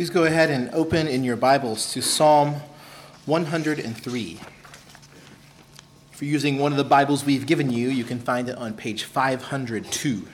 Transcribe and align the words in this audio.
Please 0.00 0.08
go 0.08 0.24
ahead 0.24 0.48
and 0.48 0.70
open 0.72 1.06
in 1.06 1.24
your 1.24 1.36
Bibles 1.36 1.92
to 1.92 2.00
Psalm 2.00 2.54
103. 3.26 4.40
If 6.14 6.22
you're 6.22 6.30
using 6.30 6.56
one 6.58 6.72
of 6.72 6.78
the 6.78 6.84
Bibles 6.84 7.26
we've 7.26 7.44
given 7.44 7.70
you, 7.70 7.90
you 7.90 8.04
can 8.04 8.18
find 8.18 8.48
it 8.48 8.56
on 8.56 8.72
page 8.72 9.04
502. 9.04 10.26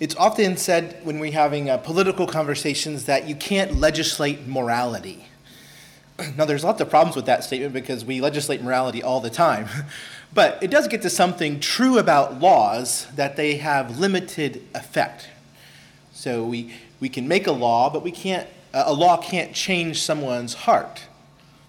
It's 0.00 0.16
often 0.16 0.56
said 0.56 0.98
when 1.04 1.20
we're 1.20 1.30
having 1.30 1.70
uh, 1.70 1.76
political 1.76 2.26
conversations 2.26 3.04
that 3.04 3.28
you 3.28 3.36
can't 3.36 3.78
legislate 3.78 4.48
morality. 4.48 5.26
Now, 6.36 6.46
there's 6.46 6.64
lots 6.64 6.80
of 6.80 6.90
problems 6.90 7.14
with 7.14 7.26
that 7.26 7.44
statement 7.44 7.72
because 7.72 8.04
we 8.04 8.20
legislate 8.20 8.60
morality 8.60 9.04
all 9.04 9.20
the 9.20 9.30
time. 9.30 9.68
But 10.34 10.62
it 10.62 10.70
does 10.70 10.88
get 10.88 11.02
to 11.02 11.10
something 11.10 11.60
true 11.60 11.98
about 11.98 12.40
laws 12.40 13.06
that 13.16 13.36
they 13.36 13.56
have 13.56 13.98
limited 13.98 14.62
effect. 14.74 15.28
So 16.12 16.44
we, 16.44 16.72
we 17.00 17.08
can 17.08 17.28
make 17.28 17.46
a 17.46 17.52
law, 17.52 17.90
but 17.90 18.02
we 18.02 18.12
can't, 18.12 18.48
a 18.72 18.92
law 18.92 19.20
can't 19.20 19.54
change 19.54 20.00
someone's 20.00 20.54
heart. 20.54 21.02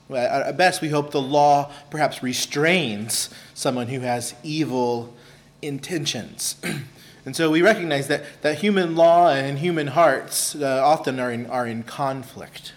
At 0.10 0.56
best, 0.58 0.82
we 0.82 0.90
hope 0.90 1.12
the 1.12 1.22
law 1.22 1.72
perhaps 1.90 2.22
restrains 2.22 3.30
someone 3.54 3.88
who 3.88 4.02
has 4.02 4.36
evil 4.44 5.14
intentions. 5.62 6.56
and 7.26 7.36
so 7.36 7.50
we 7.50 7.62
recognize 7.62 8.08
that, 8.08 8.24
that 8.44 8.60
human 8.60 8.96
law 8.96 9.30
and 9.30 9.60
human 9.60 9.88
hearts 9.88 10.56
uh, 10.56 10.82
often 10.84 11.20
are 11.20 11.32
in, 11.32 11.48
are 11.48 11.66
in 11.66 11.84
conflict. 11.84 12.74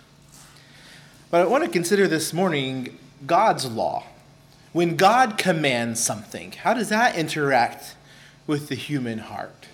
But 1.31 1.43
I 1.43 1.47
want 1.47 1.65
to 1.65 1.71
consider 1.71 2.09
this 2.09 2.33
morning 2.33 2.99
God's 3.27 3.67
law. 3.67 4.05
When 4.77 4.97
God 4.97 5.39
commands 5.39 6.01
something, 6.01 6.53
how 6.53 6.75
does 6.75 6.91
that 6.91 7.17
interact 7.17 7.97
with 8.47 8.69
the 8.69 8.75
human 8.75 9.21
heart? 9.21 9.69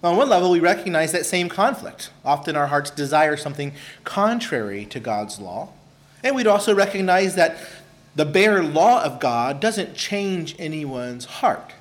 Well, 0.00 0.12
On 0.12 0.18
one 0.18 0.30
level, 0.30 0.50
we 0.50 0.60
recognize 0.60 1.12
that 1.12 1.26
same 1.26 1.50
conflict. 1.50 2.08
Often 2.24 2.56
our 2.56 2.68
hearts 2.68 2.88
desire 2.88 3.36
something 3.36 3.74
contrary 4.04 4.86
to 4.86 4.98
God's 4.98 5.38
law. 5.38 5.74
And 6.22 6.34
we'd 6.34 6.46
also 6.46 6.74
recognize 6.74 7.34
that 7.34 7.58
the 8.16 8.24
bare 8.24 8.62
law 8.62 9.04
of 9.04 9.20
God 9.20 9.60
doesn't 9.60 9.94
change 9.94 10.56
anyone's 10.58 11.26
heart. 11.26 11.72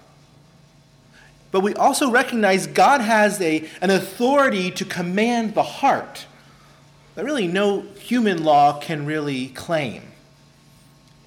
But 1.49 1.61
we 1.61 1.73
also 1.75 2.11
recognize 2.11 2.67
God 2.67 2.99
has 2.99 3.39
a, 3.39 3.69
an 3.79 3.89
authority 3.89 4.69
to 4.71 4.83
command 4.83 5.55
the 5.55 5.63
heart 5.63 6.25
that 7.15 7.23
really 7.23 7.47
no 7.47 7.83
human 8.01 8.43
law 8.43 8.81
can 8.81 9.05
really 9.05 9.47
claim. 9.47 10.12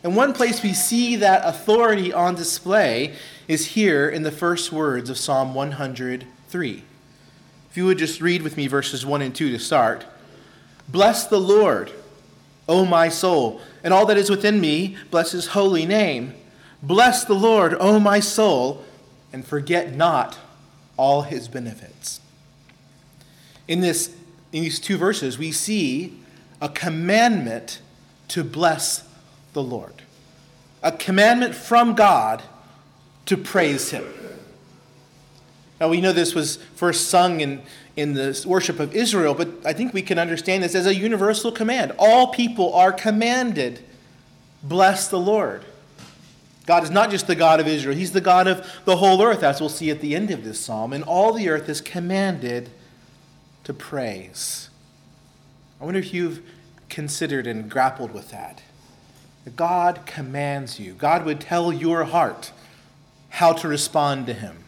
And 0.06 0.14
one 0.14 0.34
place 0.34 0.62
we 0.62 0.72
see 0.72 1.16
that 1.16 1.42
authority 1.44 2.12
on 2.12 2.36
display 2.36 3.16
is 3.48 3.66
here 3.66 4.08
in 4.08 4.22
the 4.22 4.30
first 4.30 4.70
words 4.70 5.10
of 5.10 5.18
Psalm 5.18 5.52
103. 5.52 6.84
If 7.68 7.76
you 7.76 7.86
would 7.86 7.98
just 7.98 8.20
read 8.20 8.42
with 8.42 8.56
me 8.56 8.68
verses 8.68 9.04
1 9.04 9.20
and 9.20 9.34
2 9.34 9.50
to 9.50 9.58
start. 9.58 10.06
Bless 10.88 11.26
the 11.26 11.40
Lord, 11.40 11.90
O 12.68 12.84
my 12.84 13.08
soul, 13.08 13.60
and 13.82 13.92
all 13.92 14.06
that 14.06 14.16
is 14.16 14.30
within 14.30 14.60
me, 14.60 14.96
bless 15.10 15.32
his 15.32 15.48
holy 15.48 15.84
name. 15.84 16.34
Bless 16.80 17.24
the 17.24 17.34
Lord, 17.34 17.74
O 17.80 17.98
my 17.98 18.20
soul, 18.20 18.84
and 19.32 19.44
forget 19.44 19.92
not 19.92 20.38
all 20.96 21.22
his 21.22 21.48
benefits. 21.48 22.20
In 23.66 23.80
this 23.80 24.14
in 24.52 24.62
these 24.62 24.78
two 24.78 24.98
verses, 24.98 25.36
we 25.36 25.50
see 25.50 26.16
a 26.62 26.68
commandment 26.68 27.80
to 28.28 28.44
bless 28.44 29.02
the 29.56 29.62
Lord, 29.62 30.02
a 30.82 30.92
commandment 30.92 31.54
from 31.54 31.94
God 31.94 32.42
to 33.24 33.38
praise 33.38 33.90
Him. 33.90 34.04
Now, 35.80 35.88
we 35.88 36.02
know 36.02 36.12
this 36.12 36.34
was 36.34 36.56
first 36.74 37.08
sung 37.08 37.40
in, 37.40 37.62
in 37.96 38.12
the 38.12 38.44
worship 38.46 38.78
of 38.78 38.94
Israel, 38.94 39.32
but 39.32 39.48
I 39.64 39.72
think 39.72 39.94
we 39.94 40.02
can 40.02 40.18
understand 40.18 40.62
this 40.62 40.74
as 40.74 40.84
a 40.84 40.94
universal 40.94 41.50
command. 41.50 41.92
All 41.98 42.28
people 42.28 42.74
are 42.74 42.92
commanded, 42.92 43.82
bless 44.62 45.08
the 45.08 45.18
Lord. 45.18 45.64
God 46.66 46.82
is 46.84 46.90
not 46.90 47.10
just 47.10 47.26
the 47.26 47.34
God 47.34 47.58
of 47.58 47.66
Israel, 47.66 47.96
He's 47.96 48.12
the 48.12 48.20
God 48.20 48.46
of 48.46 48.70
the 48.84 48.96
whole 48.96 49.22
earth, 49.22 49.42
as 49.42 49.58
we'll 49.58 49.70
see 49.70 49.90
at 49.90 50.02
the 50.02 50.14
end 50.14 50.30
of 50.30 50.44
this 50.44 50.60
psalm. 50.60 50.92
And 50.92 51.02
all 51.02 51.32
the 51.32 51.48
earth 51.48 51.68
is 51.70 51.80
commanded 51.80 52.68
to 53.64 53.72
praise. 53.72 54.68
I 55.80 55.86
wonder 55.86 55.98
if 55.98 56.12
you've 56.12 56.42
considered 56.90 57.46
and 57.46 57.70
grappled 57.70 58.12
with 58.12 58.30
that. 58.32 58.60
God 59.54 60.00
commands 60.06 60.80
you, 60.80 60.94
God 60.94 61.24
would 61.24 61.40
tell 61.40 61.72
your 61.72 62.04
heart 62.04 62.50
how 63.28 63.52
to 63.52 63.68
respond 63.68 64.26
to 64.26 64.32
Him. 64.32 64.64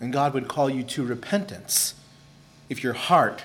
And 0.00 0.12
God 0.12 0.34
would 0.34 0.48
call 0.48 0.68
you 0.68 0.82
to 0.82 1.04
repentance 1.04 1.94
if 2.68 2.82
your 2.82 2.94
heart 2.94 3.44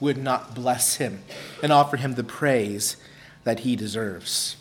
would 0.00 0.16
not 0.16 0.54
bless 0.54 0.96
Him 0.96 1.22
and 1.62 1.72
offer 1.72 1.96
Him 1.98 2.14
the 2.14 2.24
praise 2.24 2.96
that 3.44 3.60
He 3.60 3.76
deserves. 3.76 4.56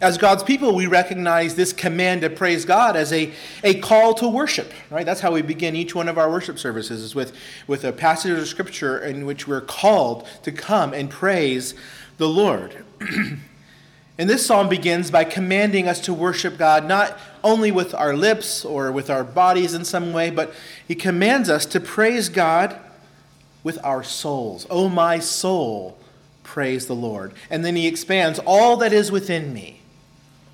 As 0.00 0.18
God's 0.18 0.42
people, 0.42 0.74
we 0.74 0.86
recognize 0.86 1.54
this 1.54 1.72
command 1.72 2.20
to 2.20 2.30
praise 2.30 2.64
God 2.64 2.96
as 2.96 3.12
a, 3.12 3.32
a 3.62 3.78
call 3.80 4.12
to 4.14 4.28
worship, 4.28 4.72
right? 4.90 5.06
That's 5.06 5.20
how 5.20 5.32
we 5.32 5.40
begin 5.40 5.74
each 5.74 5.94
one 5.94 6.08
of 6.08 6.18
our 6.18 6.28
worship 6.28 6.58
services, 6.58 7.00
is 7.00 7.14
with, 7.14 7.34
with 7.66 7.84
a 7.84 7.92
passage 7.92 8.36
of 8.36 8.46
scripture 8.46 8.98
in 8.98 9.24
which 9.24 9.48
we're 9.48 9.62
called 9.62 10.26
to 10.42 10.52
come 10.52 10.92
and 10.92 11.08
praise 11.08 11.74
the 12.18 12.28
Lord. 12.28 12.84
and 14.16 14.30
this 14.30 14.46
psalm 14.46 14.68
begins 14.68 15.10
by 15.10 15.24
commanding 15.24 15.88
us 15.88 16.00
to 16.00 16.14
worship 16.14 16.56
God 16.56 16.86
not 16.86 17.18
only 17.42 17.72
with 17.72 17.94
our 17.94 18.14
lips 18.14 18.64
or 18.64 18.92
with 18.92 19.10
our 19.10 19.24
bodies 19.24 19.74
in 19.74 19.84
some 19.84 20.12
way, 20.12 20.30
but 20.30 20.54
he 20.86 20.94
commands 20.94 21.50
us 21.50 21.66
to 21.66 21.80
praise 21.80 22.28
God 22.28 22.78
with 23.64 23.78
our 23.84 24.04
souls. 24.04 24.66
Oh, 24.70 24.88
my 24.88 25.18
soul, 25.18 25.98
praise 26.44 26.86
the 26.86 26.94
Lord. 26.94 27.34
And 27.50 27.64
then 27.64 27.74
he 27.74 27.88
expands 27.88 28.38
all 28.46 28.76
that 28.76 28.92
is 28.92 29.10
within 29.10 29.52
me. 29.52 29.80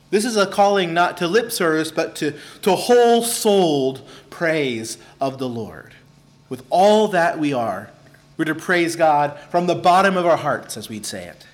This 0.09 0.25
is 0.25 0.37
a 0.37 0.47
calling 0.47 0.95
not 0.95 1.19
to 1.19 1.29
lip 1.29 1.53
service, 1.53 1.93
but 1.93 2.17
to, 2.17 2.35
to 2.63 2.75
whole 2.75 3.23
souled 3.23 4.09
praise 4.31 4.97
of 5.21 5.39
the 5.39 5.49
Lord. 5.49 5.95
With 6.49 6.65
all 6.71 7.09
that 7.09 7.39
we 7.39 7.53
are, 7.53 7.91
we're 8.37 8.47
to 8.47 8.55
praise 8.55 8.97
God 8.97 9.39
from 9.51 9.67
the 9.67 9.75
bottom 9.75 10.17
of 10.17 10.25
our 10.25 10.39
hearts, 10.39 10.77
as 10.77 10.89
we'd 10.89 11.07
say 11.07 11.27
it. 11.27 11.47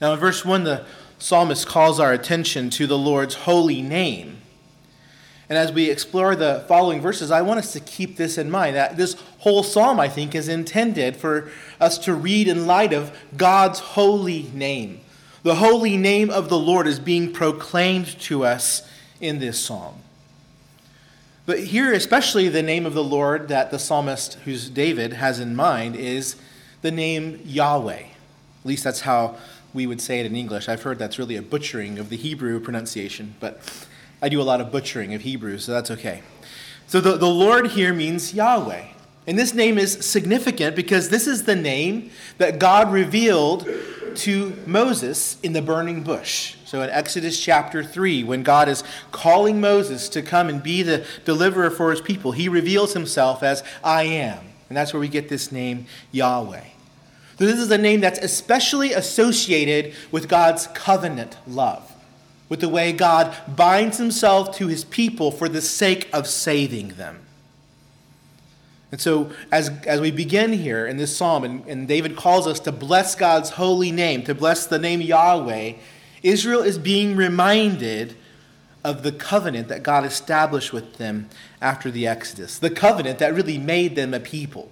Now, 0.00 0.12
in 0.12 0.18
verse 0.18 0.44
1, 0.44 0.64
the 0.64 0.84
psalmist 1.18 1.66
calls 1.66 2.00
our 2.00 2.12
attention 2.12 2.70
to 2.70 2.86
the 2.86 2.98
Lord's 2.98 3.34
holy 3.34 3.82
name. 3.82 4.38
And 5.48 5.58
as 5.58 5.72
we 5.72 5.90
explore 5.90 6.34
the 6.34 6.64
following 6.66 7.00
verses, 7.00 7.30
I 7.30 7.42
want 7.42 7.58
us 7.58 7.72
to 7.74 7.80
keep 7.80 8.16
this 8.16 8.38
in 8.38 8.50
mind 8.50 8.76
that 8.76 8.96
this 8.96 9.14
whole 9.38 9.62
psalm, 9.62 10.00
I 10.00 10.08
think, 10.08 10.34
is 10.34 10.48
intended 10.48 11.16
for 11.16 11.50
us 11.80 11.98
to 11.98 12.14
read 12.14 12.48
in 12.48 12.66
light 12.66 12.92
of 12.92 13.16
God's 13.36 13.78
holy 13.78 14.50
name. 14.54 15.00
The 15.42 15.56
holy 15.56 15.98
name 15.98 16.30
of 16.30 16.48
the 16.48 16.58
Lord 16.58 16.86
is 16.86 16.98
being 16.98 17.30
proclaimed 17.30 18.18
to 18.20 18.44
us 18.44 18.88
in 19.20 19.38
this 19.38 19.60
psalm. 19.60 19.96
But 21.46 21.64
here, 21.64 21.92
especially 21.92 22.48
the 22.48 22.62
name 22.62 22.86
of 22.86 22.94
the 22.94 23.04
Lord 23.04 23.48
that 23.48 23.70
the 23.70 23.78
psalmist, 23.78 24.34
who's 24.44 24.70
David, 24.70 25.12
has 25.12 25.40
in 25.40 25.54
mind 25.54 25.94
is 25.94 26.36
the 26.80 26.90
name 26.90 27.40
Yahweh. 27.44 28.00
At 28.00 28.66
least 28.68 28.84
that's 28.84 29.00
how 29.00 29.36
we 29.74 29.86
would 29.86 30.00
say 30.00 30.20
it 30.20 30.26
in 30.26 30.36
English. 30.36 30.68
I've 30.68 30.82
heard 30.82 30.98
that's 30.98 31.18
really 31.18 31.36
a 31.36 31.42
butchering 31.42 31.98
of 31.98 32.08
the 32.08 32.16
Hebrew 32.16 32.60
pronunciation, 32.60 33.34
but 33.40 33.60
I 34.22 34.30
do 34.30 34.40
a 34.40 34.44
lot 34.44 34.60
of 34.60 34.70
butchering 34.70 35.12
of 35.12 35.22
Hebrew, 35.22 35.58
so 35.58 35.72
that's 35.72 35.90
okay. 35.90 36.22
So 36.86 37.00
the, 37.00 37.16
the 37.16 37.28
Lord 37.28 37.72
here 37.72 37.92
means 37.92 38.32
Yahweh. 38.32 38.84
And 39.26 39.38
this 39.38 39.52
name 39.52 39.78
is 39.78 40.04
significant 40.06 40.76
because 40.76 41.08
this 41.08 41.26
is 41.26 41.44
the 41.44 41.56
name 41.56 42.10
that 42.38 42.58
God 42.58 42.92
revealed 42.92 43.68
to 44.16 44.56
Moses 44.64 45.40
in 45.42 45.54
the 45.54 45.62
burning 45.62 46.02
bush. 46.02 46.56
So 46.66 46.82
in 46.82 46.90
Exodus 46.90 47.40
chapter 47.40 47.82
3, 47.82 48.22
when 48.24 48.42
God 48.42 48.68
is 48.68 48.84
calling 49.12 49.60
Moses 49.60 50.08
to 50.10 50.22
come 50.22 50.48
and 50.48 50.62
be 50.62 50.82
the 50.82 51.04
deliverer 51.24 51.70
for 51.70 51.90
his 51.90 52.00
people, 52.00 52.32
he 52.32 52.48
reveals 52.48 52.92
himself 52.92 53.42
as 53.42 53.64
I 53.82 54.04
am. 54.04 54.38
And 54.68 54.76
that's 54.76 54.92
where 54.92 55.00
we 55.00 55.08
get 55.08 55.28
this 55.28 55.50
name 55.50 55.86
Yahweh. 56.12 56.64
So 57.38 57.46
this 57.46 57.58
is 57.58 57.70
a 57.70 57.78
name 57.78 58.00
that's 58.00 58.18
especially 58.18 58.92
associated 58.92 59.94
with 60.12 60.28
God's 60.28 60.68
covenant 60.68 61.36
love, 61.46 61.92
with 62.48 62.60
the 62.60 62.68
way 62.68 62.92
God 62.92 63.34
binds 63.48 63.98
himself 63.98 64.56
to 64.56 64.68
his 64.68 64.84
people 64.84 65.30
for 65.32 65.48
the 65.48 65.60
sake 65.60 66.08
of 66.12 66.28
saving 66.28 66.90
them. 66.90 67.20
And 68.92 69.00
so, 69.00 69.32
as, 69.50 69.70
as 69.86 70.00
we 70.00 70.12
begin 70.12 70.52
here 70.52 70.86
in 70.86 70.98
this 70.98 71.16
psalm, 71.16 71.42
and, 71.42 71.66
and 71.66 71.88
David 71.88 72.14
calls 72.14 72.46
us 72.46 72.60
to 72.60 72.70
bless 72.70 73.16
God's 73.16 73.50
holy 73.50 73.90
name, 73.90 74.22
to 74.22 74.36
bless 74.36 74.66
the 74.66 74.78
name 74.78 75.00
Yahweh, 75.00 75.72
Israel 76.22 76.62
is 76.62 76.78
being 76.78 77.16
reminded 77.16 78.14
of 78.84 79.02
the 79.02 79.10
covenant 79.10 79.66
that 79.66 79.82
God 79.82 80.04
established 80.04 80.72
with 80.72 80.98
them 80.98 81.28
after 81.60 81.90
the 81.90 82.06
Exodus, 82.06 82.60
the 82.60 82.70
covenant 82.70 83.18
that 83.18 83.34
really 83.34 83.58
made 83.58 83.96
them 83.96 84.14
a 84.14 84.20
people. 84.20 84.70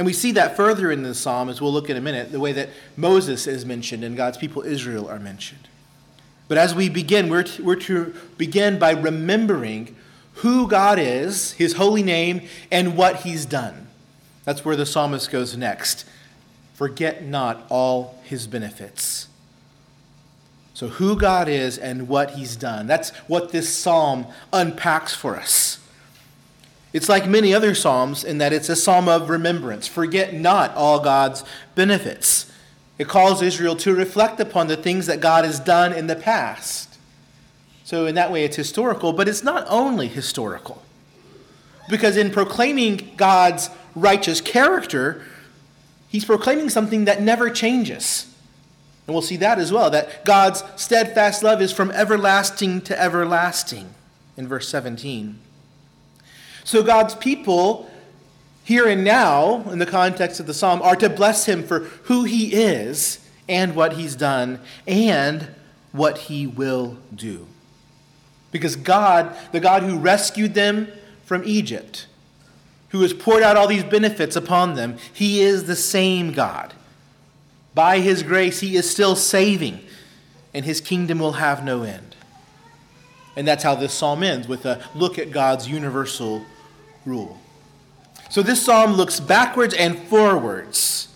And 0.00 0.06
we 0.06 0.14
see 0.14 0.32
that 0.32 0.56
further 0.56 0.90
in 0.90 1.02
the 1.02 1.14
psalm, 1.14 1.50
as 1.50 1.60
we'll 1.60 1.74
look 1.74 1.90
in 1.90 1.96
a 1.98 2.00
minute, 2.00 2.32
the 2.32 2.40
way 2.40 2.52
that 2.52 2.70
Moses 2.96 3.46
is 3.46 3.66
mentioned 3.66 4.02
and 4.02 4.16
God's 4.16 4.38
people 4.38 4.62
Israel 4.62 5.06
are 5.06 5.18
mentioned. 5.18 5.68
But 6.48 6.56
as 6.56 6.74
we 6.74 6.88
begin, 6.88 7.28
we're 7.28 7.42
to, 7.42 7.62
we're 7.62 7.76
to 7.76 8.14
begin 8.38 8.78
by 8.78 8.92
remembering 8.92 9.94
who 10.36 10.66
God 10.66 10.98
is, 10.98 11.52
his 11.52 11.74
holy 11.74 12.02
name, 12.02 12.48
and 12.70 12.96
what 12.96 13.16
he's 13.24 13.44
done. 13.44 13.88
That's 14.44 14.64
where 14.64 14.74
the 14.74 14.86
psalmist 14.86 15.30
goes 15.30 15.54
next. 15.54 16.06
Forget 16.72 17.22
not 17.22 17.66
all 17.68 18.18
his 18.24 18.46
benefits. 18.46 19.28
So, 20.72 20.88
who 20.88 21.14
God 21.14 21.46
is 21.46 21.76
and 21.76 22.08
what 22.08 22.30
he's 22.30 22.56
done. 22.56 22.86
That's 22.86 23.10
what 23.28 23.52
this 23.52 23.68
psalm 23.68 24.28
unpacks 24.50 25.14
for 25.14 25.36
us. 25.36 25.78
It's 26.92 27.08
like 27.08 27.28
many 27.28 27.54
other 27.54 27.74
psalms 27.74 28.24
in 28.24 28.38
that 28.38 28.52
it's 28.52 28.68
a 28.68 28.76
psalm 28.76 29.08
of 29.08 29.30
remembrance. 29.30 29.86
Forget 29.86 30.34
not 30.34 30.74
all 30.74 31.00
God's 31.00 31.44
benefits. 31.74 32.50
It 32.98 33.08
calls 33.08 33.42
Israel 33.42 33.76
to 33.76 33.94
reflect 33.94 34.40
upon 34.40 34.66
the 34.66 34.76
things 34.76 35.06
that 35.06 35.20
God 35.20 35.44
has 35.44 35.60
done 35.60 35.92
in 35.92 36.06
the 36.06 36.16
past. 36.16 36.98
So, 37.84 38.06
in 38.06 38.14
that 38.16 38.30
way, 38.30 38.44
it's 38.44 38.56
historical, 38.56 39.12
but 39.12 39.28
it's 39.28 39.42
not 39.42 39.66
only 39.68 40.06
historical. 40.06 40.82
Because 41.88 42.16
in 42.16 42.30
proclaiming 42.30 43.12
God's 43.16 43.70
righteous 43.94 44.40
character, 44.40 45.24
he's 46.08 46.24
proclaiming 46.24 46.68
something 46.68 47.06
that 47.06 47.22
never 47.22 47.50
changes. 47.50 48.32
And 49.06 49.14
we'll 49.14 49.22
see 49.22 49.36
that 49.38 49.58
as 49.58 49.72
well 49.72 49.90
that 49.90 50.24
God's 50.24 50.62
steadfast 50.76 51.42
love 51.42 51.60
is 51.60 51.72
from 51.72 51.90
everlasting 51.90 52.80
to 52.82 53.00
everlasting 53.00 53.94
in 54.36 54.46
verse 54.46 54.68
17. 54.68 55.38
So 56.64 56.82
God's 56.82 57.14
people, 57.14 57.90
here 58.64 58.86
and 58.86 59.04
now, 59.04 59.68
in 59.70 59.78
the 59.78 59.86
context 59.86 60.40
of 60.40 60.46
the 60.46 60.54
psalm, 60.54 60.82
are 60.82 60.96
to 60.96 61.08
bless 61.08 61.46
him 61.46 61.62
for 61.62 61.80
who 62.04 62.24
he 62.24 62.52
is 62.54 63.26
and 63.48 63.74
what 63.74 63.94
he's 63.94 64.14
done 64.14 64.60
and 64.86 65.48
what 65.92 66.18
he 66.18 66.46
will 66.46 66.96
do. 67.14 67.46
Because 68.52 68.76
God, 68.76 69.36
the 69.52 69.60
God 69.60 69.82
who 69.82 69.98
rescued 69.98 70.54
them 70.54 70.88
from 71.24 71.42
Egypt, 71.44 72.06
who 72.90 73.02
has 73.02 73.12
poured 73.12 73.42
out 73.42 73.56
all 73.56 73.68
these 73.68 73.84
benefits 73.84 74.36
upon 74.36 74.74
them, 74.74 74.96
he 75.12 75.40
is 75.40 75.64
the 75.64 75.76
same 75.76 76.32
God. 76.32 76.74
By 77.74 78.00
his 78.00 78.22
grace, 78.22 78.60
he 78.60 78.76
is 78.76 78.90
still 78.90 79.14
saving, 79.14 79.80
and 80.52 80.64
his 80.64 80.80
kingdom 80.80 81.20
will 81.20 81.32
have 81.32 81.64
no 81.64 81.82
end. 81.84 82.09
And 83.40 83.48
that's 83.48 83.62
how 83.62 83.74
this 83.74 83.94
psalm 83.94 84.22
ends 84.22 84.46
with 84.46 84.66
a 84.66 84.84
look 84.94 85.18
at 85.18 85.30
God's 85.30 85.66
universal 85.66 86.44
rule. 87.06 87.38
So 88.28 88.42
this 88.42 88.62
psalm 88.62 88.92
looks 88.92 89.18
backwards 89.18 89.72
and 89.72 89.98
forwards, 89.98 91.08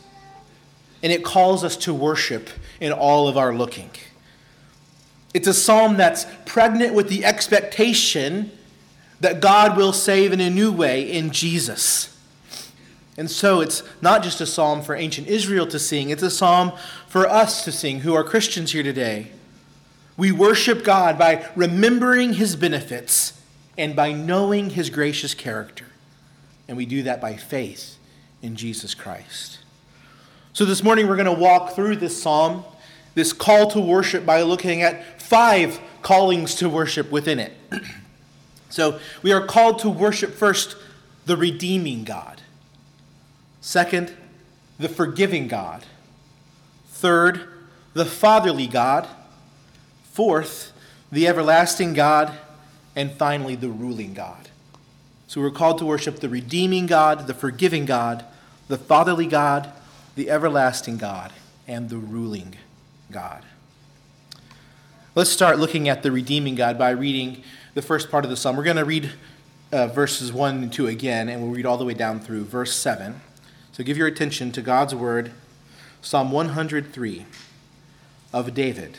and 1.03 1.12
it 1.12 1.23
calls 1.23 1.62
us 1.65 1.76
to 1.76 1.93
worship 1.93 2.49
in 2.81 2.93
all 2.93 3.29
of 3.29 3.37
our 3.37 3.55
looking. 3.55 3.91
It's 5.35 5.47
a 5.47 5.53
psalm 5.53 5.99
that's 5.99 6.25
pregnant 6.47 6.94
with 6.94 7.11
the 7.11 7.26
expectation 7.26 8.50
that 9.21 9.43
God 9.43 9.76
will 9.76 9.93
save 9.93 10.32
in 10.32 10.41
a 10.41 10.49
new 10.49 10.73
way 10.73 11.03
in 11.03 11.31
Jesus. 11.31 12.19
And 13.19 13.31
so 13.31 13.61
it's 13.61 13.82
not 14.00 14.23
just 14.23 14.41
a 14.41 14.47
psalm 14.47 14.81
for 14.81 14.94
ancient 14.94 15.29
Israel 15.29 15.67
to 15.67 15.79
sing, 15.79 16.09
it's 16.09 16.23
a 16.23 16.31
psalm 16.31 16.73
for 17.06 17.29
us 17.29 17.67
to 17.67 17.71
sing 17.71 18.00
who 18.00 18.15
are 18.15 18.25
Christians 18.25 18.73
here 18.73 18.82
today. 18.82 19.31
We 20.16 20.31
worship 20.32 20.84
God 20.84 21.19
by 21.19 21.49
remembering 21.56 22.34
his 22.34 22.56
benefits 22.56 23.40
and 23.76 23.96
by 23.96 24.12
knowing 24.12 24.70
his 24.70 24.90
gracious 24.90 25.34
character. 25.34 25.87
And 26.69 26.76
we 26.76 26.87
do 26.87 27.02
that 27.02 27.20
by 27.20 27.37
faith 27.37 27.99
in 28.43 28.56
Jesus 28.56 28.94
Christ. 28.94 29.58
So 30.52 30.64
this 30.64 30.84
morning 30.84 31.08
we're 31.08 31.16
going 31.16 31.26
to 31.26 31.32
walk 31.32 31.75
through 31.75 31.96
this 31.96 32.22
psalm, 32.22 32.64
this 33.14 33.32
call 33.32 33.70
to 33.72 33.81
worship, 33.81 34.25
by 34.25 34.43
looking 34.43 34.82
at 34.82 35.20
five 35.20 35.81
callings 36.02 36.55
to 36.56 36.69
worship 36.69 37.11
within 37.11 37.40
it. 37.40 37.52
so 38.70 39.00
we 39.22 39.32
are 39.32 39.44
called 39.44 39.81
to 39.81 39.90
worship 39.90 40.32
first 40.32 40.76
the 41.26 41.37
redeeming 41.37 42.05
God, 42.05 42.40
second, 43.61 44.14
the 44.78 44.88
forgiving 44.88 45.49
God, 45.49 45.84
third, 46.88 47.49
the 47.94 48.05
fatherly 48.05 48.66
God, 48.66 49.08
fourth, 50.14 50.72
the 51.11 51.26
everlasting 51.26 51.93
God 51.93 52.32
and 52.94 53.11
finally, 53.11 53.56
the 53.56 53.69
ruling 53.69 54.14
God. 54.14 54.49
So 55.26 55.40
we're 55.40 55.50
called 55.50 55.78
to 55.78 55.84
worship 55.84 56.20
the 56.20 56.28
redeeming 56.28 56.87
God, 56.87 57.26
the 57.26 57.34
forgiving 57.34 57.84
God, 57.84 58.25
the 58.69 58.78
fatherly 58.78 59.26
God, 59.26 59.72
the 60.14 60.31
everlasting 60.31 60.99
God, 60.99 61.32
and 61.66 61.90
the 61.90 61.96
ruling 61.96 62.55
God. 63.11 63.43
Let's 65.16 65.31
start 65.31 65.58
looking 65.58 65.88
at 65.88 66.05
the 66.05 66.12
redeeming 66.12 66.55
God 66.55 66.78
by 66.78 66.90
reading 66.90 67.43
the 67.75 67.82
first 67.82 68.08
part 68.08 68.25
of 68.25 68.31
the 68.31 68.37
psalm. 68.37 68.56
We're 68.56 68.62
going 68.62 68.76
to 68.76 68.84
read 68.84 69.11
uh, 69.72 69.88
verses 69.88 70.32
1 70.32 70.62
and 70.62 70.72
2 70.72 70.87
again, 70.87 71.28
and 71.28 71.43
we'll 71.43 71.50
read 71.50 71.66
all 71.66 71.76
the 71.76 71.84
way 71.84 71.94
down 71.94 72.20
through 72.20 72.44
verse 72.44 72.76
7. 72.76 73.20
So 73.72 73.82
give 73.82 73.96
your 73.96 74.06
attention 74.06 74.52
to 74.52 74.62
God's 74.62 74.94
word, 74.94 75.32
Psalm 76.02 76.31
103 76.31 77.26
of 78.32 78.55
David. 78.55 78.99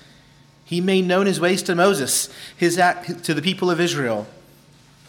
He 0.71 0.79
made 0.79 1.05
known 1.05 1.25
his 1.25 1.37
ways 1.37 1.61
to 1.63 1.75
Moses, 1.75 2.29
his 2.55 2.77
act 2.77 3.25
to 3.25 3.33
the 3.33 3.41
people 3.41 3.69
of 3.69 3.81
Israel. 3.81 4.25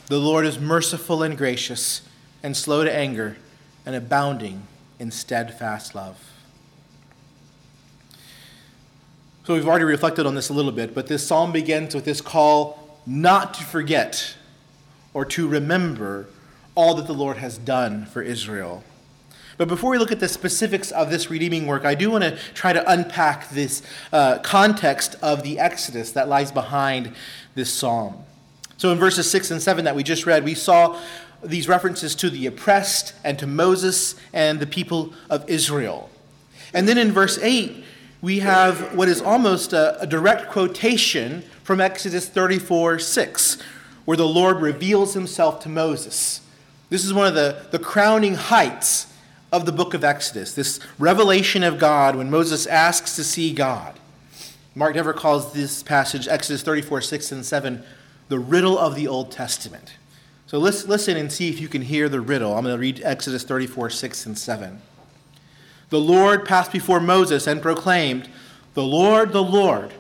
The 0.09 0.19
Lord 0.19 0.45
is 0.45 0.59
merciful 0.59 1.23
and 1.23 1.39
gracious, 1.39 2.03
and 2.43 2.57
slow 2.57 2.83
to 2.83 2.93
anger, 2.93 3.37
and 3.87 3.95
abounding 3.95 4.67
in 4.99 5.13
steadfast 5.13 5.95
love. 5.95 6.19
So 9.47 9.55
we've 9.55 9.69
already 9.69 9.85
reflected 9.85 10.27
on 10.27 10.35
this 10.35 10.49
a 10.49 10.53
little 10.53 10.73
bit, 10.73 10.97
but 10.97 11.07
this 11.07 11.25
psalm 11.25 11.53
begins 11.53 11.95
with 11.95 12.07
this 12.07 12.21
call 12.21 12.99
not 13.07 13.55
to 13.55 13.63
forget 13.63 14.35
or 15.15 15.25
to 15.27 15.47
remember 15.47 16.27
all 16.75 16.97
that 16.97 17.07
the 17.07 17.15
Lord 17.15 17.37
has 17.37 17.57
done 17.57 18.05
for 18.07 18.21
Israel. 18.21 18.83
But 19.63 19.69
before 19.69 19.93
we 19.93 19.99
look 19.99 20.11
at 20.11 20.19
the 20.19 20.29
specifics 20.29 20.91
of 20.91 21.09
this 21.09 21.31
redeeming 21.31 21.69
work, 21.69 21.85
I 21.85 21.95
do 21.95 22.11
want 22.11 22.25
to 22.25 22.37
try 22.53 22.73
to 22.73 22.91
unpack 22.91 23.49
this 23.51 23.81
uh, 24.13 24.41
context 24.41 25.15
of 25.23 25.45
the 25.45 25.61
Exodus 25.61 26.11
that 26.11 26.29
lies 26.29 26.51
behind 26.51 27.15
this 27.55 27.73
psalm. 27.73 28.25
So 28.77 28.91
in 28.91 28.99
verses 28.99 29.31
6 29.31 29.53
and 29.53 29.63
7 29.63 29.85
that 29.85 29.95
we 29.95 30.03
just 30.03 30.27
read, 30.27 30.43
we 30.43 30.55
saw 30.55 30.99
these 31.45 31.69
references 31.69 32.17
to 32.17 32.29
the 32.29 32.45
oppressed 32.47 33.15
and 33.23 33.39
to 33.39 33.47
Moses 33.47 34.17
and 34.33 34.59
the 34.59 34.67
people 34.67 35.15
of 35.31 35.49
Israel. 35.49 36.11
And 36.75 36.89
then 36.89 36.99
in 36.99 37.13
verse 37.13 37.39
8, 37.39 37.85
we 38.21 38.41
have 38.41 38.97
what 38.97 39.07
is 39.07 39.23
almost 39.23 39.73
a, 39.73 39.97
a 40.01 40.09
direct 40.09 40.51
quotation 40.51 41.45
from 41.63 41.81
Exodus 41.81 42.29
34 42.29 42.99
6, 42.99 43.59
where 44.07 44.17
the 44.17 44.27
Lord 44.27 44.61
reveals 44.61 45.15
himself 45.15 45.61
to 45.61 45.69
Moses. 45.69 46.41
This 46.91 47.05
is 47.05 47.15
one 47.15 47.29
of 47.29 47.35
the, 47.35 47.67
the 47.71 47.79
crowning 47.79 48.35
heights 48.35 49.07
of 49.53 49.67
the 49.67 49.73
book 49.73 49.93
of 49.93 50.03
Exodus, 50.03 50.55
this 50.55 50.81
revelation 50.99 51.63
of 51.63 51.79
God 51.79 52.17
when 52.17 52.31
Moses 52.31 52.67
asks 52.67 53.15
to 53.17 53.23
see 53.23 53.53
God. 53.53 54.01
Mark 54.75 54.95
Dever 54.95 55.13
calls 55.13 55.53
this 55.53 55.83
passage, 55.83 56.27
Exodus 56.27 56.63
34, 56.63 57.03
6 57.03 57.33
and 57.33 57.45
7, 57.45 57.85
the 58.29 58.39
riddle 58.39 58.79
of 58.79 58.95
the 58.95 59.07
Old 59.07 59.31
Testament. 59.31 59.93
So 60.47 60.59
let's 60.59 60.89
listen 60.89 61.19
and 61.19 61.31
see 61.31 61.51
if 61.51 61.61
you 61.61 61.69
can 61.69 61.83
hear 61.83 62.09
the 62.09 62.21
riddle. 62.21 62.55
I'm 62.57 62.65
going 62.65 62.75
to 62.75 62.81
read 62.81 63.03
Exodus 63.05 63.45
34, 63.45 63.91
6 63.91 64.27
and 64.27 64.39
7. 64.39 64.81
The 65.91 66.01
Lord 66.01 66.47
passed 66.47 66.73
before 66.73 67.01
Moses 67.01 67.47
and 67.47 67.61
proclaimed, 67.61 68.31
The 68.73 68.83
Lord, 68.83 69.33
the 69.33 69.43
Lord, 69.43 69.93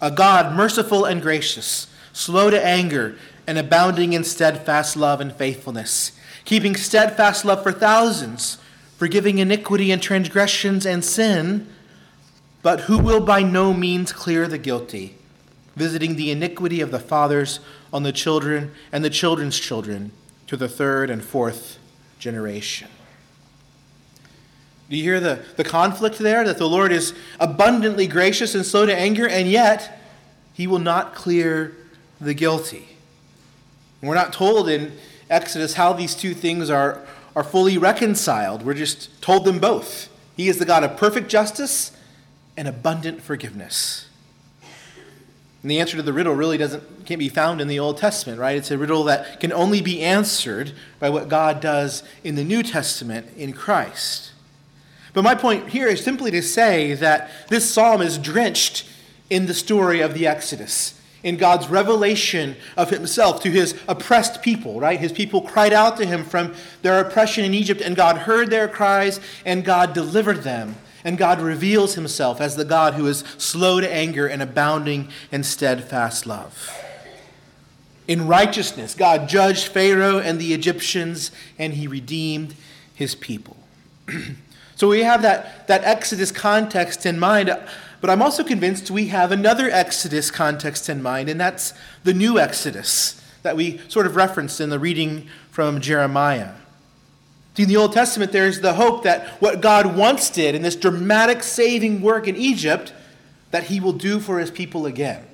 a 0.00 0.10
God 0.10 0.56
merciful 0.56 1.04
and 1.04 1.22
gracious, 1.22 1.86
slow 2.12 2.50
to 2.50 2.64
anger, 2.64 3.16
and 3.46 3.56
abounding 3.56 4.12
in 4.12 4.24
steadfast 4.24 4.96
love 4.96 5.20
and 5.20 5.32
faithfulness, 5.32 6.10
keeping 6.44 6.74
steadfast 6.74 7.44
love 7.44 7.62
for 7.62 7.70
thousands 7.70 8.58
forgiving 8.96 9.38
iniquity 9.38 9.90
and 9.90 10.02
transgressions 10.02 10.86
and 10.86 11.04
sin, 11.04 11.68
but 12.62 12.82
who 12.82 12.98
will 12.98 13.20
by 13.20 13.42
no 13.42 13.72
means 13.72 14.12
clear 14.12 14.48
the 14.48 14.58
guilty, 14.58 15.16
visiting 15.76 16.16
the 16.16 16.30
iniquity 16.30 16.80
of 16.80 16.90
the 16.90 16.98
fathers 16.98 17.60
on 17.92 18.02
the 18.02 18.12
children 18.12 18.72
and 18.90 19.04
the 19.04 19.10
children's 19.10 19.58
children 19.58 20.10
to 20.46 20.56
the 20.56 20.68
third 20.68 21.10
and 21.10 21.24
fourth 21.24 21.78
generation. 22.18 22.88
Do 24.88 24.96
you 24.96 25.02
hear 25.02 25.20
the, 25.20 25.44
the 25.56 25.64
conflict 25.64 26.18
there? 26.18 26.44
That 26.44 26.58
the 26.58 26.68
Lord 26.68 26.92
is 26.92 27.12
abundantly 27.40 28.06
gracious 28.06 28.54
and 28.54 28.64
slow 28.64 28.86
to 28.86 28.96
anger, 28.96 29.28
and 29.28 29.50
yet 29.50 30.00
he 30.52 30.66
will 30.66 30.78
not 30.78 31.14
clear 31.14 31.76
the 32.20 32.34
guilty. 32.34 32.88
We're 34.00 34.14
not 34.14 34.32
told 34.32 34.68
in 34.68 34.92
Exodus 35.28 35.74
how 35.74 35.92
these 35.92 36.14
two 36.14 36.34
things 36.34 36.70
are, 36.70 37.04
are 37.36 37.44
fully 37.44 37.76
reconciled. 37.76 38.62
We're 38.62 38.74
just 38.74 39.22
told 39.22 39.44
them 39.44 39.58
both. 39.58 40.08
He 40.36 40.48
is 40.48 40.58
the 40.58 40.64
God 40.64 40.82
of 40.82 40.96
perfect 40.96 41.28
justice 41.28 41.92
and 42.56 42.66
abundant 42.66 43.20
forgiveness. 43.20 44.06
And 45.62 45.70
the 45.70 45.78
answer 45.78 45.96
to 45.96 46.02
the 46.02 46.12
riddle 46.12 46.34
really 46.34 46.56
doesn't 46.56 47.06
can't 47.06 47.18
be 47.18 47.28
found 47.28 47.60
in 47.60 47.68
the 47.68 47.78
Old 47.78 47.98
Testament, 47.98 48.40
right? 48.40 48.56
It's 48.56 48.70
a 48.70 48.78
riddle 48.78 49.04
that 49.04 49.38
can 49.38 49.52
only 49.52 49.80
be 49.80 50.02
answered 50.02 50.72
by 50.98 51.10
what 51.10 51.28
God 51.28 51.60
does 51.60 52.02
in 52.24 52.34
the 52.34 52.44
New 52.44 52.62
Testament 52.62 53.28
in 53.36 53.52
Christ. 53.52 54.32
But 55.12 55.22
my 55.22 55.34
point 55.34 55.68
here 55.68 55.88
is 55.88 56.02
simply 56.02 56.30
to 56.32 56.42
say 56.42 56.94
that 56.94 57.30
this 57.48 57.70
psalm 57.70 58.02
is 58.02 58.18
drenched 58.18 58.88
in 59.30 59.46
the 59.46 59.54
story 59.54 60.00
of 60.00 60.14
the 60.14 60.26
Exodus 60.26 61.00
in 61.26 61.36
God's 61.36 61.66
revelation 61.66 62.54
of 62.76 62.90
himself 62.90 63.42
to 63.42 63.50
his 63.50 63.74
oppressed 63.88 64.42
people, 64.42 64.78
right? 64.78 65.00
His 65.00 65.10
people 65.10 65.42
cried 65.42 65.72
out 65.72 65.96
to 65.96 66.06
him 66.06 66.22
from 66.22 66.54
their 66.82 67.00
oppression 67.00 67.44
in 67.44 67.52
Egypt, 67.52 67.80
and 67.80 67.96
God 67.96 68.16
heard 68.18 68.48
their 68.48 68.68
cries, 68.68 69.18
and 69.44 69.64
God 69.64 69.92
delivered 69.92 70.44
them. 70.44 70.76
And 71.02 71.18
God 71.18 71.40
reveals 71.40 71.96
himself 71.96 72.40
as 72.40 72.54
the 72.54 72.64
God 72.64 72.94
who 72.94 73.08
is 73.08 73.24
slow 73.38 73.80
to 73.80 73.92
anger 73.92 74.28
and 74.28 74.40
abounding 74.40 75.08
in 75.32 75.42
steadfast 75.42 76.26
love. 76.26 76.70
In 78.06 78.28
righteousness, 78.28 78.94
God 78.94 79.28
judged 79.28 79.66
Pharaoh 79.66 80.20
and 80.20 80.40
the 80.40 80.54
Egyptians, 80.54 81.32
and 81.58 81.72
he 81.72 81.88
redeemed 81.88 82.54
his 82.94 83.16
people. 83.16 83.56
so 84.76 84.88
we 84.88 85.02
have 85.02 85.22
that, 85.22 85.66
that 85.66 85.82
Exodus 85.82 86.30
context 86.30 87.04
in 87.04 87.18
mind. 87.18 87.50
But 88.00 88.10
I'm 88.10 88.22
also 88.22 88.44
convinced 88.44 88.90
we 88.90 89.08
have 89.08 89.32
another 89.32 89.70
Exodus 89.70 90.30
context 90.30 90.88
in 90.88 91.02
mind, 91.02 91.28
and 91.28 91.40
that's 91.40 91.72
the 92.04 92.14
new 92.14 92.38
Exodus 92.38 93.22
that 93.42 93.56
we 93.56 93.80
sort 93.88 94.06
of 94.06 94.16
referenced 94.16 94.60
in 94.60 94.70
the 94.70 94.78
reading 94.78 95.28
from 95.50 95.80
Jeremiah. 95.80 96.52
In 97.56 97.68
the 97.68 97.76
Old 97.76 97.92
Testament, 97.92 98.32
there's 98.32 98.60
the 98.60 98.74
hope 98.74 99.04
that 99.04 99.28
what 99.40 99.60
God 99.60 99.96
once 99.96 100.28
did 100.28 100.54
in 100.54 100.62
this 100.62 100.76
dramatic 100.76 101.42
saving 101.42 102.02
work 102.02 102.28
in 102.28 102.36
Egypt, 102.36 102.92
that 103.52 103.64
he 103.64 103.80
will 103.80 103.92
do 103.92 104.20
for 104.20 104.38
his 104.40 104.50
people 104.50 104.84
again. 104.84 105.24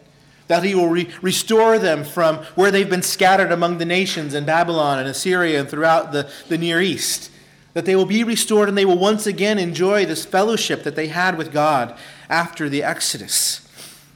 That 0.47 0.62
he 0.62 0.75
will 0.75 0.88
re- 0.88 1.09
restore 1.23 1.78
them 1.78 2.04
from 2.04 2.37
where 2.54 2.71
they've 2.71 2.88
been 2.88 3.02
scattered 3.02 3.50
among 3.50 3.78
the 3.78 3.85
nations 3.85 4.35
in 4.35 4.45
Babylon 4.45 4.99
and 4.99 5.09
Assyria 5.09 5.59
and 5.61 5.69
throughout 5.69 6.12
the, 6.12 6.31
the 6.49 6.59
Near 6.59 6.81
East. 6.81 7.31
That 7.75 7.87
they 7.87 7.97
will 7.97 8.04
be 8.04 8.23
restored 8.23 8.69
and 8.69 8.76
they 8.76 8.85
will 8.85 8.99
once 8.99 9.26
again 9.26 9.59
enjoy 9.59 10.04
this 10.04 10.26
fellowship 10.26 10.83
that 10.83 10.95
they 10.95 11.09
had 11.09 11.38
with 11.38 11.50
God 11.50 11.99
after 12.33 12.69
the 12.69 12.83
Exodus. 12.83 13.69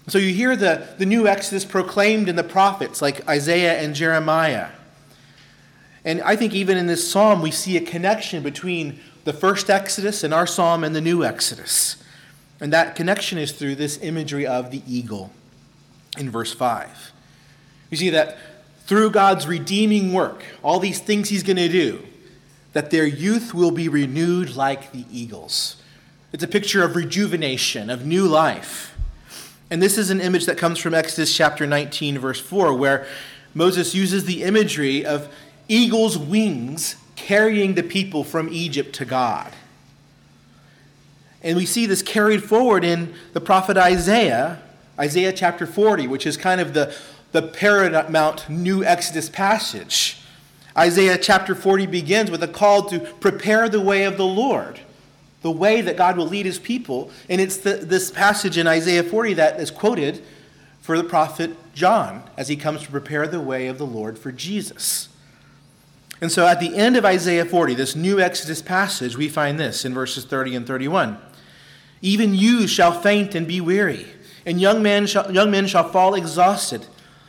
So 0.09 0.19
you 0.19 0.33
hear 0.33 0.57
the, 0.57 0.89
the 0.99 1.07
new 1.07 1.29
Exodus 1.29 1.65
proclaimed 1.65 2.29
in 2.29 2.35
the 2.35 2.45
prophets 2.45 3.03
like 3.03 3.29
Isaiah 3.29 3.79
and 3.79 3.95
Jeremiah. 3.95 4.71
And 6.05 6.23
I 6.23 6.35
think 6.35 6.55
even 6.55 6.79
in 6.79 6.87
this 6.87 7.09
psalm, 7.09 7.43
we 7.43 7.51
see 7.51 7.77
a 7.77 7.81
connection 7.81 8.43
between 8.43 9.01
the 9.25 9.33
first 9.33 9.69
Exodus 9.69 10.25
and 10.25 10.33
our 10.33 10.47
psalm 10.47 10.83
and 10.83 10.95
the 10.95 11.01
new 11.01 11.25
Exodus. 11.25 12.03
And 12.61 12.73
that 12.73 12.97
connection 12.97 13.37
is 13.37 13.53
through 13.53 13.75
this 13.75 13.99
imagery 14.01 14.47
of 14.47 14.71
the 14.71 14.83
eagle 14.89 15.31
in 16.17 16.31
verse 16.31 16.55
5. 16.55 17.13
You 17.91 17.97
see 17.99 18.11
that 18.11 18.39
through 18.87 19.11
God's 19.11 19.47
redeeming 19.47 20.13
work, 20.13 20.43
all 20.63 20.79
these 20.79 21.01
things 21.01 21.29
He's 21.29 21.43
going 21.43 21.57
to 21.57 21.69
do, 21.69 22.03
that 22.73 22.91
their 22.91 23.07
youth 23.07 23.53
will 23.53 23.73
be 23.73 23.89
renewed 23.89 24.55
like 24.55 24.93
the 24.93 25.05
eagles. 25.11 25.77
It's 26.37 26.45
a 26.45 26.49
picture 26.49 26.85
of 26.85 26.97
rejuvenation, 26.97 27.88
of 27.88 28.05
new 28.05 28.26
life. 28.26 28.95
And 29.71 29.81
this 29.81 29.97
is 29.97 30.11
an 30.11 30.21
image 30.21 30.45
that 30.45 30.59
comes 30.59 30.78
from 30.78 30.93
Exodus 30.93 31.35
chapter 31.35 31.66
19, 31.66 32.19
verse 32.19 32.38
4, 32.38 32.75
where 32.75 33.07
Moses 33.55 33.95
uses 33.95 34.26
the 34.26 34.43
imagery 34.43 35.02
of 35.02 35.33
eagle's 35.66 36.19
wings 36.19 36.97
carrying 37.14 37.73
the 37.73 37.83
people 37.83 38.23
from 38.23 38.50
Egypt 38.52 38.95
to 38.97 39.07
God. 39.07 39.50
And 41.43 41.57
we 41.57 41.64
see 41.64 41.87
this 41.87 42.02
carried 42.02 42.45
forward 42.45 42.85
in 42.85 43.14
the 43.33 43.40
prophet 43.40 43.78
Isaiah, 43.78 44.61
Isaiah 44.99 45.33
chapter 45.33 45.66
40, 45.66 46.07
which 46.07 46.26
is 46.26 46.37
kind 46.37 46.61
of 46.61 46.75
the, 46.75 46.95
the 47.33 47.40
paramount 47.40 48.50
new 48.50 48.85
Exodus 48.85 49.31
passage. 49.31 50.21
Isaiah 50.76 51.16
chapter 51.16 51.55
40 51.55 51.87
begins 51.87 52.31
with 52.31 52.43
a 52.43 52.49
call 52.49 52.83
to 52.90 53.00
prepare 53.00 53.71
the 53.71 53.81
way 53.81 54.05
of 54.05 54.19
the 54.19 54.26
Lord 54.26 54.81
the 55.47 55.50
way 55.53 55.81
that 55.81 55.97
God 55.97 56.17
will 56.17 56.26
lead 56.26 56.45
his 56.45 56.59
people. 56.59 57.09
And 57.29 57.41
it's 57.41 57.59
the, 57.59 57.75
this 57.75 58.11
passage 58.11 58.59
in 58.59 58.67
Isaiah 58.67 59.05
40 59.05 59.35
that 59.35 59.61
is 59.61 59.71
quoted 59.71 60.21
for 60.81 60.99
the 60.99 61.05
prophet 61.05 61.53
John 61.73 62.29
as 62.37 62.49
he 62.49 62.57
comes 62.57 62.83
to 62.83 62.91
prepare 62.91 63.29
the 63.29 63.38
way 63.38 63.69
of 63.69 63.79
the 63.79 63.87
Lord 63.87 64.19
for 64.19 64.33
Jesus. 64.33 65.09
And 66.21 66.33
so 66.33 66.49
at 66.49 66.59
the 66.59 66.75
end 66.75 66.97
of 66.97 67.05
Isaiah 67.05 67.45
40, 67.45 67.75
this 67.75 67.95
new 67.95 68.19
Exodus 68.19 68.61
passage, 68.61 69.17
we 69.17 69.29
find 69.29 69.57
this 69.57 69.85
in 69.85 69.95
verses 69.95 70.25
30 70.25 70.57
and 70.57 70.67
31. 70.67 71.17
Even 72.03 72.35
you 72.35 72.67
shall 72.67 73.00
faint 73.00 73.37
and 73.37 73.47
be 73.47 73.61
weary, 73.61 74.05
and 74.45 74.61
young 74.61 74.83
men 74.83 75.07
shall, 75.07 75.33
young 75.33 75.53
men 75.53 75.69
shall 75.69 75.88
fall 75.93 76.17
exhausted. 76.17 76.88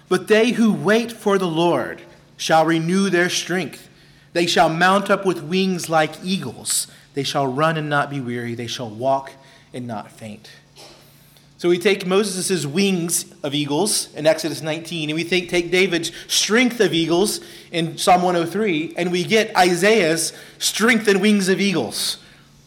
But 0.09 0.27
they 0.27 0.53
who 0.53 0.73
wait 0.73 1.11
for 1.11 1.37
the 1.37 1.45
Lord 1.45 2.01
shall 2.35 2.65
renew 2.65 3.11
their 3.11 3.29
strength. 3.29 3.87
They 4.33 4.47
shall 4.47 4.69
mount 4.69 5.11
up 5.11 5.23
with 5.23 5.43
wings 5.43 5.87
like 5.87 6.23
eagles. 6.23 6.87
They 7.17 7.23
shall 7.23 7.47
run 7.47 7.77
and 7.77 7.89
not 7.89 8.11
be 8.11 8.21
weary. 8.21 8.53
They 8.53 8.67
shall 8.67 8.91
walk 8.91 9.31
and 9.73 9.87
not 9.87 10.11
faint. 10.11 10.51
So 11.57 11.67
we 11.67 11.79
take 11.79 12.05
Moses' 12.05 12.63
wings 12.63 13.33
of 13.41 13.55
eagles 13.55 14.13
in 14.13 14.27
Exodus 14.27 14.61
19, 14.61 15.09
and 15.09 15.15
we 15.15 15.23
take, 15.23 15.49
take 15.49 15.71
David's 15.71 16.11
strength 16.27 16.79
of 16.79 16.93
eagles 16.93 17.39
in 17.71 17.97
Psalm 17.97 18.21
103, 18.21 18.93
and 18.97 19.11
we 19.11 19.23
get 19.23 19.57
Isaiah's 19.57 20.31
strength 20.59 21.07
and 21.07 21.19
wings 21.19 21.49
of 21.49 21.59
eagles 21.59 22.19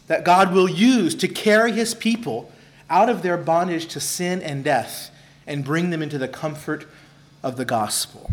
that 0.07 0.25
God 0.25 0.51
will 0.51 0.69
use 0.69 1.15
to 1.15 1.29
carry 1.29 1.71
his 1.71 1.93
people 1.93 2.51
out 2.89 3.07
of 3.07 3.21
their 3.21 3.37
bondage 3.37 3.87
to 3.93 4.01
sin 4.01 4.41
and 4.41 4.65
death 4.65 5.11
and 5.47 5.63
bring 5.63 5.91
them 5.91 6.01
into 6.01 6.17
the 6.17 6.27
comfort 6.27 6.85
of 7.41 7.55
the 7.55 7.63
gospel. 7.63 8.29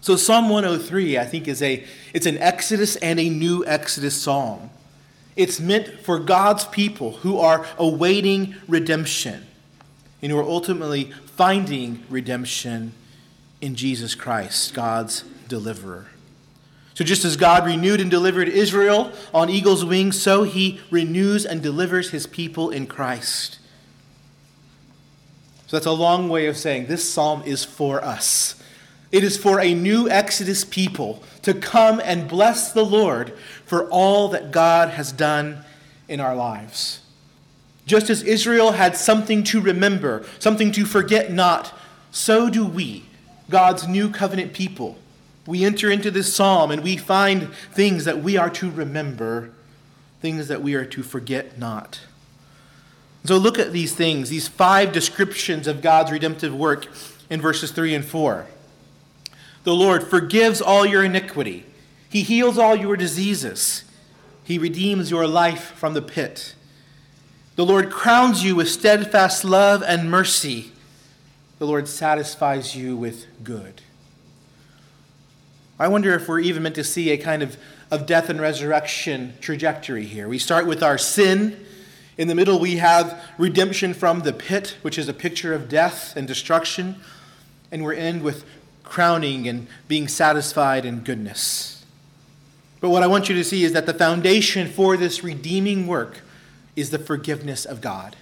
So 0.00 0.16
Psalm 0.16 0.48
103, 0.48 1.18
I 1.18 1.26
think, 1.26 1.48
is 1.48 1.60
a 1.60 1.84
it's 2.14 2.24
an 2.24 2.38
Exodus 2.38 2.96
and 2.96 3.20
a 3.20 3.28
new 3.28 3.62
Exodus 3.66 4.18
psalm. 4.18 4.70
It's 5.36 5.60
meant 5.60 6.00
for 6.00 6.18
God's 6.18 6.64
people 6.64 7.12
who 7.12 7.38
are 7.38 7.66
awaiting 7.78 8.56
redemption 8.66 9.46
and 10.22 10.32
who 10.32 10.38
are 10.38 10.42
ultimately 10.42 11.12
finding 11.36 12.02
redemption 12.08 12.92
in 13.60 13.74
Jesus 13.74 14.14
Christ, 14.14 14.74
God's 14.74 15.22
deliverer. 15.48 16.06
So, 16.94 17.04
just 17.04 17.26
as 17.26 17.36
God 17.36 17.66
renewed 17.66 18.00
and 18.00 18.10
delivered 18.10 18.48
Israel 18.48 19.12
on 19.34 19.50
eagle's 19.50 19.84
wings, 19.84 20.20
so 20.20 20.44
he 20.44 20.80
renews 20.90 21.44
and 21.44 21.62
delivers 21.62 22.10
his 22.10 22.26
people 22.26 22.70
in 22.70 22.86
Christ. 22.86 23.58
So, 25.66 25.76
that's 25.76 25.84
a 25.84 25.92
long 25.92 26.30
way 26.30 26.46
of 26.46 26.56
saying 26.56 26.86
this 26.86 27.06
psalm 27.06 27.42
is 27.44 27.64
for 27.64 28.02
us. 28.02 28.54
It 29.12 29.22
is 29.22 29.36
for 29.36 29.60
a 29.60 29.74
new 29.74 30.08
Exodus 30.08 30.64
people 30.64 31.22
to 31.42 31.54
come 31.54 32.00
and 32.02 32.28
bless 32.28 32.72
the 32.72 32.84
Lord 32.84 33.36
for 33.66 33.88
all 33.90 34.28
that 34.28 34.50
God 34.50 34.90
has 34.90 35.12
done 35.12 35.64
in 36.08 36.20
our 36.20 36.34
lives. 36.34 37.00
Just 37.84 38.10
as 38.10 38.22
Israel 38.22 38.72
had 38.72 38.96
something 38.96 39.44
to 39.44 39.60
remember, 39.60 40.24
something 40.38 40.72
to 40.72 40.84
forget 40.84 41.32
not, 41.32 41.72
so 42.10 42.48
do 42.48 42.64
we, 42.64 43.04
God's 43.50 43.86
new 43.86 44.10
covenant 44.10 44.52
people. 44.52 44.98
We 45.46 45.64
enter 45.64 45.90
into 45.90 46.10
this 46.10 46.34
psalm 46.34 46.70
and 46.70 46.82
we 46.82 46.96
find 46.96 47.52
things 47.72 48.04
that 48.04 48.22
we 48.22 48.36
are 48.36 48.50
to 48.50 48.70
remember, 48.70 49.50
things 50.20 50.48
that 50.48 50.62
we 50.62 50.74
are 50.74 50.84
to 50.86 51.02
forget 51.02 51.58
not. 51.58 52.00
So 53.24 53.36
look 53.36 53.58
at 53.58 53.72
these 53.72 53.94
things, 53.94 54.28
these 54.28 54.48
five 54.48 54.92
descriptions 54.92 55.66
of 55.66 55.82
God's 55.82 56.12
redemptive 56.12 56.54
work 56.54 56.86
in 57.28 57.40
verses 57.40 57.72
3 57.72 57.94
and 57.94 58.04
4. 58.04 58.46
The 59.64 59.74
Lord 59.74 60.04
forgives 60.04 60.60
all 60.60 60.86
your 60.86 61.04
iniquity. 61.04 61.64
He 62.08 62.22
heals 62.22 62.58
all 62.58 62.76
your 62.76 62.96
diseases. 62.96 63.84
He 64.44 64.58
redeems 64.58 65.10
your 65.10 65.26
life 65.26 65.72
from 65.72 65.94
the 65.94 66.02
pit. 66.02 66.54
The 67.56 67.66
Lord 67.66 67.90
crowns 67.90 68.44
you 68.44 68.54
with 68.54 68.68
steadfast 68.68 69.44
love 69.44 69.82
and 69.82 70.10
mercy. 70.10 70.72
The 71.58 71.66
Lord 71.66 71.88
satisfies 71.88 72.76
you 72.76 72.96
with 72.96 73.26
good. 73.42 73.80
I 75.78 75.88
wonder 75.88 76.14
if 76.14 76.28
we're 76.28 76.40
even 76.40 76.62
meant 76.62 76.74
to 76.76 76.84
see 76.84 77.10
a 77.10 77.16
kind 77.16 77.42
of, 77.42 77.56
of 77.90 78.06
death 78.06 78.30
and 78.30 78.40
resurrection 78.40 79.34
trajectory 79.40 80.04
here. 80.04 80.28
We 80.28 80.38
start 80.38 80.66
with 80.66 80.82
our 80.82 80.96
sin. 80.96 81.64
In 82.16 82.28
the 82.28 82.34
middle, 82.34 82.58
we 82.58 82.76
have 82.76 83.22
redemption 83.36 83.92
from 83.92 84.20
the 84.20 84.32
pit, 84.32 84.76
which 84.82 84.96
is 84.96 85.08
a 85.08 85.12
picture 85.12 85.52
of 85.52 85.68
death 85.68 86.16
and 86.16 86.26
destruction. 86.26 86.96
And 87.70 87.84
we 87.84 87.96
end 87.96 88.22
with 88.22 88.44
crowning 88.84 89.48
and 89.48 89.66
being 89.88 90.08
satisfied 90.08 90.84
in 90.84 91.00
goodness. 91.00 91.75
But 92.80 92.90
what 92.90 93.02
I 93.02 93.06
want 93.06 93.28
you 93.28 93.34
to 93.34 93.44
see 93.44 93.64
is 93.64 93.72
that 93.72 93.86
the 93.86 93.94
foundation 93.94 94.68
for 94.68 94.96
this 94.96 95.24
redeeming 95.24 95.86
work 95.86 96.20
is 96.74 96.90
the 96.90 96.98
forgiveness 96.98 97.64
of 97.64 97.80
God. 97.80 98.16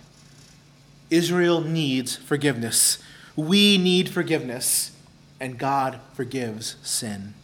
Israel 1.10 1.60
needs 1.60 2.16
forgiveness. 2.16 2.98
We 3.36 3.78
need 3.78 4.08
forgiveness, 4.08 4.92
and 5.40 5.58
God 5.58 6.00
forgives 6.14 6.76
sin. 6.82 7.34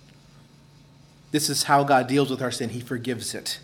This 1.33 1.49
is 1.49 1.65
how 1.65 1.85
God 1.85 2.07
deals 2.07 2.31
with 2.31 2.43
our 2.43 2.51
sin. 2.51 2.71
He 2.71 2.81
forgives 2.81 3.35
it. 3.35 3.61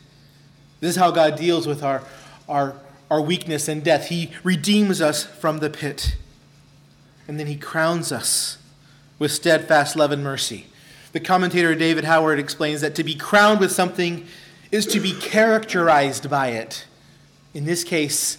This 0.80 0.90
is 0.90 0.96
how 0.96 1.10
God 1.10 1.36
deals 1.36 1.66
with 1.66 1.82
our, 1.82 2.02
our, 2.48 2.76
our 3.10 3.20
weakness 3.20 3.68
and 3.68 3.82
death. 3.82 4.08
He 4.08 4.30
redeems 4.42 5.00
us 5.00 5.24
from 5.24 5.58
the 5.58 5.70
pit. 5.70 6.16
And 7.26 7.40
then 7.40 7.46
He 7.46 7.56
crowns 7.56 8.12
us 8.12 8.58
with 9.18 9.32
steadfast 9.32 9.96
love 9.96 10.12
and 10.12 10.22
mercy. 10.22 10.66
The 11.16 11.20
commentator 11.20 11.74
David 11.74 12.04
Howard 12.04 12.38
explains 12.38 12.82
that 12.82 12.94
to 12.96 13.02
be 13.02 13.14
crowned 13.14 13.58
with 13.58 13.72
something 13.72 14.26
is 14.70 14.84
to 14.88 15.00
be 15.00 15.14
characterized 15.14 16.28
by 16.28 16.48
it. 16.48 16.84
In 17.54 17.64
this 17.64 17.84
case, 17.84 18.36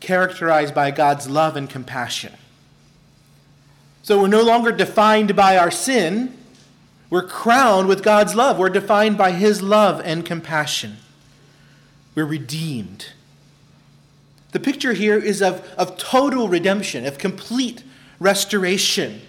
characterized 0.00 0.74
by 0.74 0.90
God's 0.90 1.30
love 1.30 1.54
and 1.54 1.70
compassion. 1.70 2.32
So 4.02 4.20
we're 4.20 4.26
no 4.26 4.42
longer 4.42 4.72
defined 4.72 5.36
by 5.36 5.56
our 5.56 5.70
sin. 5.70 6.36
We're 7.10 7.22
crowned 7.22 7.86
with 7.86 8.02
God's 8.02 8.34
love. 8.34 8.58
We're 8.58 8.70
defined 8.70 9.16
by 9.16 9.30
His 9.30 9.62
love 9.62 10.02
and 10.04 10.26
compassion. 10.26 10.96
We're 12.16 12.26
redeemed. 12.26 13.10
The 14.50 14.58
picture 14.58 14.94
here 14.94 15.16
is 15.16 15.40
of, 15.40 15.64
of 15.78 15.96
total 15.96 16.48
redemption, 16.48 17.06
of 17.06 17.18
complete 17.18 17.84
restoration. 18.18 19.20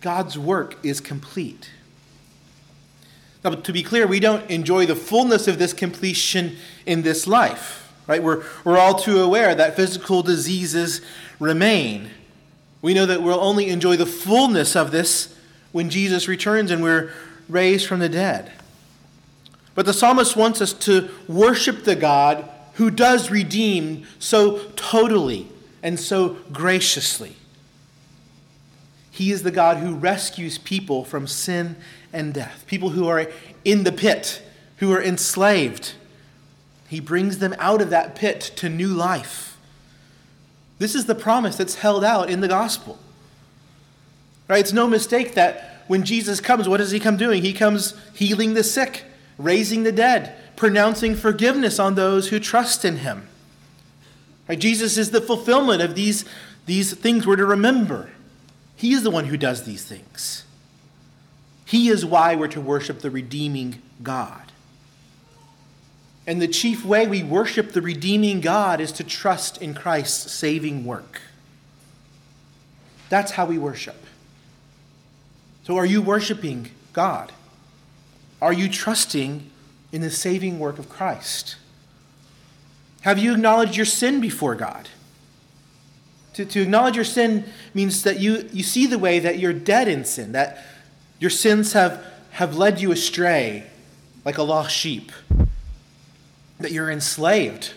God's 0.00 0.38
work 0.38 0.76
is 0.84 1.00
complete. 1.00 1.70
Now, 3.42 3.50
to 3.50 3.72
be 3.72 3.82
clear, 3.82 4.06
we 4.06 4.20
don't 4.20 4.48
enjoy 4.50 4.86
the 4.86 4.96
fullness 4.96 5.48
of 5.48 5.58
this 5.58 5.72
completion 5.72 6.56
in 6.84 7.02
this 7.02 7.26
life, 7.26 7.92
right? 8.06 8.22
We're, 8.22 8.44
we're 8.64 8.78
all 8.78 8.94
too 8.94 9.20
aware 9.20 9.54
that 9.54 9.76
physical 9.76 10.22
diseases 10.22 11.00
remain. 11.38 12.10
We 12.82 12.92
know 12.92 13.06
that 13.06 13.22
we'll 13.22 13.40
only 13.40 13.68
enjoy 13.68 13.96
the 13.96 14.06
fullness 14.06 14.76
of 14.76 14.90
this 14.90 15.34
when 15.72 15.88
Jesus 15.88 16.28
returns 16.28 16.70
and 16.70 16.82
we're 16.82 17.12
raised 17.48 17.86
from 17.86 18.00
the 18.00 18.08
dead. 18.08 18.52
But 19.74 19.86
the 19.86 19.94
psalmist 19.94 20.36
wants 20.36 20.60
us 20.60 20.72
to 20.74 21.08
worship 21.26 21.84
the 21.84 21.96
God 21.96 22.48
who 22.74 22.90
does 22.90 23.30
redeem 23.30 24.06
so 24.18 24.58
totally 24.76 25.48
and 25.82 25.98
so 25.98 26.36
graciously. 26.52 27.36
He 29.10 29.32
is 29.32 29.42
the 29.42 29.50
God 29.50 29.78
who 29.78 29.94
rescues 29.94 30.58
people 30.58 31.04
from 31.04 31.26
sin 31.26 31.76
and 32.12 32.34
death, 32.34 32.64
people 32.66 32.90
who 32.90 33.06
are 33.08 33.30
in 33.64 33.84
the 33.84 33.92
pit, 33.92 34.42
who 34.78 34.92
are 34.92 35.02
enslaved. 35.02 35.94
He 36.88 37.00
brings 37.00 37.38
them 37.38 37.54
out 37.58 37.80
of 37.80 37.90
that 37.90 38.14
pit 38.14 38.40
to 38.56 38.68
new 38.68 38.88
life. 38.88 39.58
This 40.78 40.94
is 40.94 41.04
the 41.04 41.14
promise 41.14 41.56
that's 41.56 41.76
held 41.76 42.02
out 42.02 42.30
in 42.30 42.40
the 42.40 42.48
gospel. 42.48 42.98
Right? 44.48 44.60
It's 44.60 44.72
no 44.72 44.88
mistake 44.88 45.34
that 45.34 45.84
when 45.86 46.04
Jesus 46.04 46.40
comes, 46.40 46.68
what 46.68 46.78
does 46.78 46.90
he 46.90 46.98
come 46.98 47.16
doing? 47.16 47.42
He 47.42 47.52
comes 47.52 47.94
healing 48.14 48.54
the 48.54 48.64
sick, 48.64 49.04
raising 49.38 49.82
the 49.82 49.92
dead, 49.92 50.34
pronouncing 50.56 51.14
forgiveness 51.14 51.78
on 51.78 51.94
those 51.94 52.28
who 52.28 52.40
trust 52.40 52.84
in 52.84 52.98
him. 52.98 53.28
Right? 54.48 54.58
Jesus 54.58 54.98
is 54.98 55.10
the 55.10 55.20
fulfillment 55.20 55.82
of 55.82 55.94
these, 55.94 56.24
these 56.66 56.94
things 56.94 57.26
we're 57.26 57.36
to 57.36 57.46
remember. 57.46 58.10
He 58.74 58.92
is 58.92 59.02
the 59.02 59.10
one 59.10 59.26
who 59.26 59.36
does 59.36 59.64
these 59.64 59.84
things. 59.84 60.44
He 61.70 61.88
is 61.88 62.04
why 62.04 62.34
we're 62.34 62.48
to 62.48 62.60
worship 62.60 62.98
the 62.98 63.12
redeeming 63.12 63.80
God. 64.02 64.50
And 66.26 66.42
the 66.42 66.48
chief 66.48 66.84
way 66.84 67.06
we 67.06 67.22
worship 67.22 67.70
the 67.70 67.80
redeeming 67.80 68.40
God 68.40 68.80
is 68.80 68.90
to 68.90 69.04
trust 69.04 69.62
in 69.62 69.72
Christ's 69.72 70.32
saving 70.32 70.84
work. 70.84 71.20
That's 73.08 73.30
how 73.30 73.46
we 73.46 73.56
worship. 73.56 74.04
So, 75.62 75.76
are 75.76 75.86
you 75.86 76.02
worshiping 76.02 76.72
God? 76.92 77.30
Are 78.42 78.52
you 78.52 78.68
trusting 78.68 79.48
in 79.92 80.00
the 80.00 80.10
saving 80.10 80.58
work 80.58 80.80
of 80.80 80.88
Christ? 80.88 81.54
Have 83.02 83.20
you 83.20 83.32
acknowledged 83.32 83.76
your 83.76 83.86
sin 83.86 84.20
before 84.20 84.56
God? 84.56 84.88
To, 86.34 86.44
to 86.44 86.62
acknowledge 86.62 86.96
your 86.96 87.04
sin 87.04 87.44
means 87.74 88.02
that 88.02 88.18
you, 88.18 88.48
you 88.52 88.64
see 88.64 88.88
the 88.88 88.98
way 88.98 89.20
that 89.20 89.38
you're 89.38 89.52
dead 89.52 89.86
in 89.86 90.04
sin, 90.04 90.32
that 90.32 90.64
your 91.20 91.30
sins 91.30 91.74
have, 91.74 92.04
have 92.32 92.56
led 92.56 92.80
you 92.80 92.90
astray 92.90 93.66
like 94.24 94.38
a 94.38 94.42
lost 94.42 94.74
sheep. 94.74 95.12
That 96.58 96.72
you're 96.72 96.90
enslaved 96.90 97.74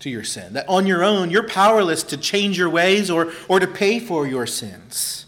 to 0.00 0.10
your 0.10 0.24
sin. 0.24 0.54
That 0.54 0.68
on 0.68 0.86
your 0.86 1.04
own, 1.04 1.30
you're 1.30 1.46
powerless 1.46 2.02
to 2.04 2.16
change 2.16 2.58
your 2.58 2.68
ways 2.68 3.10
or, 3.10 3.32
or 3.48 3.60
to 3.60 3.66
pay 3.66 4.00
for 4.00 4.26
your 4.26 4.46
sins. 4.46 5.26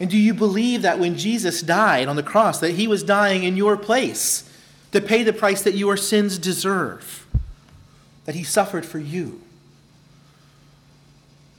And 0.00 0.10
do 0.10 0.16
you 0.16 0.32
believe 0.32 0.82
that 0.82 0.98
when 0.98 1.16
Jesus 1.16 1.60
died 1.60 2.08
on 2.08 2.16
the 2.16 2.22
cross, 2.22 2.60
that 2.60 2.72
he 2.72 2.86
was 2.86 3.02
dying 3.02 3.44
in 3.44 3.56
your 3.56 3.76
place 3.76 4.48
to 4.92 5.00
pay 5.00 5.22
the 5.22 5.32
price 5.32 5.62
that 5.62 5.74
your 5.74 5.96
sins 5.96 6.38
deserve? 6.38 7.26
That 8.24 8.34
he 8.34 8.44
suffered 8.44 8.86
for 8.86 8.98
you? 8.98 9.42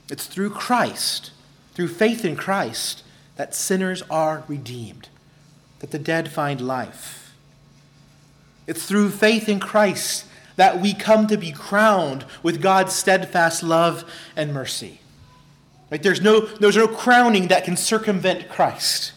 It's 0.08 0.26
through 0.26 0.50
Christ, 0.50 1.30
through 1.74 1.88
faith 1.88 2.24
in 2.24 2.34
Christ, 2.34 3.04
that 3.40 3.54
sinners 3.54 4.02
are 4.10 4.44
redeemed, 4.48 5.08
that 5.78 5.92
the 5.92 5.98
dead 5.98 6.30
find 6.30 6.60
life. 6.60 7.32
It's 8.66 8.84
through 8.84 9.08
faith 9.08 9.48
in 9.48 9.60
Christ 9.60 10.26
that 10.56 10.78
we 10.78 10.92
come 10.92 11.26
to 11.26 11.38
be 11.38 11.50
crowned 11.50 12.26
with 12.42 12.60
God's 12.60 12.92
steadfast 12.92 13.62
love 13.62 14.04
and 14.36 14.52
mercy. 14.52 15.00
Right? 15.90 16.02
There's, 16.02 16.20
no, 16.20 16.40
there's 16.40 16.76
no 16.76 16.86
crowning 16.86 17.48
that 17.48 17.64
can 17.64 17.78
circumvent 17.78 18.50
Christ. 18.50 19.14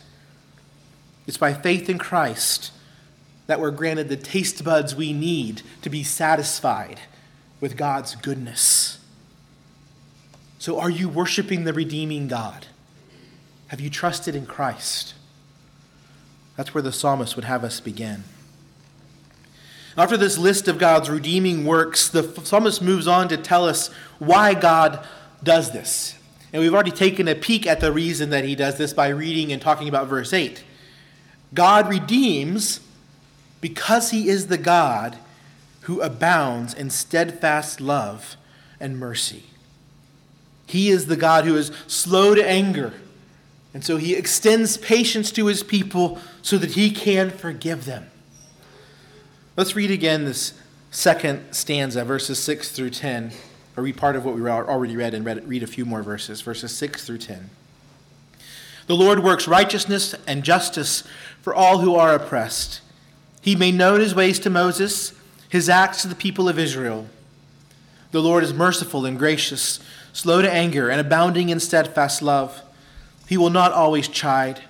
It's 1.27 1.35
by 1.35 1.53
faith 1.53 1.89
in 1.89 1.97
Christ 1.97 2.71
that 3.47 3.59
we're 3.59 3.71
granted 3.71 4.07
the 4.07 4.15
taste 4.15 4.63
buds 4.63 4.95
we 4.95 5.11
need 5.11 5.63
to 5.81 5.89
be 5.89 6.01
satisfied 6.01 7.01
with 7.59 7.75
God's 7.75 8.15
goodness. 8.15 8.99
So, 10.59 10.79
are 10.79 10.89
you 10.89 11.09
worshiping 11.09 11.65
the 11.65 11.73
redeeming 11.73 12.29
God? 12.29 12.67
Have 13.73 13.81
you 13.81 13.89
trusted 13.89 14.35
in 14.35 14.45
Christ? 14.45 15.15
That's 16.55 16.75
where 16.75 16.83
the 16.83 16.91
psalmist 16.91 17.35
would 17.35 17.45
have 17.45 17.63
us 17.63 17.79
begin. 17.79 18.23
After 19.97 20.15
this 20.15 20.37
list 20.37 20.67
of 20.67 20.77
God's 20.77 21.09
redeeming 21.09 21.65
works, 21.65 22.07
the 22.07 22.21
psalmist 22.43 22.83
moves 22.83 23.07
on 23.07 23.29
to 23.29 23.35
tell 23.35 23.65
us 23.65 23.89
why 24.19 24.53
God 24.53 25.03
does 25.41 25.71
this. 25.71 26.15
And 26.53 26.61
we've 26.61 26.71
already 26.71 26.91
taken 26.91 27.27
a 27.27 27.33
peek 27.33 27.65
at 27.65 27.79
the 27.79 27.91
reason 27.91 28.29
that 28.29 28.45
he 28.45 28.53
does 28.53 28.77
this 28.77 28.93
by 28.93 29.07
reading 29.07 29.51
and 29.51 29.59
talking 29.59 29.89
about 29.89 30.05
verse 30.05 30.33
8. 30.33 30.63
God 31.55 31.89
redeems 31.89 32.79
because 33.59 34.11
he 34.11 34.29
is 34.29 34.45
the 34.45 34.59
God 34.59 35.17
who 35.81 35.99
abounds 35.99 36.75
in 36.75 36.91
steadfast 36.91 37.81
love 37.81 38.35
and 38.79 38.99
mercy. 38.99 39.45
He 40.67 40.91
is 40.91 41.07
the 41.07 41.17
God 41.17 41.45
who 41.45 41.55
is 41.55 41.71
slow 41.87 42.35
to 42.35 42.47
anger 42.47 42.93
and 43.73 43.83
so 43.83 43.97
he 43.97 44.15
extends 44.15 44.77
patience 44.77 45.31
to 45.31 45.47
his 45.47 45.63
people 45.63 46.19
so 46.41 46.57
that 46.57 46.71
he 46.71 46.91
can 46.91 47.29
forgive 47.29 47.85
them. 47.85 48.09
Let's 49.57 49.75
read 49.75 49.91
again 49.91 50.25
this 50.25 50.53
second 50.91 51.53
stanza, 51.53 52.03
verses 52.05 52.39
6 52.39 52.71
through 52.71 52.91
10, 52.91 53.31
or 53.75 53.83
read 53.83 53.97
part 53.97 54.15
of 54.15 54.25
what 54.25 54.35
we 54.35 54.47
already 54.47 54.95
read 54.95 55.13
and 55.13 55.25
read, 55.25 55.47
read 55.47 55.63
a 55.63 55.67
few 55.67 55.85
more 55.85 56.03
verses, 56.03 56.41
verses 56.41 56.75
6 56.75 57.05
through 57.05 57.17
10. 57.17 57.49
The 58.85 58.95
Lord 58.95 59.23
works 59.23 59.47
righteousness 59.47 60.13
and 60.27 60.43
justice 60.43 61.03
for 61.41 61.55
all 61.55 61.79
who 61.79 61.95
are 61.95 62.13
oppressed. 62.13 62.81
He 63.41 63.55
made 63.55 63.75
known 63.75 63.99
his 63.99 64.13
ways 64.13 64.39
to 64.39 64.49
Moses, 64.49 65.13
his 65.49 65.69
acts 65.69 66.01
to 66.01 66.07
the 66.07 66.15
people 66.15 66.47
of 66.49 66.59
Israel. 66.59 67.07
The 68.11 68.21
Lord 68.21 68.43
is 68.43 68.53
merciful 68.53 69.05
and 69.05 69.17
gracious, 69.17 69.79
slow 70.13 70.41
to 70.41 70.51
anger, 70.51 70.89
and 70.89 71.01
abounding 71.01 71.49
in 71.49 71.59
steadfast 71.59 72.21
love. 72.21 72.61
He 73.27 73.37
will 73.37 73.49
not 73.49 73.71
always 73.71 74.07
chide, 74.07 74.61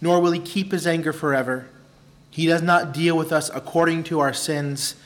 nor 0.00 0.20
will 0.20 0.32
he 0.32 0.40
keep 0.40 0.72
his 0.72 0.86
anger 0.86 1.12
forever. 1.12 1.66
He 2.30 2.46
does 2.46 2.62
not 2.62 2.92
deal 2.92 3.16
with 3.16 3.32
us 3.32 3.50
according 3.54 4.04
to 4.04 4.20
our 4.20 4.32
sins, 4.32 4.96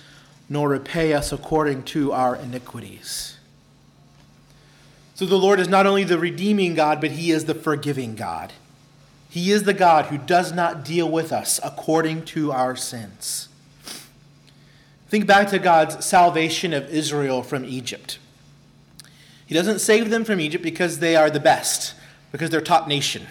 nor 0.49 0.69
repay 0.69 1.13
us 1.13 1.31
according 1.31 1.83
to 1.85 2.13
our 2.13 2.37
iniquities. 2.37 3.37
So 5.15 5.27
the 5.27 5.37
Lord 5.37 5.61
is 5.61 5.69
not 5.69 5.87
only 5.87 6.05
the 6.05 6.19
redeeming 6.19 6.75
God, 6.75 7.01
but 7.01 7.11
he 7.11 7.31
is 7.31 7.45
the 7.45 7.55
forgiving 7.55 8.15
God. 8.15 8.53
He 9.29 9.51
is 9.51 9.65
the 9.65 9.75
God 9.75 10.07
who 10.07 10.19
does 10.19 10.53
not 10.53 10.85
deal 10.85 11.11
with 11.11 11.33
us 11.33 11.61
according 11.63 12.25
to 12.27 12.53
our 12.53 12.77
sins. 12.77 13.49
Think 15.09 15.27
back 15.27 15.49
to 15.49 15.59
God's 15.59 16.05
salvation 16.05 16.73
of 16.73 16.89
Israel 16.89 17.43
from 17.43 17.65
Egypt. 17.65 18.19
He 19.45 19.55
doesn't 19.55 19.81
save 19.81 20.11
them 20.11 20.25
from 20.25 20.41
Egypt 20.41 20.63
because 20.63 20.99
they 20.99 21.17
are 21.17 21.31
the 21.31 21.41
best 21.41 21.95
because 22.33 22.51
they're 22.51 22.61
top 22.61 22.89
nation. 22.89 23.27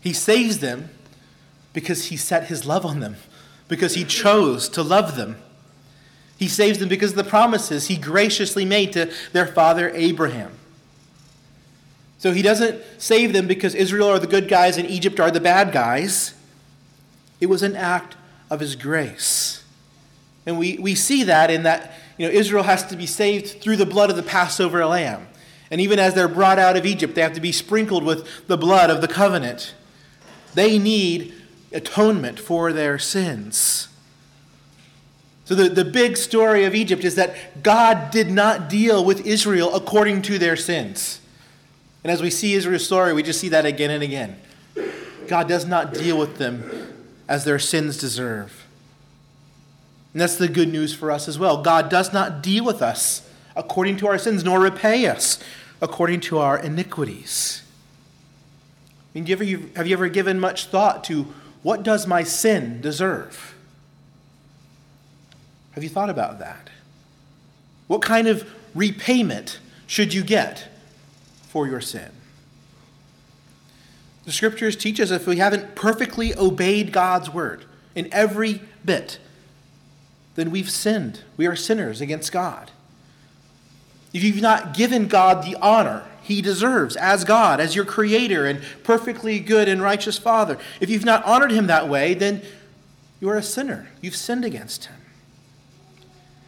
He 0.00 0.12
saves 0.12 0.58
them 0.58 0.90
because 1.72 2.06
he 2.06 2.16
set 2.16 2.44
his 2.44 2.64
love 2.64 2.86
on 2.86 3.00
them. 3.00 3.16
because 3.68 3.94
he 3.94 4.04
chose 4.04 4.68
to 4.68 4.82
love 4.82 5.16
them. 5.16 5.36
He 6.38 6.48
saves 6.48 6.78
them 6.78 6.88
because 6.88 7.10
of 7.10 7.16
the 7.16 7.24
promises 7.24 7.88
he 7.88 7.96
graciously 7.96 8.64
made 8.64 8.92
to 8.92 9.12
their 9.32 9.46
father 9.46 9.90
Abraham. 9.94 10.52
So 12.18 12.32
he 12.32 12.42
doesn't 12.42 12.80
save 12.98 13.32
them 13.32 13.46
because 13.46 13.74
Israel 13.74 14.08
are 14.08 14.18
the 14.18 14.26
good 14.26 14.48
guys 14.48 14.76
and 14.76 14.88
Egypt 14.88 15.20
are 15.20 15.30
the 15.30 15.40
bad 15.40 15.72
guys. 15.72 16.34
It 17.40 17.46
was 17.46 17.62
an 17.62 17.76
act 17.76 18.16
of 18.50 18.60
his 18.60 18.76
grace. 18.76 19.64
And 20.46 20.58
we, 20.58 20.78
we 20.78 20.94
see 20.94 21.24
that 21.24 21.50
in 21.50 21.64
that 21.64 21.92
you 22.16 22.26
know, 22.26 22.32
Israel 22.32 22.62
has 22.62 22.86
to 22.86 22.96
be 22.96 23.06
saved 23.06 23.60
through 23.60 23.76
the 23.76 23.86
blood 23.86 24.10
of 24.10 24.16
the 24.16 24.22
Passover 24.22 24.84
lamb. 24.86 25.26
And 25.70 25.80
even 25.80 25.98
as 25.98 26.14
they're 26.14 26.28
brought 26.28 26.58
out 26.58 26.76
of 26.76 26.86
Egypt, 26.86 27.14
they 27.14 27.22
have 27.22 27.32
to 27.32 27.40
be 27.40 27.52
sprinkled 27.52 28.04
with 28.04 28.46
the 28.46 28.56
blood 28.56 28.90
of 28.90 29.00
the 29.00 29.08
covenant. 29.08 29.74
They 30.54 30.78
need 30.78 31.34
atonement 31.72 32.38
for 32.38 32.72
their 32.72 32.98
sins. 32.98 33.88
So, 35.44 35.54
the, 35.54 35.68
the 35.68 35.84
big 35.84 36.16
story 36.16 36.64
of 36.64 36.74
Egypt 36.74 37.04
is 37.04 37.14
that 37.14 37.62
God 37.62 38.10
did 38.10 38.30
not 38.30 38.68
deal 38.68 39.04
with 39.04 39.26
Israel 39.26 39.74
according 39.74 40.22
to 40.22 40.38
their 40.38 40.56
sins. 40.56 41.20
And 42.02 42.10
as 42.10 42.22
we 42.22 42.30
see 42.30 42.54
Israel's 42.54 42.84
story, 42.84 43.12
we 43.12 43.22
just 43.22 43.40
see 43.40 43.48
that 43.50 43.66
again 43.66 43.90
and 43.90 44.02
again. 44.02 44.40
God 45.28 45.48
does 45.48 45.66
not 45.66 45.92
deal 45.92 46.18
with 46.18 46.38
them 46.38 46.94
as 47.28 47.44
their 47.44 47.58
sins 47.58 47.96
deserve. 47.96 48.64
And 50.12 50.20
that's 50.20 50.36
the 50.36 50.48
good 50.48 50.68
news 50.68 50.94
for 50.94 51.10
us 51.10 51.28
as 51.28 51.38
well. 51.38 51.62
God 51.62 51.88
does 51.88 52.12
not 52.12 52.42
deal 52.42 52.64
with 52.64 52.80
us 52.80 53.25
according 53.56 53.96
to 53.96 54.06
our 54.06 54.18
sins, 54.18 54.44
nor 54.44 54.60
repay 54.60 55.06
us 55.06 55.42
according 55.82 56.20
to 56.20 56.38
our 56.38 56.58
iniquities. 56.58 57.62
I 59.14 59.18
mean, 59.18 59.26
have 59.26 59.42
you 59.42 59.70
ever 59.74 60.08
given 60.08 60.38
much 60.38 60.66
thought 60.66 61.02
to 61.04 61.32
what 61.62 61.82
does 61.82 62.06
my 62.06 62.22
sin 62.22 62.80
deserve? 62.80 63.54
Have 65.72 65.82
you 65.82 65.90
thought 65.90 66.10
about 66.10 66.38
that? 66.38 66.70
What 67.86 68.02
kind 68.02 68.28
of 68.28 68.48
repayment 68.74 69.58
should 69.86 70.12
you 70.12 70.22
get 70.22 70.68
for 71.48 71.66
your 71.66 71.80
sin? 71.80 72.10
The 74.24 74.32
scriptures 74.32 74.76
teach 74.76 75.00
us 75.00 75.10
if 75.10 75.26
we 75.26 75.36
haven't 75.36 75.74
perfectly 75.74 76.36
obeyed 76.36 76.92
God's 76.92 77.30
word 77.30 77.64
in 77.94 78.08
every 78.12 78.60
bit, 78.84 79.18
then 80.34 80.50
we've 80.50 80.70
sinned. 80.70 81.20
We 81.36 81.46
are 81.46 81.56
sinners 81.56 82.00
against 82.00 82.32
God. 82.32 82.70
If 84.12 84.22
you've 84.22 84.40
not 84.40 84.74
given 84.74 85.08
God 85.08 85.44
the 85.44 85.56
honor 85.60 86.04
he 86.26 86.42
deserves 86.42 86.96
as 86.96 87.22
God, 87.22 87.60
as 87.60 87.76
your 87.76 87.84
creator 87.84 88.46
and 88.46 88.60
perfectly 88.82 89.38
good 89.38 89.68
and 89.68 89.80
righteous 89.80 90.18
Father, 90.18 90.58
if 90.80 90.90
you've 90.90 91.04
not 91.04 91.24
honored 91.24 91.52
him 91.52 91.68
that 91.68 91.88
way, 91.88 92.14
then 92.14 92.42
you 93.20 93.28
are 93.28 93.36
a 93.36 93.42
sinner. 93.42 93.88
You've 94.00 94.16
sinned 94.16 94.44
against 94.44 94.86
him. 94.86 94.96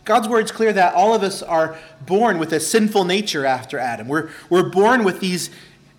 God's 0.04 0.26
word's 0.26 0.50
clear 0.50 0.72
that 0.72 0.94
all 0.94 1.14
of 1.14 1.22
us 1.22 1.42
are 1.42 1.76
born 2.04 2.38
with 2.38 2.52
a 2.52 2.60
sinful 2.60 3.04
nature 3.04 3.44
after 3.44 3.78
Adam. 3.78 4.08
We're, 4.08 4.30
we're 4.50 4.68
born 4.68 5.04
with 5.04 5.20
these 5.20 5.50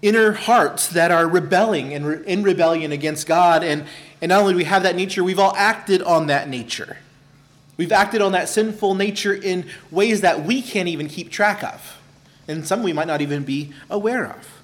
inner 0.02 0.34
hearts 0.34 0.88
that 0.90 1.12
are 1.12 1.28
rebelling 1.28 1.94
and 1.94 2.06
re- 2.06 2.24
in 2.26 2.44
rebellion 2.44 2.92
against 2.92 3.28
God. 3.28 3.64
And, 3.64 3.86
and 4.22 4.30
not 4.30 4.42
only 4.42 4.54
do 4.54 4.58
we 4.58 4.64
have 4.66 4.84
that 4.84 4.96
nature, 4.96 5.24
we've 5.24 5.40
all 5.40 5.56
acted 5.56 6.02
on 6.02 6.28
that 6.28 6.50
nature. 6.50 6.98
We've 7.80 7.94
acted 7.94 8.22
on 8.22 8.34
that 8.34 8.50
sinful 8.50 8.96
nature 8.96 9.34
in 9.34 9.66
ways 9.90 10.20
that 10.20 10.44
we 10.44 10.62
can't 10.62 10.90
even 10.90 11.08
keep 11.08 11.32
track 11.32 11.64
of, 11.64 11.98
and 12.46 12.68
some 12.68 12.84
we 12.84 12.92
might 12.92 13.08
not 13.08 13.22
even 13.22 13.46
be 13.46 13.72
aware 13.90 14.26
of. 14.26 14.62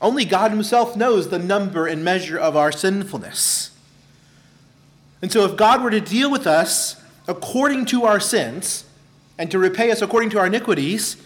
Only 0.00 0.24
God 0.24 0.50
Himself 0.50 0.96
knows 0.96 1.28
the 1.28 1.38
number 1.38 1.86
and 1.86 2.02
measure 2.02 2.38
of 2.38 2.56
our 2.56 2.72
sinfulness. 2.72 3.70
And 5.20 5.30
so, 5.30 5.44
if 5.44 5.58
God 5.58 5.82
were 5.82 5.90
to 5.90 6.00
deal 6.00 6.30
with 6.30 6.46
us 6.46 6.98
according 7.28 7.84
to 7.86 8.04
our 8.04 8.18
sins 8.18 8.84
and 9.36 9.50
to 9.50 9.58
repay 9.58 9.90
us 9.90 10.00
according 10.00 10.30
to 10.30 10.38
our 10.38 10.46
iniquities, 10.46 11.18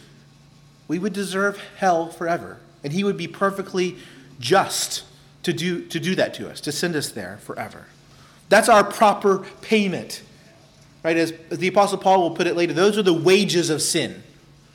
we 0.88 0.98
would 0.98 1.12
deserve 1.12 1.62
hell 1.76 2.08
forever. 2.08 2.58
And 2.82 2.92
he 2.92 3.04
would 3.04 3.16
be 3.16 3.28
perfectly 3.28 3.96
just 4.40 5.04
to 5.44 5.52
do, 5.52 5.86
to 5.86 6.00
do 6.00 6.16
that 6.16 6.34
to 6.34 6.50
us, 6.50 6.60
to 6.62 6.72
send 6.72 6.96
us 6.96 7.12
there 7.12 7.38
forever. 7.42 7.86
That's 8.48 8.68
our 8.68 8.82
proper 8.82 9.46
payment. 9.62 10.22
Right? 11.08 11.16
As, 11.16 11.32
as 11.48 11.56
the 11.56 11.68
Apostle 11.68 11.96
Paul 11.96 12.20
will 12.20 12.32
put 12.32 12.46
it 12.46 12.54
later, 12.54 12.74
those 12.74 12.98
are 12.98 13.02
the 13.02 13.14
wages 13.14 13.70
of 13.70 13.80
sin. 13.80 14.22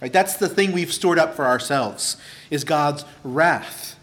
Right? 0.01 0.11
That's 0.11 0.35
the 0.35 0.49
thing 0.49 0.71
we've 0.71 0.91
stored 0.91 1.19
up 1.19 1.35
for 1.35 1.45
ourselves, 1.45 2.17
is 2.49 2.63
God's 2.63 3.05
wrath. 3.23 3.99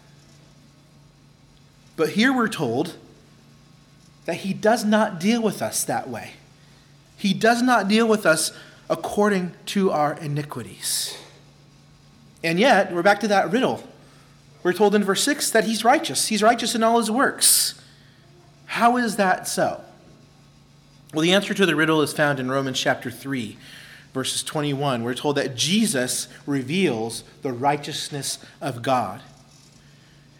But 1.97 2.11
here 2.11 2.31
we're 2.31 2.47
told 2.47 2.95
that 4.23 4.35
he 4.35 4.53
does 4.53 4.85
not 4.85 5.19
deal 5.19 5.41
with 5.41 5.61
us 5.61 5.83
that 5.83 6.09
way. 6.09 6.35
He 7.17 7.33
does 7.33 7.61
not 7.61 7.89
deal 7.89 8.07
with 8.07 8.25
us 8.25 8.57
according 8.89 9.51
to 9.65 9.91
our 9.91 10.13
iniquities. 10.13 11.17
And 12.45 12.61
yet, 12.61 12.93
we're 12.93 13.03
back 13.03 13.19
to 13.19 13.27
that 13.27 13.51
riddle. 13.51 13.83
We're 14.63 14.71
told 14.71 14.95
in 14.95 15.03
verse 15.03 15.21
6 15.23 15.51
that 15.51 15.65
he's 15.65 15.83
righteous. 15.83 16.29
He's 16.29 16.41
righteous 16.41 16.75
in 16.75 16.81
all 16.81 16.97
his 16.97 17.11
works. 17.11 17.81
How 18.67 18.95
is 18.95 19.17
that 19.17 19.49
so? 19.49 19.81
Well, 21.13 21.21
the 21.21 21.33
answer 21.33 21.53
to 21.53 21.65
the 21.65 21.75
riddle 21.75 22.01
is 22.01 22.13
found 22.13 22.39
in 22.39 22.49
Romans 22.49 22.79
chapter 22.79 23.11
3, 23.11 23.57
verses 24.13 24.43
21. 24.43 25.03
We're 25.03 25.13
told 25.13 25.35
that 25.35 25.57
Jesus 25.57 26.29
reveals 26.45 27.25
the 27.41 27.51
righteousness 27.51 28.39
of 28.61 28.81
God. 28.81 29.21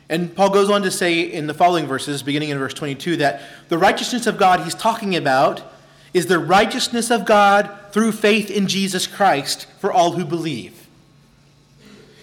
And 0.08 0.34
Paul 0.34 0.50
goes 0.50 0.70
on 0.70 0.82
to 0.84 0.92
say 0.92 1.20
in 1.20 1.48
the 1.48 1.54
following 1.54 1.88
verses, 1.88 2.24
beginning 2.24 2.50
in 2.50 2.58
verse 2.58 2.74
22, 2.74 3.18
that 3.18 3.42
the 3.68 3.78
righteousness 3.78 4.28
of 4.28 4.38
God 4.38 4.62
he's 4.62 4.76
talking 4.76 5.14
about 5.14 5.62
is 6.14 6.28
the 6.28 6.40
righteousness 6.40 7.12
of 7.12 7.26
God 7.26 7.70
through 7.92 8.14
faith 8.14 8.50
in 8.50 8.68
Jesus 8.68 9.08
Christ 9.08 9.66
for 9.80 9.92
all 9.92 10.14
who 10.14 10.24
believe. 10.24 10.88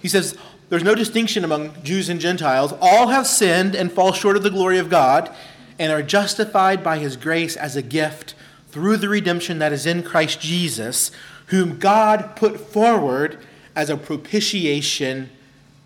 He 0.00 0.08
says, 0.08 0.38
There's 0.70 0.82
no 0.82 0.94
distinction 0.94 1.44
among 1.44 1.82
Jews 1.82 2.08
and 2.08 2.18
Gentiles. 2.18 2.72
All 2.80 3.08
have 3.08 3.26
sinned 3.26 3.74
and 3.74 3.92
fall 3.92 4.12
short 4.12 4.38
of 4.38 4.42
the 4.42 4.50
glory 4.50 4.78
of 4.78 4.88
God 4.88 5.34
and 5.78 5.92
are 5.92 6.02
justified 6.02 6.82
by 6.82 6.98
his 6.98 7.16
grace 7.16 7.56
as 7.56 7.76
a 7.76 7.82
gift 7.82 8.34
through 8.70 8.96
the 8.96 9.08
redemption 9.08 9.58
that 9.58 9.72
is 9.72 9.86
in 9.86 10.02
Christ 10.02 10.40
Jesus, 10.40 11.10
whom 11.46 11.78
God 11.78 12.36
put 12.36 12.60
forward 12.60 13.38
as 13.74 13.88
a 13.88 13.96
propitiation 13.96 15.30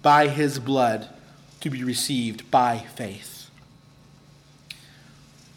by 0.02 0.28
his 0.28 0.58
blood 0.58 1.08
to 1.60 1.70
be 1.70 1.84
received 1.84 2.50
by 2.50 2.78
faith. 2.78 3.50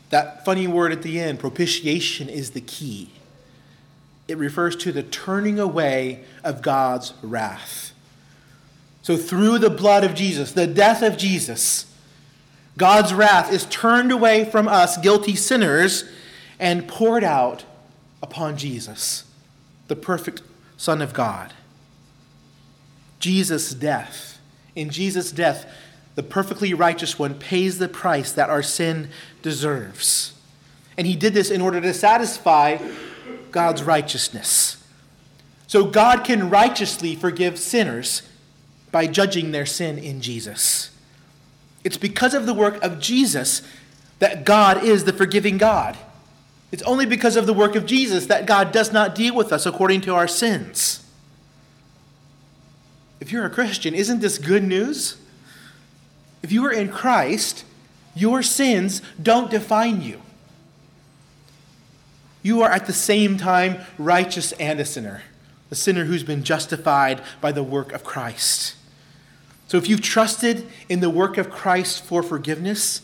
That 0.10 0.46
funny 0.46 0.68
word 0.68 0.92
at 0.92 1.02
the 1.02 1.20
end, 1.20 1.40
propitiation, 1.40 2.30
is 2.30 2.52
the 2.52 2.62
key. 2.62 3.10
It 4.28 4.38
refers 4.38 4.76
to 4.78 4.92
the 4.92 5.04
turning 5.04 5.60
away 5.60 6.24
of 6.44 6.62
God's 6.62 7.14
wrath. 7.22 7.94
So, 9.02 9.18
through 9.18 9.60
the 9.60 9.70
blood 9.70 10.04
of 10.04 10.16
Jesus, 10.16 10.52
the 10.52 10.68
death 10.68 11.02
of 11.02 11.18
Jesus, 11.18 11.86
God's 12.78 13.14
wrath 13.14 13.52
is 13.52 13.66
turned 13.66 14.12
away 14.12 14.46
from 14.46 14.68
us, 14.68 14.98
guilty 14.98 15.36
sinners, 15.36 16.04
and 16.60 16.88
poured 16.88 17.24
out 17.24 17.64
upon 18.22 18.58
Jesus, 18.58 19.24
the 19.88 19.96
perfect 19.96 20.42
Son 20.78 21.02
of 21.02 21.14
God. 21.14 21.54
Jesus' 23.20 23.74
death. 23.74 24.40
In 24.76 24.90
Jesus' 24.90 25.32
death, 25.32 25.72
the 26.16 26.24
perfectly 26.24 26.74
righteous 26.74 27.18
one, 27.18 27.36
pays 27.36 27.78
the 27.78 27.88
price 27.88 28.32
that 28.34 28.50
our 28.50 28.64
sin 28.64 29.10
deserves. 29.42 30.34
And 30.98 31.08
he 31.08 31.16
did 31.16 31.34
this 31.34 31.52
in 31.52 31.62
order 31.62 31.80
to 31.82 31.94
satisfy 31.94 32.78
God's 33.52 33.84
righteousness. 33.84 34.84
So 35.68 35.86
God 35.86 36.24
can 36.24 36.50
righteously 36.50 37.16
forgive 37.16 37.58
sinners 37.58 38.22
by 38.92 39.08
judging 39.08 39.52
their 39.52 39.66
sin 39.66 39.98
in 39.98 40.22
Jesus. 40.22 40.92
It's 41.86 41.98
because 41.98 42.34
of 42.34 42.48
the 42.48 42.54
work 42.54 42.84
of 42.84 43.00
Jesus 43.00 43.62
that 44.20 44.44
God 44.44 44.84
is 44.84 45.06
the 45.06 45.14
forgiving 45.14 45.58
God. 45.58 45.96
It's 46.72 46.84
only 46.84 47.06
because 47.06 47.36
of 47.38 47.46
the 47.46 47.54
work 47.54 47.76
of 47.76 47.86
Jesus 47.86 48.26
that 48.26 48.48
God 48.48 48.72
does 48.72 48.92
not 48.92 49.14
deal 49.14 49.36
with 49.36 49.54
us 49.54 49.66
according 49.68 50.02
to 50.02 50.16
our 50.16 50.28
sins. 50.28 51.06
If 53.22 53.32
you're 53.32 53.46
a 53.46 53.52
Christian, 53.52 53.94
isn't 53.94 54.20
this 54.20 54.40
good 54.40 54.64
news? 54.64 55.18
If 56.42 56.52
you 56.52 56.66
are 56.66 56.72
in 56.72 56.90
Christ, 56.90 57.64
your 58.16 58.42
sins 58.42 59.02
don't 59.22 59.52
define 59.52 60.02
you. 60.02 60.22
You 62.42 62.62
are 62.64 62.72
at 62.72 62.88
the 62.88 62.94
same 62.94 63.38
time 63.38 63.78
righteous 63.98 64.52
and 64.54 64.80
a 64.80 64.86
sinner, 64.86 65.22
a 65.70 65.76
sinner 65.76 66.06
who's 66.06 66.24
been 66.24 66.44
justified 66.44 67.22
by 67.42 67.52
the 67.52 67.64
work 67.64 67.92
of 67.92 68.04
Christ. 68.04 68.76
So 69.68 69.78
if 69.78 69.90
you've 69.90 70.02
trusted 70.02 70.68
in 70.90 71.00
the 71.00 71.10
work 71.10 71.38
of 71.38 71.50
Christ 71.50 72.04
for 72.04 72.22
forgiveness, 72.22 73.02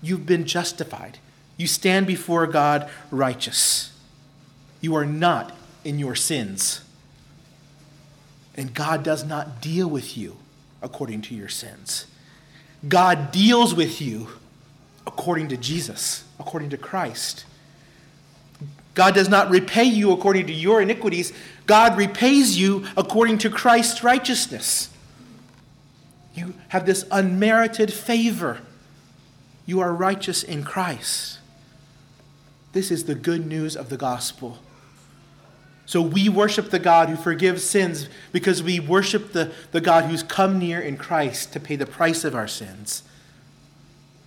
you've 0.00 0.26
been 0.26 0.44
justified. 0.44 1.18
You 1.56 1.66
stand 1.66 2.06
before 2.06 2.46
God 2.46 2.88
righteous. 3.10 3.92
You 4.80 4.94
are 4.96 5.04
not 5.04 5.54
in 5.84 5.98
your 5.98 6.14
sins. 6.14 6.82
And 8.56 8.74
God 8.74 9.02
does 9.02 9.24
not 9.24 9.60
deal 9.60 9.88
with 9.88 10.16
you 10.16 10.36
according 10.82 11.22
to 11.22 11.34
your 11.34 11.48
sins. 11.48 12.06
God 12.88 13.30
deals 13.30 13.74
with 13.74 14.00
you 14.00 14.28
according 15.06 15.48
to 15.48 15.56
Jesus, 15.56 16.24
according 16.38 16.70
to 16.70 16.76
Christ. 16.76 17.44
God 18.94 19.14
does 19.14 19.28
not 19.28 19.50
repay 19.50 19.84
you 19.84 20.12
according 20.12 20.46
to 20.48 20.52
your 20.52 20.82
iniquities. 20.82 21.32
God 21.66 21.96
repays 21.96 22.58
you 22.58 22.84
according 22.96 23.38
to 23.38 23.50
Christ's 23.50 24.02
righteousness. 24.02 24.90
You 26.34 26.54
have 26.68 26.86
this 26.86 27.04
unmerited 27.10 27.92
favor. 27.92 28.60
You 29.66 29.80
are 29.80 29.92
righteous 29.92 30.42
in 30.42 30.64
Christ. 30.64 31.38
This 32.72 32.90
is 32.90 33.04
the 33.04 33.14
good 33.14 33.46
news 33.46 33.76
of 33.76 33.90
the 33.90 33.96
gospel. 33.96 34.58
So 35.84 36.00
we 36.00 36.28
worship 36.28 36.70
the 36.70 36.78
God 36.78 37.10
who 37.10 37.16
forgives 37.16 37.64
sins 37.64 38.08
because 38.32 38.62
we 38.62 38.80
worship 38.80 39.32
the, 39.32 39.52
the 39.72 39.80
God 39.80 40.04
who's 40.04 40.22
come 40.22 40.58
near 40.58 40.80
in 40.80 40.96
Christ 40.96 41.52
to 41.52 41.60
pay 41.60 41.76
the 41.76 41.86
price 41.86 42.24
of 42.24 42.34
our 42.34 42.48
sins. 42.48 43.02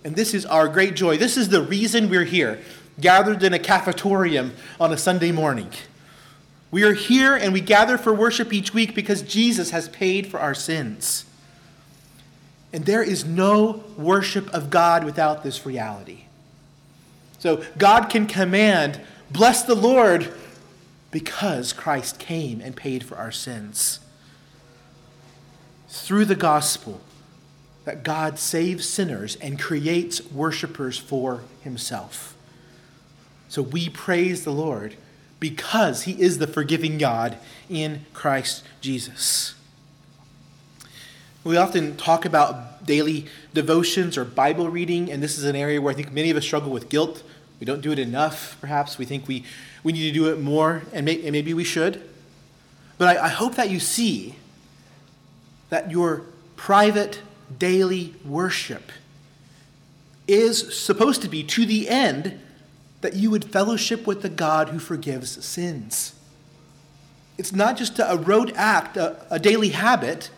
And 0.04 0.14
this 0.14 0.34
is 0.34 0.46
our 0.46 0.68
great 0.68 0.94
joy. 0.94 1.16
This 1.16 1.36
is 1.36 1.48
the 1.48 1.62
reason 1.62 2.08
we're 2.08 2.24
here, 2.24 2.60
gathered 3.00 3.42
in 3.42 3.52
a 3.52 3.58
cafetorium 3.58 4.52
on 4.78 4.92
a 4.92 4.96
Sunday 4.96 5.32
morning. 5.32 5.70
We 6.70 6.84
are 6.84 6.92
here 6.92 7.34
and 7.34 7.52
we 7.52 7.60
gather 7.60 7.98
for 7.98 8.14
worship 8.14 8.52
each 8.52 8.72
week 8.72 8.94
because 8.94 9.22
Jesus 9.22 9.70
has 9.70 9.88
paid 9.88 10.28
for 10.28 10.38
our 10.38 10.54
sins. 10.54 11.24
And 12.72 12.84
there 12.84 13.02
is 13.02 13.24
no 13.24 13.84
worship 13.96 14.52
of 14.52 14.70
God 14.70 15.04
without 15.04 15.42
this 15.42 15.64
reality. 15.64 16.24
So 17.38 17.64
God 17.78 18.06
can 18.08 18.26
command, 18.26 19.00
bless 19.30 19.62
the 19.62 19.74
Lord, 19.74 20.32
because 21.10 21.72
Christ 21.72 22.18
came 22.18 22.60
and 22.60 22.76
paid 22.76 23.04
for 23.04 23.16
our 23.16 23.32
sins. 23.32 24.00
Through 25.88 26.26
the 26.26 26.34
gospel, 26.34 27.00
that 27.86 28.02
God 28.02 28.38
saves 28.38 28.86
sinners 28.86 29.36
and 29.36 29.60
creates 29.60 30.20
worshipers 30.32 30.98
for 30.98 31.44
himself. 31.62 32.36
So 33.48 33.62
we 33.62 33.88
praise 33.88 34.44
the 34.44 34.52
Lord 34.52 34.96
because 35.38 36.02
he 36.02 36.20
is 36.20 36.38
the 36.38 36.48
forgiving 36.48 36.98
God 36.98 37.38
in 37.70 38.04
Christ 38.12 38.64
Jesus. 38.80 39.54
We 41.46 41.58
often 41.58 41.96
talk 41.96 42.24
about 42.24 42.84
daily 42.84 43.26
devotions 43.54 44.18
or 44.18 44.24
Bible 44.24 44.68
reading, 44.68 45.12
and 45.12 45.22
this 45.22 45.38
is 45.38 45.44
an 45.44 45.54
area 45.54 45.80
where 45.80 45.92
I 45.92 45.94
think 45.94 46.10
many 46.10 46.28
of 46.28 46.36
us 46.36 46.42
struggle 46.42 46.72
with 46.72 46.88
guilt. 46.88 47.22
We 47.60 47.64
don't 47.64 47.80
do 47.80 47.92
it 47.92 48.00
enough, 48.00 48.56
perhaps. 48.60 48.98
We 48.98 49.04
think 49.04 49.28
we, 49.28 49.44
we 49.84 49.92
need 49.92 50.08
to 50.08 50.12
do 50.12 50.28
it 50.28 50.40
more, 50.40 50.82
and, 50.92 51.06
may, 51.06 51.22
and 51.22 51.30
maybe 51.30 51.54
we 51.54 51.62
should. 51.62 52.02
But 52.98 53.16
I, 53.16 53.26
I 53.26 53.28
hope 53.28 53.54
that 53.54 53.70
you 53.70 53.78
see 53.78 54.34
that 55.70 55.88
your 55.88 56.24
private 56.56 57.22
daily 57.56 58.16
worship 58.24 58.90
is 60.26 60.76
supposed 60.76 61.22
to 61.22 61.28
be 61.28 61.44
to 61.44 61.64
the 61.64 61.88
end 61.88 62.40
that 63.02 63.14
you 63.14 63.30
would 63.30 63.44
fellowship 63.44 64.04
with 64.04 64.22
the 64.22 64.28
God 64.28 64.70
who 64.70 64.80
forgives 64.80 65.44
sins. 65.44 66.12
It's 67.38 67.52
not 67.52 67.76
just 67.76 68.00
a 68.00 68.20
rote 68.20 68.50
act, 68.56 68.96
a, 68.96 69.24
a 69.30 69.38
daily 69.38 69.68
habit 69.68 70.30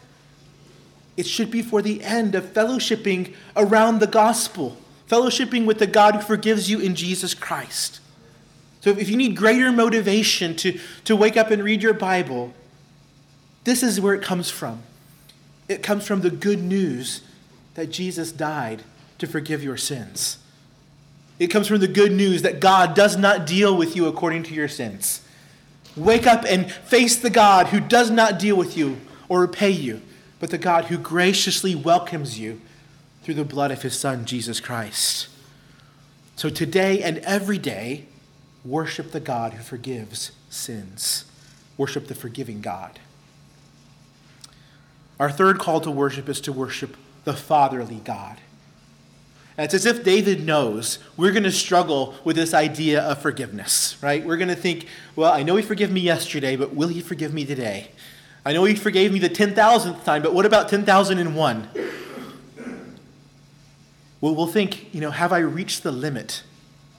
it 1.18 1.26
should 1.26 1.50
be 1.50 1.62
for 1.62 1.82
the 1.82 2.00
end 2.04 2.36
of 2.36 2.54
fellowshipping 2.54 3.34
around 3.56 3.98
the 3.98 4.06
gospel, 4.06 4.76
fellowshipping 5.10 5.66
with 5.66 5.80
the 5.80 5.86
God 5.88 6.14
who 6.14 6.20
forgives 6.20 6.70
you 6.70 6.78
in 6.78 6.94
Jesus 6.94 7.34
Christ. 7.34 7.98
So 8.82 8.90
if 8.90 9.10
you 9.10 9.16
need 9.16 9.36
greater 9.36 9.72
motivation 9.72 10.54
to, 10.56 10.78
to 11.02 11.16
wake 11.16 11.36
up 11.36 11.50
and 11.50 11.64
read 11.64 11.82
your 11.82 11.92
Bible, 11.92 12.54
this 13.64 13.82
is 13.82 14.00
where 14.00 14.14
it 14.14 14.22
comes 14.22 14.48
from. 14.48 14.84
It 15.68 15.82
comes 15.82 16.06
from 16.06 16.20
the 16.20 16.30
good 16.30 16.62
news 16.62 17.22
that 17.74 17.90
Jesus 17.90 18.30
died 18.30 18.84
to 19.18 19.26
forgive 19.26 19.64
your 19.64 19.76
sins. 19.76 20.38
It 21.40 21.48
comes 21.48 21.66
from 21.66 21.80
the 21.80 21.88
good 21.88 22.12
news 22.12 22.42
that 22.42 22.60
God 22.60 22.94
does 22.94 23.16
not 23.16 23.44
deal 23.44 23.76
with 23.76 23.96
you 23.96 24.06
according 24.06 24.44
to 24.44 24.54
your 24.54 24.68
sins. 24.68 25.22
Wake 25.96 26.28
up 26.28 26.44
and 26.48 26.70
face 26.70 27.16
the 27.16 27.28
God 27.28 27.66
who 27.66 27.80
does 27.80 28.08
not 28.08 28.38
deal 28.38 28.54
with 28.54 28.76
you 28.76 28.98
or 29.28 29.40
repay 29.40 29.70
you 29.70 30.00
but 30.40 30.50
the 30.50 30.58
God 30.58 30.86
who 30.86 30.98
graciously 30.98 31.74
welcomes 31.74 32.38
you 32.38 32.60
through 33.22 33.34
the 33.34 33.44
blood 33.44 33.70
of 33.70 33.82
his 33.82 33.98
Son, 33.98 34.24
Jesus 34.24 34.60
Christ. 34.60 35.28
So 36.36 36.48
today 36.48 37.02
and 37.02 37.18
every 37.18 37.58
day, 37.58 38.06
worship 38.64 39.10
the 39.10 39.20
God 39.20 39.54
who 39.54 39.62
forgives 39.62 40.32
sins. 40.50 41.24
Worship 41.76 42.06
the 42.06 42.14
forgiving 42.14 42.60
God. 42.60 42.98
Our 45.18 45.30
third 45.30 45.58
call 45.58 45.80
to 45.80 45.90
worship 45.90 46.28
is 46.28 46.40
to 46.42 46.52
worship 46.52 46.96
the 47.24 47.32
fatherly 47.32 48.00
God. 48.04 48.38
And 49.56 49.64
it's 49.64 49.74
as 49.74 49.86
if 49.86 50.04
David 50.04 50.46
knows 50.46 51.00
we're 51.16 51.32
going 51.32 51.42
to 51.42 51.50
struggle 51.50 52.14
with 52.22 52.36
this 52.36 52.54
idea 52.54 53.02
of 53.02 53.20
forgiveness, 53.20 53.96
right? 54.00 54.24
We're 54.24 54.36
going 54.36 54.48
to 54.48 54.54
think, 54.54 54.86
well, 55.16 55.32
I 55.32 55.42
know 55.42 55.56
he 55.56 55.62
forgave 55.62 55.90
me 55.90 56.00
yesterday, 56.00 56.54
but 56.54 56.74
will 56.74 56.86
he 56.88 57.00
forgive 57.00 57.34
me 57.34 57.44
today? 57.44 57.90
I 58.44 58.52
know 58.52 58.64
he 58.64 58.74
forgave 58.74 59.12
me 59.12 59.18
the 59.18 59.28
10,000th 59.28 60.04
time, 60.04 60.22
but 60.22 60.34
what 60.34 60.46
about 60.46 60.68
10,001? 60.68 61.68
Well, 64.20 64.34
we'll 64.34 64.46
think, 64.46 64.92
you 64.92 65.00
know, 65.00 65.10
have 65.10 65.32
I 65.32 65.38
reached 65.38 65.82
the 65.82 65.92
limit 65.92 66.42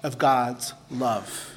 of 0.03 0.17
God's 0.17 0.73
love? 0.89 1.55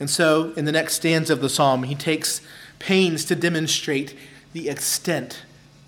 And 0.00 0.08
so, 0.08 0.52
in 0.56 0.64
the 0.64 0.72
next 0.72 0.94
stanza 0.94 1.32
of 1.32 1.40
the 1.40 1.48
psalm, 1.48 1.84
he 1.84 1.94
takes 1.94 2.40
pains 2.78 3.24
to 3.26 3.34
demonstrate 3.34 4.16
the 4.52 4.68
extent 4.68 5.42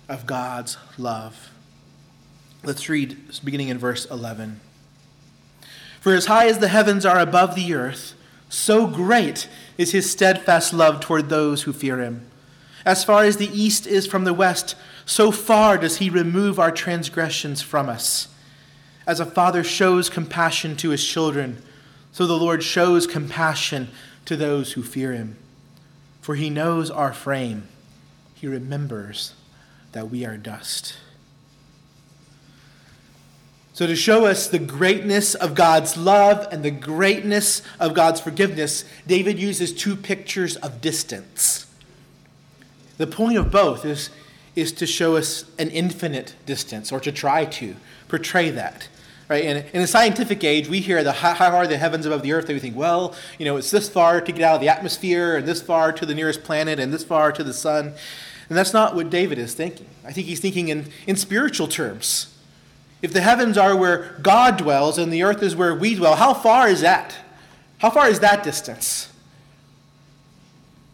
of 0.07 0.25
God's 0.25 0.77
love. 0.97 1.51
Let's 2.63 2.89
read 2.89 3.17
beginning 3.43 3.69
in 3.69 3.77
verse 3.77 4.05
11. 4.05 4.59
For 5.99 6.13
as 6.13 6.25
high 6.25 6.47
as 6.47 6.59
the 6.59 6.67
heavens 6.67 7.05
are 7.05 7.19
above 7.19 7.55
the 7.55 7.73
earth, 7.73 8.13
so 8.49 8.87
great 8.87 9.47
is 9.77 9.91
his 9.91 10.11
steadfast 10.11 10.73
love 10.73 10.99
toward 10.99 11.29
those 11.29 11.63
who 11.63 11.73
fear 11.73 12.01
him. 12.01 12.30
As 12.85 13.03
far 13.03 13.23
as 13.23 13.37
the 13.37 13.49
east 13.49 13.85
is 13.85 14.07
from 14.07 14.23
the 14.23 14.33
west, 14.33 14.75
so 15.05 15.31
far 15.31 15.77
does 15.77 15.97
he 15.97 16.09
remove 16.09 16.59
our 16.59 16.71
transgressions 16.71 17.61
from 17.61 17.89
us. 17.89 18.27
As 19.05 19.19
a 19.19 19.25
father 19.25 19.63
shows 19.63 20.09
compassion 20.09 20.75
to 20.77 20.89
his 20.89 21.05
children, 21.05 21.61
so 22.11 22.25
the 22.25 22.37
Lord 22.37 22.63
shows 22.63 23.07
compassion 23.07 23.89
to 24.25 24.35
those 24.35 24.73
who 24.73 24.83
fear 24.83 25.13
him. 25.13 25.37
For 26.21 26.35
he 26.35 26.49
knows 26.49 26.91
our 26.91 27.13
frame, 27.13 27.67
he 28.35 28.47
remembers 28.47 29.33
that 29.91 30.09
we 30.09 30.25
are 30.25 30.37
dust. 30.37 30.95
So, 33.73 33.87
to 33.87 33.95
show 33.95 34.25
us 34.25 34.47
the 34.47 34.59
greatness 34.59 35.33
of 35.33 35.55
God's 35.55 35.95
love 35.95 36.47
and 36.51 36.61
the 36.61 36.71
greatness 36.71 37.61
of 37.79 37.93
God's 37.93 38.19
forgiveness, 38.19 38.83
David 39.07 39.39
uses 39.39 39.73
two 39.73 39.95
pictures 39.95 40.57
of 40.57 40.81
distance. 40.81 41.65
The 43.01 43.07
point 43.07 43.35
of 43.35 43.49
both 43.49 43.83
is, 43.83 44.11
is 44.55 44.71
to 44.73 44.85
show 44.85 45.15
us 45.15 45.45
an 45.57 45.71
infinite 45.71 46.35
distance, 46.45 46.91
or 46.91 46.99
to 46.99 47.11
try 47.11 47.45
to 47.45 47.75
portray 48.07 48.51
that. 48.51 48.89
Right? 49.27 49.43
And 49.43 49.65
in 49.73 49.81
the 49.81 49.87
scientific 49.87 50.43
age, 50.43 50.69
we 50.69 50.81
hear 50.81 51.03
the 51.03 51.11
how 51.11 51.33
far 51.33 51.65
the 51.65 51.79
heavens 51.79 52.05
above 52.05 52.21
the 52.21 52.31
earth, 52.31 52.45
and 52.45 52.53
we 52.53 52.59
think, 52.59 52.75
well, 52.75 53.15
you 53.39 53.45
know, 53.45 53.57
it's 53.57 53.71
this 53.71 53.89
far 53.89 54.21
to 54.21 54.31
get 54.31 54.43
out 54.43 54.55
of 54.55 54.61
the 54.61 54.69
atmosphere, 54.69 55.35
and 55.35 55.47
this 55.47 55.63
far 55.63 55.91
to 55.91 56.05
the 56.05 56.13
nearest 56.13 56.43
planet, 56.43 56.79
and 56.79 56.93
this 56.93 57.03
far 57.03 57.31
to 57.31 57.43
the 57.43 57.53
sun. 57.53 57.93
And 58.49 58.55
that's 58.55 58.71
not 58.71 58.93
what 58.93 59.09
David 59.09 59.39
is 59.39 59.55
thinking. 59.55 59.87
I 60.05 60.11
think 60.11 60.27
he's 60.27 60.39
thinking 60.39 60.67
in, 60.67 60.85
in 61.07 61.15
spiritual 61.15 61.67
terms. 61.67 62.37
If 63.01 63.13
the 63.13 63.21
heavens 63.21 63.57
are 63.57 63.75
where 63.75 64.15
God 64.21 64.57
dwells 64.57 64.99
and 64.99 65.11
the 65.11 65.23
earth 65.23 65.41
is 65.41 65.55
where 65.55 65.73
we 65.73 65.95
dwell, 65.95 66.17
how 66.17 66.35
far 66.35 66.67
is 66.67 66.81
that? 66.81 67.15
How 67.79 67.89
far 67.89 68.09
is 68.09 68.19
that 68.19 68.43
distance? 68.43 69.10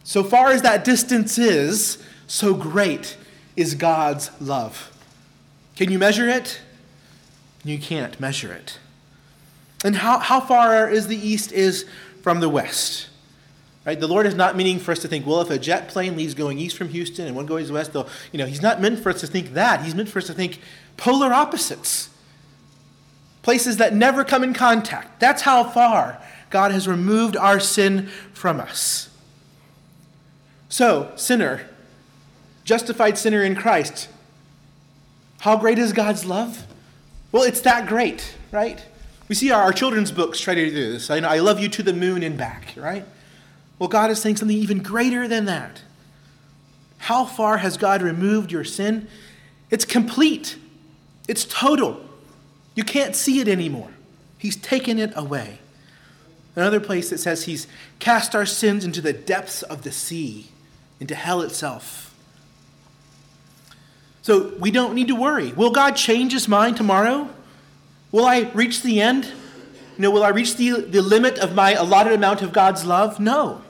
So 0.07 0.23
far 0.23 0.51
as 0.51 0.61
that 0.61 0.85
distance 0.85 1.37
is, 1.37 2.01
so 2.27 2.53
great 2.53 3.17
is 3.57 3.75
God's 3.75 4.31
love. 4.39 4.89
Can 5.75 5.91
you 5.91 5.99
measure 5.99 6.29
it? 6.29 6.61
You 7.65 7.77
can't 7.77 8.17
measure 8.17 8.53
it. 8.53 8.79
And 9.83 9.97
how, 9.97 10.19
how 10.19 10.39
far 10.39 10.89
is 10.89 11.07
the 11.07 11.17
east 11.17 11.51
is 11.51 11.85
from 12.21 12.39
the 12.39 12.47
west? 12.47 13.09
Right? 13.85 13.99
The 13.99 14.07
Lord 14.07 14.25
is 14.25 14.33
not 14.33 14.55
meaning 14.55 14.79
for 14.79 14.93
us 14.93 14.99
to 14.99 15.09
think, 15.09 15.27
well, 15.27 15.41
if 15.41 15.49
a 15.49 15.59
jet 15.59 15.89
plane 15.89 16.15
leaves 16.15 16.33
going 16.33 16.57
east 16.57 16.77
from 16.77 16.87
Houston 16.87 17.27
and 17.27 17.35
one 17.35 17.45
goes 17.45 17.69
west, 17.69 17.91
they'll, 17.91 18.07
you 18.31 18.37
know, 18.37 18.45
he's 18.45 18.61
not 18.61 18.79
meant 18.79 18.99
for 18.99 19.09
us 19.09 19.19
to 19.19 19.27
think 19.27 19.55
that. 19.55 19.83
He's 19.83 19.93
meant 19.93 20.07
for 20.07 20.19
us 20.19 20.27
to 20.27 20.33
think 20.33 20.61
polar 20.95 21.33
opposites. 21.33 22.09
Places 23.41 23.75
that 23.75 23.93
never 23.93 24.23
come 24.23 24.45
in 24.45 24.53
contact. 24.53 25.19
That's 25.19 25.41
how 25.41 25.65
far 25.65 26.23
God 26.49 26.71
has 26.71 26.87
removed 26.87 27.35
our 27.35 27.59
sin 27.59 28.07
from 28.31 28.61
us. 28.61 29.09
So, 30.69 31.11
sinner, 31.15 31.67
justified 32.63 33.17
sinner 33.17 33.43
in 33.43 33.55
Christ, 33.55 34.09
how 35.39 35.57
great 35.57 35.79
is 35.79 35.93
God's 35.93 36.25
love? 36.25 36.65
Well, 37.31 37.43
it's 37.43 37.61
that 37.61 37.87
great, 37.87 38.35
right? 38.51 38.83
We 39.27 39.35
see 39.35 39.51
our, 39.51 39.73
children's 39.73 40.11
books 40.11 40.39
try 40.39 40.55
to 40.55 40.69
do 40.69 40.71
this. 40.71 41.09
I, 41.09 41.17
I 41.17 41.39
love 41.39 41.59
you 41.59 41.69
to 41.69 41.83
the 41.83 41.93
moon 41.93 42.23
and 42.23 42.37
back, 42.37 42.73
right? 42.77 43.05
Well, 43.79 43.89
God 43.89 44.09
is 44.09 44.21
saying 44.21 44.37
something 44.37 44.57
even 44.57 44.81
greater 44.81 45.27
than 45.27 45.45
that. 45.45 45.81
How 46.99 47.25
far 47.25 47.57
has 47.57 47.77
God 47.77 48.01
removed 48.01 48.51
your 48.51 48.63
sin? 48.63 49.07
It's 49.69 49.85
complete, 49.85 50.57
it's 51.27 51.45
total. 51.45 52.03
You 52.75 52.83
can't 52.83 53.15
see 53.15 53.39
it 53.39 53.47
anymore. 53.47 53.91
He's 54.37 54.55
taken 54.55 54.99
it 54.99 55.11
away. 55.15 55.59
Another 56.55 56.79
place 56.79 57.09
that 57.09 57.19
says 57.19 57.45
he's 57.45 57.67
cast 57.99 58.35
our 58.35 58.45
sins 58.45 58.85
into 58.85 59.01
the 59.01 59.13
depths 59.13 59.63
of 59.63 59.83
the 59.83 59.91
sea, 59.91 60.47
into 60.99 61.15
hell 61.15 61.41
itself. 61.41 62.13
So 64.21 64.53
we 64.59 64.71
don't 64.71 64.93
need 64.93 65.07
to 65.07 65.15
worry. 65.15 65.53
Will 65.53 65.71
God 65.71 65.95
change 65.95 66.33
his 66.33 66.47
mind 66.47 66.75
tomorrow? 66.75 67.29
Will 68.11 68.25
I 68.25 68.51
reach 68.53 68.81
the 68.81 68.99
end? 68.99 69.25
You 69.25 70.03
know, 70.03 70.11
will 70.11 70.23
I 70.23 70.29
reach 70.29 70.55
the, 70.55 70.81
the 70.81 71.01
limit 71.01 71.39
of 71.39 71.55
my 71.55 71.71
allotted 71.71 72.13
amount 72.13 72.41
of 72.41 72.51
God's 72.51 72.85
love? 72.85 73.19
No. 73.19 73.61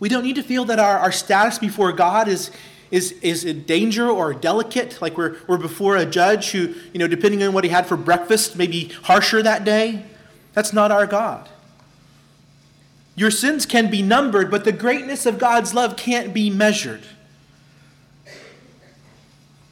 We 0.00 0.08
don't 0.08 0.24
need 0.24 0.36
to 0.36 0.42
feel 0.42 0.64
that 0.66 0.78
our, 0.78 0.98
our 0.98 1.12
status 1.12 1.58
before 1.58 1.92
God 1.92 2.28
is, 2.28 2.50
is, 2.90 3.12
is 3.22 3.44
in 3.44 3.62
danger 3.62 4.08
or 4.10 4.34
delicate, 4.34 5.00
like 5.00 5.16
we're, 5.16 5.36
we're 5.46 5.56
before 5.56 5.96
a 5.96 6.04
judge 6.04 6.50
who, 6.50 6.74
you 6.92 6.98
know, 6.98 7.06
depending 7.06 7.42
on 7.42 7.52
what 7.52 7.64
he 7.64 7.70
had 7.70 7.86
for 7.86 7.96
breakfast, 7.96 8.56
may 8.56 8.66
be 8.66 8.88
harsher 9.04 9.42
that 9.42 9.64
day. 9.64 10.04
That's 10.52 10.72
not 10.72 10.90
our 10.90 11.06
God. 11.06 11.48
Your 13.16 13.30
sins 13.30 13.64
can 13.64 13.90
be 13.90 14.02
numbered, 14.02 14.50
but 14.50 14.64
the 14.64 14.72
greatness 14.72 15.24
of 15.24 15.38
God's 15.38 15.72
love 15.72 15.96
can't 15.96 16.34
be 16.34 16.50
measured. 16.50 17.02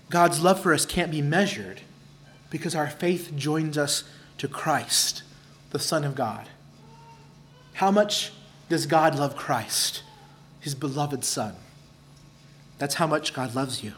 God's 0.08 0.40
love 0.40 0.60
for 0.60 0.72
us 0.72 0.86
can't 0.86 1.10
be 1.10 1.20
measured 1.20 1.82
because 2.48 2.74
our 2.74 2.88
faith 2.88 3.32
joins 3.36 3.76
us 3.76 4.04
to 4.38 4.48
Christ, 4.48 5.22
the 5.70 5.78
Son 5.78 6.04
of 6.04 6.14
God. 6.14 6.48
How 7.74 7.90
much 7.90 8.32
does 8.68 8.86
God 8.86 9.14
love 9.16 9.36
Christ, 9.36 10.02
his 10.60 10.74
beloved 10.74 11.24
Son? 11.24 11.54
That's 12.78 12.94
how 12.94 13.06
much 13.06 13.34
God 13.34 13.54
loves 13.54 13.82
you. 13.82 13.92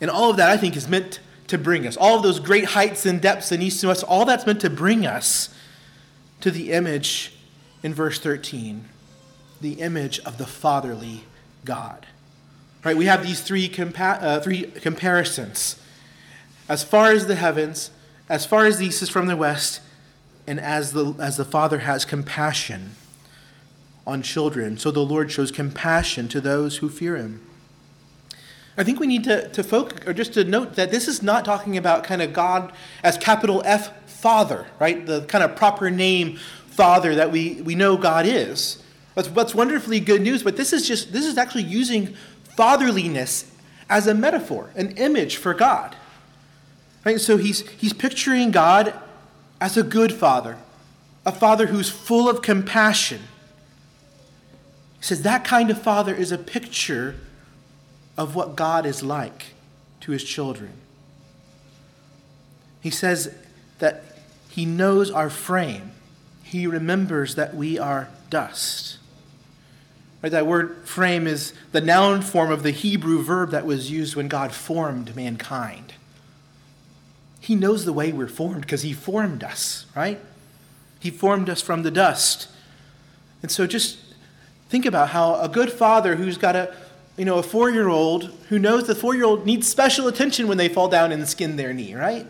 And 0.00 0.10
all 0.10 0.30
of 0.30 0.36
that, 0.38 0.50
I 0.50 0.56
think, 0.56 0.76
is 0.76 0.88
meant 0.88 1.20
to 1.48 1.58
bring 1.58 1.86
us. 1.86 1.96
All 1.96 2.16
of 2.16 2.22
those 2.22 2.40
great 2.40 2.66
heights 2.66 3.06
and 3.06 3.20
depths 3.20 3.52
and 3.52 3.62
east 3.62 3.82
and 3.82 3.88
west, 3.88 4.04
all 4.04 4.24
that's 4.24 4.46
meant 4.46 4.60
to 4.62 4.70
bring 4.70 5.06
us 5.06 5.54
to 6.40 6.50
the 6.50 6.72
image 6.72 7.34
in 7.82 7.94
verse 7.94 8.18
13 8.18 8.84
the 9.60 9.74
image 9.80 10.20
of 10.20 10.38
the 10.38 10.46
fatherly 10.46 11.24
God. 11.64 12.06
Right? 12.84 12.96
We 12.96 13.06
have 13.06 13.26
these 13.26 13.40
three, 13.40 13.68
compa- 13.68 14.22
uh, 14.22 14.40
three 14.40 14.64
comparisons. 14.64 15.80
As 16.68 16.84
far 16.84 17.10
as 17.10 17.26
the 17.26 17.34
heavens, 17.34 17.90
as 18.28 18.46
far 18.46 18.66
as 18.66 18.78
the 18.78 18.86
east 18.86 19.02
is 19.02 19.08
from 19.08 19.26
the 19.26 19.36
west, 19.36 19.80
and 20.46 20.60
as 20.60 20.92
the, 20.92 21.14
as 21.18 21.36
the 21.36 21.44
Father 21.44 21.80
has 21.80 22.04
compassion 22.04 22.92
on 24.06 24.22
children, 24.22 24.78
so 24.78 24.90
the 24.90 25.00
Lord 25.00 25.30
shows 25.30 25.50
compassion 25.50 26.28
to 26.28 26.40
those 26.40 26.78
who 26.78 26.88
fear 26.88 27.16
him. 27.16 27.44
I 28.76 28.84
think 28.84 29.00
we 29.00 29.08
need 29.08 29.24
to, 29.24 29.48
to 29.48 29.62
focus, 29.64 30.06
or 30.06 30.12
just 30.12 30.34
to 30.34 30.44
note 30.44 30.76
that 30.76 30.90
this 30.90 31.08
is 31.08 31.22
not 31.22 31.44
talking 31.44 31.76
about 31.76 32.04
kind 32.04 32.22
of 32.22 32.32
God 32.32 32.72
as 33.02 33.18
capital 33.18 33.60
F 33.64 33.90
Father, 34.18 34.66
right? 34.80 35.06
The 35.06 35.22
kind 35.22 35.44
of 35.44 35.54
proper 35.54 35.90
name 35.90 36.38
Father 36.66 37.14
that 37.14 37.30
we, 37.30 37.62
we 37.62 37.76
know 37.76 37.96
God 37.96 38.26
is. 38.26 38.82
That's, 39.14 39.28
that's 39.28 39.54
wonderfully 39.54 40.00
good 40.00 40.22
news, 40.22 40.42
but 40.42 40.56
this 40.56 40.72
is 40.72 40.88
just, 40.88 41.12
this 41.12 41.24
is 41.24 41.38
actually 41.38 41.62
using 41.62 42.16
fatherliness 42.56 43.48
as 43.88 44.08
a 44.08 44.14
metaphor, 44.14 44.70
an 44.74 44.96
image 44.96 45.36
for 45.36 45.54
God. 45.54 45.94
Right? 47.04 47.20
So 47.20 47.36
he's, 47.36 47.68
he's 47.70 47.92
picturing 47.92 48.50
God 48.50 48.92
as 49.60 49.76
a 49.76 49.84
good 49.84 50.12
father, 50.12 50.58
a 51.24 51.30
father 51.30 51.66
who's 51.66 51.88
full 51.88 52.28
of 52.28 52.42
compassion. 52.42 53.20
He 54.98 55.04
says 55.04 55.22
that 55.22 55.44
kind 55.44 55.70
of 55.70 55.80
father 55.80 56.12
is 56.12 56.32
a 56.32 56.38
picture 56.38 57.14
of 58.16 58.34
what 58.34 58.56
God 58.56 58.84
is 58.84 59.04
like 59.04 59.46
to 60.00 60.10
his 60.10 60.24
children. 60.24 60.72
He 62.80 62.90
says 62.90 63.32
that 63.78 64.02
he 64.58 64.64
knows 64.64 65.08
our 65.08 65.30
frame, 65.30 65.92
he 66.42 66.66
remembers 66.66 67.36
that 67.36 67.54
we 67.54 67.78
are 67.78 68.08
dust. 68.28 68.98
Right, 70.20 70.32
that 70.32 70.48
word 70.48 70.84
frame 70.84 71.28
is 71.28 71.52
the 71.70 71.80
noun 71.80 72.22
form 72.22 72.50
of 72.50 72.64
the 72.64 72.72
Hebrew 72.72 73.22
verb 73.22 73.52
that 73.52 73.64
was 73.64 73.92
used 73.92 74.16
when 74.16 74.26
God 74.26 74.50
formed 74.50 75.14
mankind. 75.14 75.92
He 77.38 77.54
knows 77.54 77.84
the 77.84 77.92
way 77.92 78.10
we're 78.10 78.26
formed 78.26 78.62
because 78.62 78.82
He 78.82 78.92
formed 78.92 79.44
us, 79.44 79.86
right? 79.94 80.18
He 80.98 81.12
formed 81.12 81.48
us 81.48 81.62
from 81.62 81.84
the 81.84 81.92
dust. 81.92 82.48
And 83.42 83.52
so 83.52 83.64
just 83.64 83.98
think 84.68 84.84
about 84.84 85.10
how 85.10 85.40
a 85.40 85.48
good 85.48 85.70
father 85.70 86.16
who's 86.16 86.36
got 86.36 86.56
a 86.56 86.74
you 87.16 87.24
know, 87.24 87.38
a 87.38 87.44
four 87.44 87.70
year 87.70 87.86
old 87.86 88.24
who 88.48 88.58
knows 88.58 88.88
the 88.88 88.96
four 88.96 89.14
year 89.14 89.24
old 89.24 89.46
needs 89.46 89.68
special 89.68 90.08
attention 90.08 90.48
when 90.48 90.58
they 90.58 90.68
fall 90.68 90.88
down 90.88 91.12
and 91.12 91.28
skin 91.28 91.54
their 91.54 91.72
knee, 91.72 91.94
right? 91.94 92.26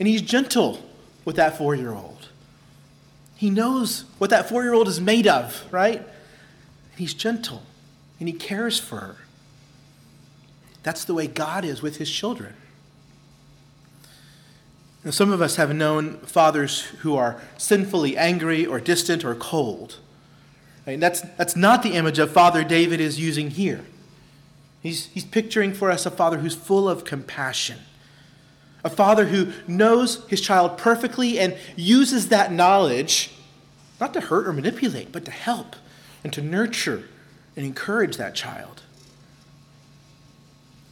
And 0.00 0.08
he's 0.08 0.22
gentle 0.22 0.82
with 1.26 1.36
that 1.36 1.58
four 1.58 1.74
year 1.74 1.92
old. 1.92 2.28
He 3.36 3.50
knows 3.50 4.06
what 4.16 4.30
that 4.30 4.48
four 4.48 4.62
year 4.62 4.72
old 4.72 4.88
is 4.88 4.98
made 4.98 5.26
of, 5.26 5.62
right? 5.70 5.98
And 5.98 6.98
he's 6.98 7.12
gentle 7.12 7.62
and 8.18 8.26
he 8.26 8.34
cares 8.34 8.80
for 8.80 8.96
her. 8.96 9.16
That's 10.82 11.04
the 11.04 11.12
way 11.12 11.26
God 11.26 11.64
is 11.64 11.82
with 11.82 11.96
his 11.96 12.10
children. 12.10 12.54
Now, 15.04 15.10
some 15.10 15.30
of 15.30 15.42
us 15.42 15.56
have 15.56 15.74
known 15.74 16.18
fathers 16.18 16.80
who 16.80 17.16
are 17.16 17.40
sinfully 17.58 18.16
angry 18.16 18.64
or 18.64 18.80
distant 18.80 19.24
or 19.24 19.34
cold. 19.34 19.98
Right? 20.86 20.98
That's, 20.98 21.20
that's 21.20 21.54
not 21.54 21.82
the 21.82 21.94
image 21.94 22.18
of 22.18 22.30
Father 22.30 22.64
David 22.64 23.00
is 23.00 23.20
using 23.20 23.50
here. 23.50 23.84
He's, 24.82 25.06
he's 25.06 25.24
picturing 25.24 25.74
for 25.74 25.90
us 25.90 26.06
a 26.06 26.10
father 26.10 26.38
who's 26.38 26.54
full 26.54 26.88
of 26.88 27.04
compassion, 27.04 27.78
a 28.84 28.90
father 28.90 29.26
who 29.26 29.52
knows 29.66 30.24
his 30.28 30.40
child 30.40 30.78
perfectly 30.78 31.38
and 31.38 31.56
uses 31.74 32.28
that 32.28 32.52
knowledge 32.52 33.32
not 34.00 34.12
to 34.14 34.20
hurt 34.20 34.46
or 34.46 34.52
manipulate, 34.52 35.10
but 35.12 35.24
to 35.24 35.30
help 35.30 35.76
and 36.22 36.32
to 36.32 36.42
nurture 36.42 37.04
and 37.56 37.64
encourage 37.64 38.16
that 38.16 38.34
child. 38.34 38.82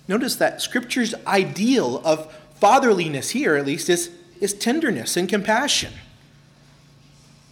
Notice 0.09 0.37
that 0.37 0.61
Scripture's 0.61 1.15
ideal 1.27 2.01
of 2.05 2.33
fatherliness 2.61 3.31
here, 3.31 3.57
at 3.57 3.67
least, 3.67 3.89
is, 3.89 4.11
is 4.41 4.53
tenderness 4.55 5.17
and 5.17 5.29
compassion. 5.29 5.93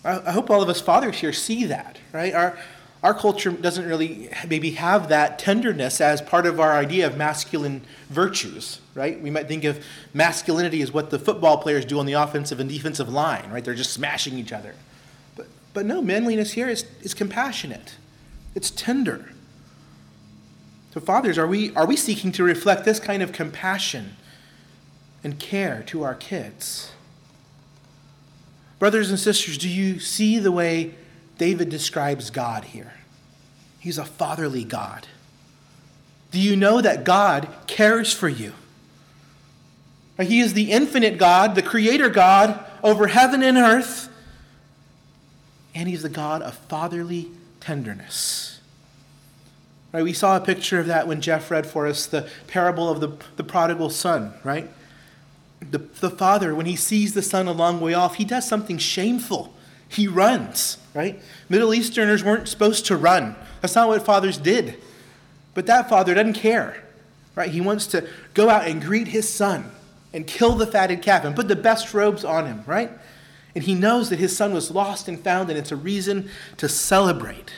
I, 0.05 0.21
I 0.27 0.33
hope 0.33 0.51
all 0.51 0.62
of 0.62 0.68
us 0.68 0.81
fathers 0.81 1.18
here 1.18 1.33
see 1.33 1.64
that, 1.66 1.99
right? 2.12 2.35
Our, 2.35 2.59
our 3.03 3.15
culture 3.15 3.51
doesn't 3.51 3.87
really 3.87 4.31
maybe 4.49 4.73
have 4.73 5.09
that 5.09 5.38
tenderness 5.38 6.01
as 6.01 6.23
part 6.23 6.47
of 6.47 6.61
our 6.61 6.73
idea 6.73 7.07
of 7.07 7.17
masculine 7.17 7.83
virtues, 8.09 8.81
right? 8.95 9.21
We 9.21 9.29
might 9.29 9.49
think 9.49 9.65
of 9.65 9.85
masculinity 10.15 10.83
as 10.83 10.93
what 10.93 11.11
the 11.11 11.19
football 11.19 11.59
players 11.59 11.85
do 11.85 11.99
on 11.99 12.07
the 12.07 12.12
offensive 12.12 12.61
and 12.61 12.71
defensive 12.71 13.09
line, 13.09 13.51
right? 13.51 13.65
They're 13.65 13.75
just 13.75 13.93
smashing 13.93 14.38
each 14.38 14.53
other. 14.53 14.77
But, 15.35 15.49
but 15.75 15.85
no, 15.85 16.01
manliness 16.01 16.53
here 16.53 16.69
is, 16.69 16.87
is 17.01 17.12
compassionate, 17.12 17.97
it's 18.55 18.71
tender. 18.71 19.31
So, 20.95 21.01
fathers, 21.01 21.38
are 21.38 21.47
we, 21.47 21.75
are 21.75 21.87
we 21.87 21.97
seeking 21.97 22.33
to 22.33 22.45
reflect 22.45 22.85
this 22.85 23.01
kind 23.01 23.23
of 23.23 23.33
compassion 23.33 24.17
and 25.25 25.38
care 25.38 25.83
to 25.87 26.03
our 26.03 26.15
kids? 26.15 26.93
Brothers 28.79 29.09
and 29.09 29.19
sisters, 29.19 29.57
do 29.57 29.71
you 29.71 29.99
see 29.99 30.38
the 30.38 30.53
way 30.53 30.95
David 31.43 31.71
describes 31.71 32.31
God 32.31 32.63
here. 32.67 32.93
He's 33.81 33.99
a 33.99 34.05
fatherly 34.05 34.63
God. 34.63 35.09
Do 36.31 36.39
you 36.39 36.55
know 36.55 36.81
that 36.81 37.03
God 37.03 37.49
cares 37.67 38.13
for 38.13 38.29
you? 38.29 38.53
He 40.21 40.39
is 40.39 40.55
the 40.55 40.71
infinite 40.71 41.19
God, 41.19 41.57
the 41.57 41.63
creator 41.63 42.09
God 42.09 42.65
over 42.81 43.09
heaven 43.09 43.43
and 43.43 43.59
earth, 43.59 44.09
and 45.75 45.89
He's 45.89 46.03
the 46.03 46.09
God 46.09 46.43
of 46.43 46.55
fatherly 46.55 47.29
tenderness. 47.59 48.61
Right? 49.93 50.05
We 50.05 50.13
saw 50.13 50.37
a 50.37 50.41
picture 50.41 50.79
of 50.79 50.87
that 50.87 51.09
when 51.09 51.21
Jeff 51.21 51.51
read 51.51 51.67
for 51.67 51.89
us 51.89 52.07
the 52.07 52.31
parable 52.47 52.89
of 52.89 53.01
the, 53.01 53.17
the 53.35 53.43
prodigal 53.43 53.91
son, 53.91 54.35
right? 54.45 54.71
The, 55.61 55.79
the 55.79 56.11
father, 56.11 56.55
when 56.55 56.67
he 56.67 56.77
sees 56.77 57.15
the 57.15 57.21
son 57.23 57.49
a 57.49 57.53
long 57.53 57.81
way 57.81 57.95
off, 57.95 58.15
he 58.15 58.25
does 58.25 58.47
something 58.47 58.79
shameful. 58.79 59.53
He 59.93 60.09
runs 60.09 60.79
right? 60.95 61.21
Middle 61.49 61.75
Easterners 61.75 62.23
weren't 62.23 62.49
supposed 62.49 62.87
to 62.87 62.97
run. 62.97 63.37
That's 63.61 63.75
not 63.75 63.88
what 63.88 64.05
fathers 64.05 64.38
did. 64.38 64.79
But 65.55 65.67
that 65.67 65.88
father 65.88 66.15
doesn't 66.15 66.35
care, 66.35 66.83
right? 67.35 67.51
He 67.51 67.61
wants 67.61 67.87
to 67.88 68.07
go 68.35 68.49
out 68.49 68.67
and 68.67 68.83
greet 68.83 69.09
his 69.09 69.29
son 69.29 69.71
and 70.13 70.27
kill 70.27 70.53
the 70.53 70.67
fatted 70.67 71.03
calf 71.03 71.25
and 71.25 71.35
put 71.35 71.49
the 71.49 71.57
best 71.57 71.95
robes 71.95 72.25
on 72.25 72.47
him, 72.47 72.63
right? 72.67 72.90
And 73.55 73.65
he 73.65 73.75
knows 73.75 74.11
that 74.11 74.19
his 74.19 74.37
son 74.37 74.53
was 74.53 74.71
lost 74.71 75.09
and 75.09 75.23
found, 75.23 75.51
and 75.51 75.59
it's 75.59 75.73
a 75.73 75.77
reason 75.77 76.31
to 76.57 76.69
celebrate. 76.69 77.53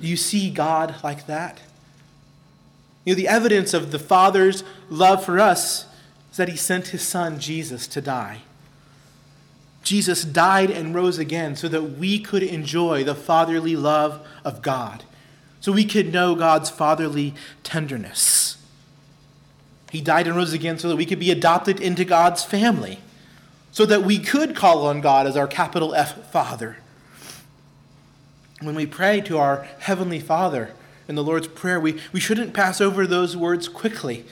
Do 0.00 0.06
you 0.06 0.16
see 0.16 0.50
God 0.50 0.96
like 1.02 1.26
that? 1.26 1.60
You 3.04 3.14
know, 3.14 3.16
the 3.16 3.28
evidence 3.28 3.72
of 3.72 3.92
the 3.92 3.98
Father's 3.98 4.64
love 4.90 5.24
for 5.24 5.38
us 5.38 5.86
is 6.30 6.36
that 6.38 6.48
he 6.48 6.56
sent 6.56 6.88
his 6.88 7.02
son, 7.02 7.38
Jesus, 7.38 7.86
to 7.88 8.00
die. 8.00 8.42
Jesus 9.86 10.24
died 10.24 10.68
and 10.68 10.96
rose 10.96 11.16
again 11.16 11.54
so 11.54 11.68
that 11.68 11.96
we 11.96 12.18
could 12.18 12.42
enjoy 12.42 13.04
the 13.04 13.14
fatherly 13.14 13.76
love 13.76 14.26
of 14.44 14.60
God, 14.60 15.04
so 15.60 15.70
we 15.70 15.84
could 15.84 16.12
know 16.12 16.34
God's 16.34 16.68
fatherly 16.68 17.34
tenderness. 17.62 18.56
He 19.92 20.00
died 20.00 20.26
and 20.26 20.34
rose 20.34 20.52
again 20.52 20.80
so 20.80 20.88
that 20.88 20.96
we 20.96 21.06
could 21.06 21.20
be 21.20 21.30
adopted 21.30 21.78
into 21.78 22.04
God's 22.04 22.42
family, 22.42 22.98
so 23.70 23.86
that 23.86 24.02
we 24.02 24.18
could 24.18 24.56
call 24.56 24.88
on 24.88 25.00
God 25.00 25.24
as 25.24 25.36
our 25.36 25.46
capital 25.46 25.94
F 25.94 26.32
Father. 26.32 26.78
When 28.60 28.74
we 28.74 28.86
pray 28.86 29.20
to 29.20 29.38
our 29.38 29.68
Heavenly 29.78 30.18
Father 30.18 30.72
in 31.06 31.14
the 31.14 31.22
Lord's 31.22 31.46
Prayer, 31.46 31.78
we, 31.78 32.00
we 32.12 32.18
shouldn't 32.18 32.54
pass 32.54 32.80
over 32.80 33.06
those 33.06 33.36
words 33.36 33.68
quickly. 33.68 34.24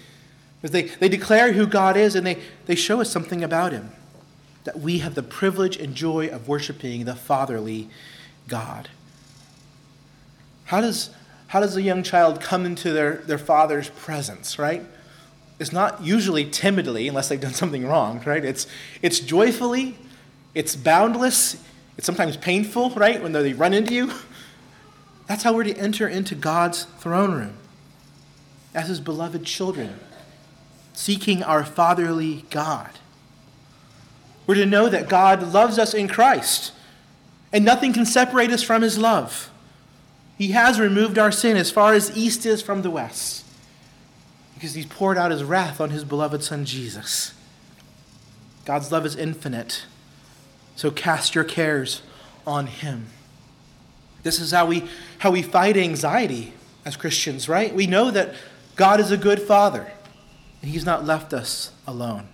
Because 0.60 0.72
they, 0.72 0.82
they 0.82 1.08
declare 1.08 1.52
who 1.52 1.68
God 1.68 1.96
is 1.96 2.16
and 2.16 2.26
they, 2.26 2.42
they 2.66 2.74
show 2.74 3.00
us 3.00 3.08
something 3.08 3.44
about 3.44 3.70
Him. 3.70 3.92
That 4.64 4.80
we 4.80 4.98
have 4.98 5.14
the 5.14 5.22
privilege 5.22 5.76
and 5.76 5.94
joy 5.94 6.28
of 6.28 6.48
worshiping 6.48 7.04
the 7.04 7.14
fatherly 7.14 7.88
God. 8.48 8.88
How 10.66 10.80
does, 10.80 11.10
how 11.48 11.60
does 11.60 11.76
a 11.76 11.82
young 11.82 12.02
child 12.02 12.40
come 12.40 12.64
into 12.64 12.92
their, 12.92 13.16
their 13.16 13.38
father's 13.38 13.90
presence, 13.90 14.58
right? 14.58 14.82
It's 15.58 15.72
not 15.72 16.02
usually 16.02 16.48
timidly, 16.50 17.06
unless 17.06 17.28
they've 17.28 17.40
done 17.40 17.54
something 17.54 17.86
wrong, 17.86 18.22
right? 18.24 18.44
It's, 18.44 18.66
it's 19.02 19.20
joyfully, 19.20 19.96
it's 20.54 20.74
boundless, 20.74 21.62
it's 21.96 22.06
sometimes 22.06 22.36
painful, 22.36 22.90
right? 22.90 23.22
When 23.22 23.32
they 23.32 23.52
run 23.52 23.72
into 23.72 23.94
you. 23.94 24.12
That's 25.26 25.42
how 25.42 25.54
we're 25.54 25.64
to 25.64 25.76
enter 25.76 26.08
into 26.08 26.34
God's 26.34 26.84
throne 26.98 27.32
room 27.32 27.56
as 28.74 28.88
his 28.88 29.00
beloved 29.00 29.44
children, 29.44 30.00
seeking 30.92 31.42
our 31.42 31.64
fatherly 31.64 32.44
God. 32.50 32.90
We're 34.46 34.56
to 34.56 34.66
know 34.66 34.88
that 34.88 35.08
God 35.08 35.52
loves 35.52 35.78
us 35.78 35.94
in 35.94 36.08
Christ, 36.08 36.72
and 37.52 37.64
nothing 37.64 37.92
can 37.92 38.04
separate 38.04 38.50
us 38.50 38.62
from 38.62 38.82
his 38.82 38.98
love. 38.98 39.50
He 40.36 40.48
has 40.48 40.80
removed 40.80 41.18
our 41.18 41.32
sin 41.32 41.56
as 41.56 41.70
far 41.70 41.94
as 41.94 42.16
east 42.16 42.44
is 42.44 42.60
from 42.60 42.82
the 42.82 42.90
west 42.90 43.44
because 44.54 44.74
he's 44.74 44.86
poured 44.86 45.18
out 45.18 45.30
his 45.30 45.44
wrath 45.44 45.80
on 45.80 45.90
his 45.90 46.04
beloved 46.04 46.42
son 46.42 46.64
Jesus. 46.64 47.34
God's 48.64 48.90
love 48.90 49.04
is 49.04 49.14
infinite, 49.14 49.84
so 50.74 50.90
cast 50.90 51.34
your 51.34 51.44
cares 51.44 52.02
on 52.46 52.66
him. 52.66 53.08
This 54.22 54.40
is 54.40 54.52
how 54.52 54.64
we, 54.66 54.88
how 55.18 55.30
we 55.30 55.42
fight 55.42 55.76
anxiety 55.76 56.54
as 56.84 56.96
Christians, 56.96 57.48
right? 57.48 57.74
We 57.74 57.86
know 57.86 58.10
that 58.10 58.34
God 58.74 59.00
is 59.00 59.10
a 59.10 59.18
good 59.18 59.40
father, 59.40 59.92
and 60.62 60.70
he's 60.70 60.86
not 60.86 61.04
left 61.04 61.34
us 61.34 61.72
alone. 61.86 62.28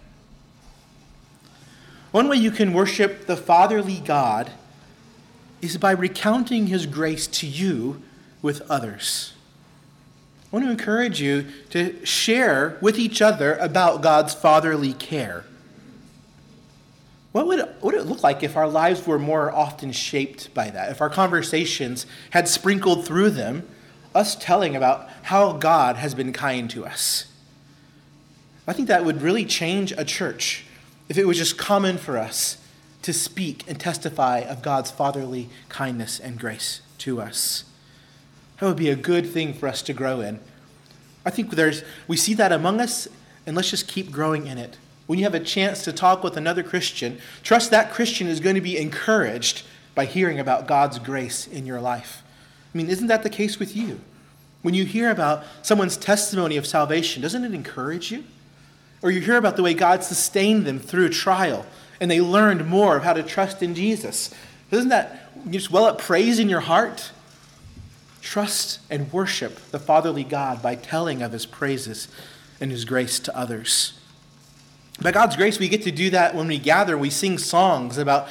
One 2.10 2.28
way 2.28 2.36
you 2.36 2.50
can 2.50 2.72
worship 2.72 3.26
the 3.26 3.36
fatherly 3.36 4.00
God 4.04 4.50
is 5.62 5.76
by 5.76 5.92
recounting 5.92 6.66
his 6.66 6.86
grace 6.86 7.26
to 7.28 7.46
you 7.46 8.02
with 8.42 8.62
others. 8.70 9.34
I 10.52 10.56
want 10.56 10.66
to 10.66 10.72
encourage 10.72 11.20
you 11.20 11.46
to 11.70 12.04
share 12.04 12.78
with 12.80 12.98
each 12.98 13.22
other 13.22 13.54
about 13.56 14.02
God's 14.02 14.34
fatherly 14.34 14.92
care. 14.94 15.44
What 17.30 17.46
would, 17.46 17.60
what 17.60 17.82
would 17.82 17.94
it 17.94 18.06
look 18.06 18.24
like 18.24 18.42
if 18.42 18.56
our 18.56 18.68
lives 18.68 19.06
were 19.06 19.18
more 19.18 19.52
often 19.52 19.92
shaped 19.92 20.52
by 20.52 20.70
that? 20.70 20.90
If 20.90 21.00
our 21.00 21.10
conversations 21.10 22.06
had 22.30 22.48
sprinkled 22.48 23.06
through 23.06 23.30
them 23.30 23.68
us 24.12 24.34
telling 24.34 24.74
about 24.74 25.08
how 25.22 25.52
God 25.52 25.94
has 25.94 26.14
been 26.14 26.32
kind 26.32 26.68
to 26.70 26.84
us? 26.84 27.26
I 28.66 28.72
think 28.72 28.88
that 28.88 29.04
would 29.04 29.22
really 29.22 29.44
change 29.44 29.92
a 29.92 30.04
church 30.04 30.64
if 31.10 31.18
it 31.18 31.26
was 31.26 31.36
just 31.36 31.58
common 31.58 31.98
for 31.98 32.16
us 32.16 32.56
to 33.02 33.12
speak 33.12 33.64
and 33.66 33.80
testify 33.80 34.38
of 34.38 34.62
God's 34.62 34.92
fatherly 34.92 35.48
kindness 35.68 36.20
and 36.20 36.38
grace 36.38 36.82
to 36.98 37.20
us. 37.20 37.64
That 38.58 38.66
would 38.66 38.76
be 38.76 38.90
a 38.90 38.96
good 38.96 39.28
thing 39.28 39.52
for 39.52 39.66
us 39.66 39.82
to 39.82 39.92
grow 39.92 40.20
in. 40.20 40.38
I 41.26 41.30
think 41.30 41.50
there's, 41.50 41.82
we 42.06 42.16
see 42.16 42.34
that 42.34 42.52
among 42.52 42.80
us, 42.80 43.08
and 43.44 43.56
let's 43.56 43.70
just 43.70 43.88
keep 43.88 44.12
growing 44.12 44.46
in 44.46 44.56
it. 44.56 44.78
When 45.08 45.18
you 45.18 45.24
have 45.24 45.34
a 45.34 45.40
chance 45.40 45.82
to 45.84 45.92
talk 45.92 46.22
with 46.22 46.36
another 46.36 46.62
Christian, 46.62 47.18
trust 47.42 47.72
that 47.72 47.92
Christian 47.92 48.28
is 48.28 48.38
going 48.38 48.54
to 48.54 48.60
be 48.60 48.78
encouraged 48.78 49.64
by 49.96 50.04
hearing 50.04 50.38
about 50.38 50.68
God's 50.68 51.00
grace 51.00 51.48
in 51.48 51.66
your 51.66 51.80
life. 51.80 52.22
I 52.72 52.78
mean, 52.78 52.88
isn't 52.88 53.08
that 53.08 53.24
the 53.24 53.30
case 53.30 53.58
with 53.58 53.74
you? 53.74 54.00
When 54.62 54.74
you 54.74 54.84
hear 54.84 55.10
about 55.10 55.42
someone's 55.62 55.96
testimony 55.96 56.56
of 56.56 56.68
salvation, 56.68 57.20
doesn't 57.20 57.44
it 57.44 57.52
encourage 57.52 58.12
you? 58.12 58.22
Or 59.02 59.10
you 59.10 59.20
hear 59.20 59.36
about 59.36 59.56
the 59.56 59.62
way 59.62 59.74
God 59.74 60.04
sustained 60.04 60.66
them 60.66 60.78
through 60.78 61.08
trial 61.10 61.66
and 62.00 62.10
they 62.10 62.20
learned 62.20 62.66
more 62.66 62.96
of 62.96 63.04
how 63.04 63.12
to 63.12 63.22
trust 63.22 63.62
in 63.62 63.74
Jesus. 63.74 64.34
Doesn't 64.70 64.88
that 64.88 65.30
just 65.50 65.70
well 65.70 65.84
up 65.84 65.98
praise 65.98 66.38
in 66.38 66.48
your 66.48 66.60
heart? 66.60 67.12
Trust 68.22 68.80
and 68.90 69.12
worship 69.12 69.56
the 69.70 69.78
fatherly 69.78 70.24
God 70.24 70.62
by 70.62 70.74
telling 70.74 71.22
of 71.22 71.32
his 71.32 71.46
praises 71.46 72.08
and 72.60 72.70
his 72.70 72.84
grace 72.84 73.18
to 73.20 73.36
others. 73.36 73.98
By 75.00 75.12
God's 75.12 75.36
grace, 75.36 75.58
we 75.58 75.68
get 75.68 75.82
to 75.82 75.90
do 75.90 76.10
that 76.10 76.34
when 76.34 76.46
we 76.46 76.58
gather. 76.58 76.96
We 76.96 77.10
sing 77.10 77.38
songs 77.38 77.96
about 77.96 78.28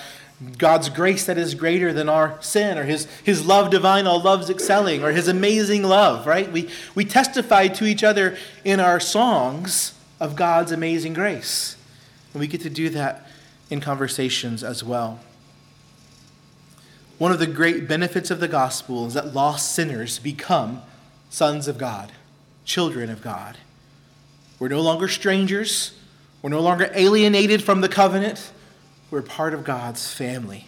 God's 0.58 0.90
grace 0.90 1.26
that 1.26 1.38
is 1.38 1.56
greater 1.56 1.92
than 1.92 2.08
our 2.08 2.42
sin, 2.42 2.78
or 2.78 2.84
his, 2.84 3.06
his 3.24 3.46
love 3.46 3.72
divine, 3.72 4.08
all 4.08 4.22
loves 4.22 4.50
excelling, 4.50 5.04
or 5.04 5.12
his 5.12 5.28
amazing 5.28 5.84
love, 5.84 6.26
right? 6.26 6.50
We, 6.50 6.70
we 6.96 7.06
testify 7.06 7.68
to 7.70 7.86
each 7.86 8.04
other 8.04 8.38
in 8.64 8.80
our 8.80 9.00
songs 9.00 9.99
of 10.20 10.36
God's 10.36 10.72
amazing 10.72 11.14
grace. 11.14 11.76
And 12.34 12.40
we 12.40 12.48
get 12.48 12.62
to 12.62 12.70
do 12.70 12.90
that 12.90 13.28
in 13.70 13.82
conversations 13.82 14.64
as 14.64 14.84
well. 14.84 15.20
One 17.18 17.32
of 17.32 17.40
the 17.40 17.48
great 17.48 17.88
benefits 17.88 18.32
of 18.32 18.40
the 18.40 18.48
gospel 18.48 19.06
is 19.06 19.14
that 19.14 19.34
lost 19.34 19.74
sinners 19.74 20.20
become 20.20 20.82
sons 21.30 21.68
of 21.68 21.78
God, 21.78 22.12
children 22.66 23.10
of 23.10 23.22
God. 23.22 23.58
We're 24.58 24.70
no 24.70 24.82
longer 24.82 25.08
strangers, 25.08 25.94
we're 26.42 26.50
no 26.50 26.62
longer 26.62 26.90
alienated 26.94 27.64
from 27.64 27.82
the 27.82 27.90
covenant, 27.90 28.52
we're 29.12 29.22
part 29.22 29.54
of 29.54 29.64
God's 29.64 30.14
family. 30.14 30.68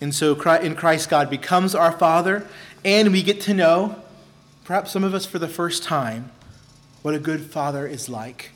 And 0.00 0.14
so 0.14 0.34
in 0.34 0.74
Christ, 0.74 1.08
God 1.08 1.30
becomes 1.30 1.74
our 1.74 1.92
Father, 1.92 2.46
and 2.84 3.12
we 3.12 3.22
get 3.22 3.40
to 3.42 3.54
know, 3.54 4.02
perhaps 4.64 4.90
some 4.90 5.04
of 5.04 5.14
us 5.14 5.26
for 5.26 5.38
the 5.38 5.48
first 5.48 5.82
time, 5.82 6.30
what 7.02 7.14
a 7.14 7.18
good 7.18 7.42
Father 7.42 7.86
is 7.86 8.08
like. 8.08 8.50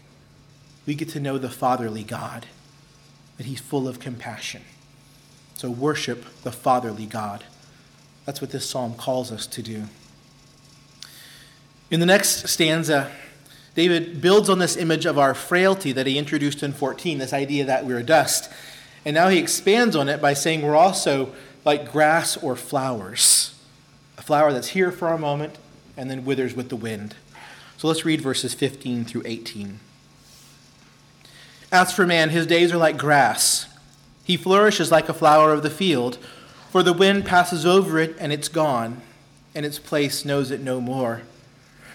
We 0.86 0.94
get 0.94 1.08
to 1.10 1.20
know 1.20 1.36
the 1.36 1.50
fatherly 1.50 2.04
God 2.04 2.46
that 3.36 3.46
he's 3.46 3.60
full 3.60 3.86
of 3.88 3.98
compassion. 3.98 4.62
So 5.54 5.70
worship 5.70 6.24
the 6.42 6.52
fatherly 6.52 7.06
God. 7.06 7.44
That's 8.24 8.40
what 8.40 8.50
this 8.50 8.68
psalm 8.68 8.94
calls 8.94 9.32
us 9.32 9.46
to 9.48 9.62
do. 9.62 9.84
In 11.90 12.00
the 12.00 12.06
next 12.06 12.48
stanza, 12.48 13.10
David 13.74 14.20
builds 14.20 14.48
on 14.48 14.58
this 14.58 14.76
image 14.76 15.06
of 15.06 15.18
our 15.18 15.34
frailty 15.34 15.92
that 15.92 16.06
he 16.06 16.18
introduced 16.18 16.62
in 16.62 16.72
14, 16.72 17.18
this 17.18 17.32
idea 17.32 17.64
that 17.64 17.84
we're 17.84 18.02
dust. 18.02 18.50
And 19.04 19.14
now 19.14 19.28
he 19.28 19.38
expands 19.38 19.94
on 19.94 20.08
it 20.08 20.20
by 20.20 20.32
saying 20.32 20.62
we're 20.62 20.74
also 20.76 21.32
like 21.64 21.92
grass 21.92 22.36
or 22.36 22.56
flowers, 22.56 23.54
a 24.18 24.22
flower 24.22 24.52
that's 24.52 24.68
here 24.68 24.90
for 24.90 25.08
a 25.08 25.18
moment 25.18 25.58
and 25.96 26.10
then 26.10 26.24
withers 26.24 26.54
with 26.54 26.68
the 26.68 26.76
wind. 26.76 27.14
So 27.76 27.88
let's 27.88 28.04
read 28.04 28.22
verses 28.22 28.54
15 28.54 29.04
through 29.04 29.22
18. 29.26 29.80
As 31.70 31.92
for 31.92 32.06
man, 32.06 32.30
his 32.30 32.46
days 32.46 32.72
are 32.72 32.78
like 32.78 32.96
grass. 32.96 33.66
He 34.24 34.36
flourishes 34.36 34.90
like 34.90 35.08
a 35.08 35.14
flower 35.14 35.52
of 35.52 35.62
the 35.62 35.70
field, 35.70 36.16
for 36.70 36.82
the 36.82 36.92
wind 36.92 37.26
passes 37.26 37.66
over 37.66 37.98
it 37.98 38.16
and 38.18 38.32
it's 38.32 38.48
gone, 38.48 39.02
and 39.54 39.66
its 39.66 39.78
place 39.78 40.24
knows 40.24 40.50
it 40.50 40.60
no 40.60 40.80
more. 40.80 41.22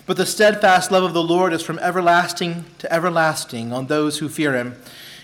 But 0.05 0.17
the 0.17 0.25
steadfast 0.25 0.91
love 0.91 1.03
of 1.03 1.13
the 1.13 1.23
Lord 1.23 1.51
is 1.51 1.63
from 1.63 1.79
everlasting 1.79 2.65
to 2.79 2.93
everlasting 2.93 3.73
on 3.73 3.87
those 3.87 4.19
who 4.19 4.29
fear 4.29 4.53
him, 4.55 4.75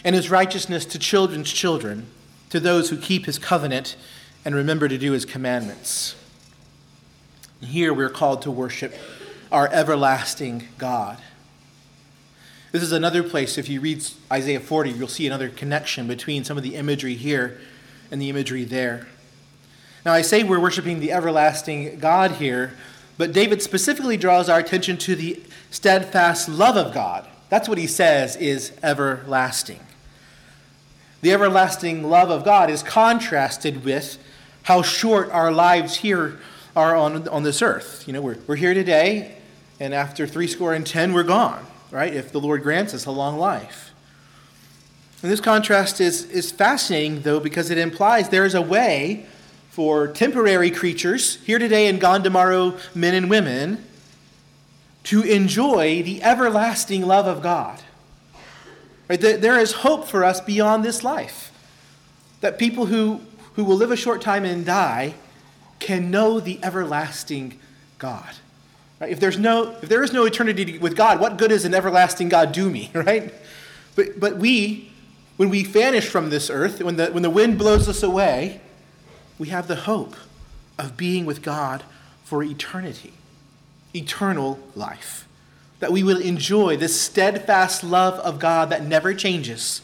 and 0.04 0.16
his 0.16 0.32
righteousness 0.32 0.86
to 0.86 1.00
children's 1.00 1.52
children, 1.52 2.08
to 2.50 2.60
those 2.60 2.90
who 2.90 2.98
keep 2.98 3.26
his 3.26 3.38
covenant 3.38 3.96
and 4.44 4.56
remember 4.56 4.88
to 4.88 4.98
do 4.98 5.12
his 5.12 5.26
commandments. 5.26 6.16
Here 7.62 7.94
we're 7.94 8.10
called 8.10 8.42
to 8.44 8.52
worship 8.52 8.96
our 9.52 9.68
everlasting 9.72 10.68
God. 10.78 11.18
This 12.72 12.84
is 12.84 12.92
another 12.92 13.24
place, 13.24 13.58
if 13.58 13.70
you 13.70 13.80
read 13.80 14.06
Isaiah 14.32 14.60
40, 14.60 14.92
you'll 14.92 15.08
see 15.08 15.26
another 15.26 15.50
connection 15.50 16.08
between 16.08 16.44
some 16.44 16.58
of 16.58 16.64
the 16.64 16.76
imagery 16.76 17.16
here 17.16 17.60
and 18.12 18.22
the 18.22 18.30
imagery 18.30 18.66
there. 18.66 19.08
Now, 20.06 20.14
I 20.14 20.22
say 20.22 20.44
we're 20.44 20.60
worshiping 20.60 21.00
the 21.00 21.12
everlasting 21.12 22.00
God 22.00 22.32
here, 22.32 22.74
but 23.18 23.34
David 23.34 23.62
specifically 23.62 24.18
draws 24.18 24.50
our 24.50 24.60
attention 24.60 24.98
to 24.98 25.16
the 25.16 25.42
steadfast 25.72 26.50
love 26.50 26.78
of 26.78 26.94
God. 26.94 27.28
That's 27.50 27.70
what 27.70 27.78
he 27.78 27.88
says 27.88 28.36
is 28.36 28.74
everlasting. 28.84 29.80
The 31.22 31.32
everlasting 31.32 32.04
love 32.04 32.30
of 32.30 32.44
God 32.46 32.70
is 32.70 32.84
contrasted 32.84 33.84
with 33.84 34.18
how 34.64 34.82
short 34.82 35.32
our 35.32 35.52
lives 35.52 35.96
here 35.96 36.40
are 36.76 36.96
on, 36.96 37.28
on 37.30 37.44
this 37.44 37.62
earth. 37.62 38.04
You 38.06 38.14
know, 38.14 38.22
we're, 38.22 38.38
we're 38.46 38.56
here 38.56 38.74
today, 38.74 39.37
and 39.80 39.94
after 39.94 40.28
three 40.28 40.48
score 40.48 40.74
and 40.74 40.86
ten, 40.86 41.14
we're 41.14 41.24
gone 41.24 41.66
right? 41.92 42.14
If 42.14 42.32
the 42.32 42.40
Lord 42.40 42.64
grants 42.64 42.94
us 42.94 43.06
a 43.06 43.12
long 43.12 43.38
life. 43.38 43.94
And 45.22 45.32
this 45.32 45.42
contrast 45.42 46.00
is, 46.00 46.26
is 46.30 46.52
fascinating, 46.52 47.22
though, 47.22 47.40
because 47.40 47.72
it 47.72 47.78
implies 47.78 48.30
there 48.30 48.46
is 48.46 48.54
a 48.54 48.62
way 48.62 49.26
for 49.70 50.08
temporary 50.08 50.72
creatures, 50.72 51.38
here 51.44 51.60
today 51.60 51.88
and 51.88 52.00
gone 52.00 52.24
tomorrow, 52.24 52.78
men 52.94 53.14
and 53.14 53.30
women, 53.30 53.84
to 55.04 55.22
enjoy 55.22 56.04
the 56.04 56.22
everlasting 56.22 57.06
love 57.06 57.26
of 57.26 57.42
God. 57.42 57.82
Right? 59.08 59.20
There 59.20 59.58
is 59.58 59.72
hope 59.72 60.08
for 60.08 60.24
us 60.24 60.42
beyond 60.42 60.84
this 60.84 61.04
life. 61.04 61.52
That 62.42 62.60
people 62.60 62.88
who, 62.88 63.22
who 63.54 63.64
will 63.64 63.78
live 63.78 63.92
a 63.92 63.96
short 63.96 64.22
time 64.22 64.46
and 64.46 64.66
die 64.66 65.16
can 65.80 66.12
know 66.12 66.40
the 66.40 66.60
everlasting 66.62 67.60
God. 67.98 68.36
Right? 69.00 69.12
If, 69.12 69.20
there's 69.20 69.38
no, 69.38 69.76
if 69.82 69.90
there 69.90 70.04
is 70.04 70.14
no 70.14 70.26
eternity 70.26 70.78
with 70.78 70.96
God, 70.96 71.20
what 71.20 71.38
good 71.38 71.50
does 71.50 71.66
an 71.66 71.74
everlasting 71.74 72.30
God 72.30 72.52
do 72.52 72.70
me? 72.70 72.92
Right? 72.98 73.34
But, 73.96 74.20
but 74.20 74.38
we, 74.38 74.92
when 75.38 75.50
we 75.50 75.64
vanish 75.64 76.08
from 76.08 76.30
this 76.30 76.50
earth, 76.50 76.82
when 76.82 76.98
the, 76.98 77.08
when 77.08 77.24
the 77.24 77.30
wind 77.30 77.58
blows 77.58 77.90
us 77.90 78.04
away, 78.04 78.62
we 79.40 79.50
have 79.50 79.68
the 79.68 79.76
hope 79.76 80.16
of 80.78 80.98
being 80.98 81.26
with 81.26 81.42
God 81.42 81.84
for 82.24 82.44
eternity, 82.44 83.14
eternal 83.96 84.60
life. 84.76 85.28
That 85.80 85.92
we 85.92 86.04
will 86.04 86.22
enjoy 86.22 86.78
this 86.78 87.00
steadfast 87.00 87.84
love 87.84 88.16
of 88.16 88.40
God 88.40 88.70
that 88.70 88.84
never 88.84 89.14
changes 89.14 89.82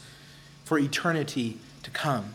for 0.64 0.78
eternity 0.78 1.58
to 1.82 1.90
come. 1.90 2.33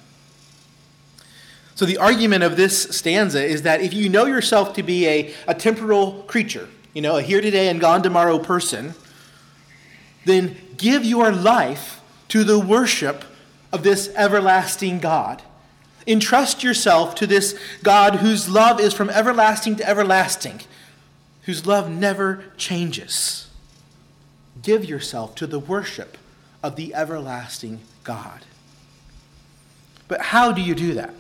So, 1.80 1.86
the 1.86 1.98
argument 1.98 2.44
of 2.44 2.58
this 2.58 2.90
stanza 2.94 3.42
is 3.42 3.62
that 3.62 3.80
if 3.80 3.94
you 3.94 4.10
know 4.10 4.26
yourself 4.26 4.74
to 4.74 4.84
be 4.84 5.08
a, 5.08 5.34
a 5.48 5.56
temporal 5.56 6.24
creature, 6.24 6.68
you 6.94 7.02
know, 7.02 7.16
a 7.16 7.22
here 7.22 7.40
today 7.40 7.70
and 7.70 7.80
gone 7.80 8.04
tomorrow 8.04 8.38
person, 8.38 8.96
then 10.26 10.58
give 10.76 11.06
your 11.06 11.32
life 11.32 12.02
to 12.28 12.44
the 12.44 12.60
worship 12.60 13.24
of 13.72 13.84
this 13.84 14.14
everlasting 14.18 15.00
God. 15.00 15.42
Entrust 16.06 16.66
yourself 16.66 17.16
to 17.16 17.26
this 17.26 17.58
God 17.82 18.16
whose 18.16 18.50
love 18.50 18.82
is 18.82 18.94
from 18.94 19.10
everlasting 19.10 19.78
to 19.78 19.90
everlasting, 19.90 20.60
whose 21.44 21.66
love 21.66 21.90
never 21.90 22.44
changes. 22.58 23.48
Give 24.62 24.84
yourself 24.84 25.34
to 25.36 25.48
the 25.48 25.60
worship 25.60 26.18
of 26.62 26.76
the 26.76 26.94
everlasting 26.94 27.80
God. 28.04 28.42
But 30.10 30.20
how 30.20 30.52
do 30.52 30.62
you 30.62 30.76
do 30.76 30.96
that? 30.96 31.14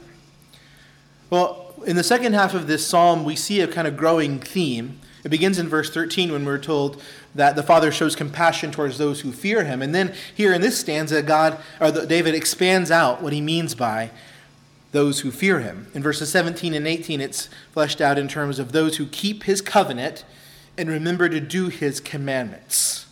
Well, 1.30 1.74
in 1.86 1.96
the 1.96 2.04
second 2.04 2.34
half 2.34 2.54
of 2.54 2.68
this 2.68 2.86
psalm, 2.86 3.24
we 3.24 3.36
see 3.36 3.62
a 3.62 3.68
kind 3.68 3.88
of 3.88 3.96
growing 3.96 4.40
theme. 4.40 5.00
It 5.24 5.30
begins 5.30 5.60
in 5.60 5.68
verse 5.68 5.90
13 5.90 6.32
when 6.32 6.46
we're 6.46 6.58
told 6.58 7.02
that 7.36 7.56
the 7.56 7.64
Father 7.64 7.92
shows 7.92 8.16
compassion 8.16 8.72
towards 8.72 8.98
those 8.98 9.22
who 9.22 9.32
fear 9.32 9.64
him. 9.64 9.82
And 9.82 9.94
then 9.94 10.14
here 10.34 10.54
in 10.54 10.62
this 10.62 10.80
stanza, 10.80 11.22
God 11.22 11.60
or 11.80 11.92
David 11.92 12.34
expands 12.34 12.90
out 12.90 13.22
what 13.22 13.34
he 13.34 13.42
means 13.42 13.76
by 13.76 14.12
those 14.92 15.20
who 15.20 15.30
fear 15.30 15.60
him. 15.60 15.88
In 15.94 16.02
verses 16.02 16.32
17 16.32 16.74
and 16.74 16.88
18, 16.88 17.22
it's 17.22 17.50
fleshed 17.72 18.02
out 18.02 18.18
in 18.18 18.28
terms 18.28 18.58
of 18.58 18.72
those 18.72 18.98
who 18.98 19.06
keep 19.06 19.44
his 19.44 19.62
covenant 19.62 20.24
and 20.78 20.90
remember 20.90 21.30
to 21.30 21.40
do 21.40 21.68
his 21.68 22.00
commandments. 22.00 23.06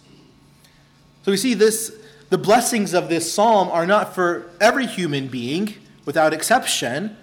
So 1.23 1.31
we 1.31 1.37
see 1.37 1.53
this 1.53 1.93
the 2.29 2.37
blessings 2.37 2.93
of 2.93 3.09
this 3.09 3.31
psalm 3.31 3.69
are 3.69 3.85
not 3.85 4.15
for 4.15 4.49
every 4.59 4.85
human 4.85 5.27
being 5.27 5.75
without 6.03 6.33
exception 6.33 7.15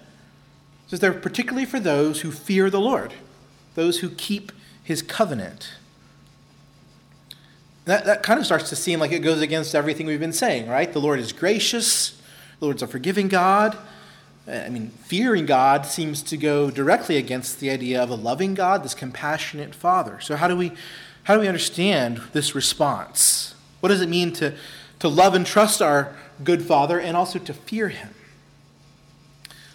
says 0.87 0.99
they're 0.99 1.13
particularly 1.13 1.65
for 1.65 1.79
those 1.79 2.21
who 2.21 2.31
fear 2.31 2.69
the 2.69 2.79
Lord, 2.79 3.13
those 3.75 3.99
who 3.99 4.09
keep 4.09 4.51
his 4.83 5.01
covenant. 5.01 5.73
That, 7.85 8.05
that 8.05 8.23
kind 8.23 8.39
of 8.39 8.45
starts 8.45 8.69
to 8.69 8.75
seem 8.75 8.99
like 8.99 9.11
it 9.11 9.19
goes 9.19 9.41
against 9.41 9.75
everything 9.75 10.07
we've 10.07 10.19
been 10.19 10.33
saying, 10.33 10.67
right? 10.67 10.91
The 10.91 10.99
Lord 10.99 11.19
is 11.19 11.31
gracious, 11.31 12.19
the 12.59 12.65
Lord's 12.65 12.81
a 12.81 12.87
forgiving 12.87 13.27
God. 13.27 13.77
Uh, 14.47 14.63
I 14.65 14.69
mean, 14.69 14.89
fearing 15.03 15.45
God 15.45 15.85
seems 15.85 16.23
to 16.23 16.37
go 16.37 16.71
directly 16.71 17.17
against 17.17 17.59
the 17.59 17.69
idea 17.69 18.01
of 18.01 18.09
a 18.09 18.15
loving 18.15 18.53
God, 18.53 18.83
this 18.83 18.95
compassionate 18.95 19.75
Father. 19.75 20.19
So, 20.19 20.35
how 20.35 20.47
do 20.47 20.55
we, 20.55 20.71
how 21.23 21.35
do 21.35 21.41
we 21.41 21.47
understand 21.47 22.21
this 22.33 22.55
response? 22.55 23.55
What 23.81 23.89
does 23.89 24.01
it 24.01 24.09
mean 24.09 24.33
to, 24.33 24.53
to 24.99 25.07
love 25.07 25.35
and 25.35 25.45
trust 25.45 25.81
our 25.81 26.15
good 26.43 26.63
Father 26.63 26.99
and 26.99 27.15
also 27.15 27.37
to 27.39 27.53
fear 27.53 27.89
Him? 27.89 28.14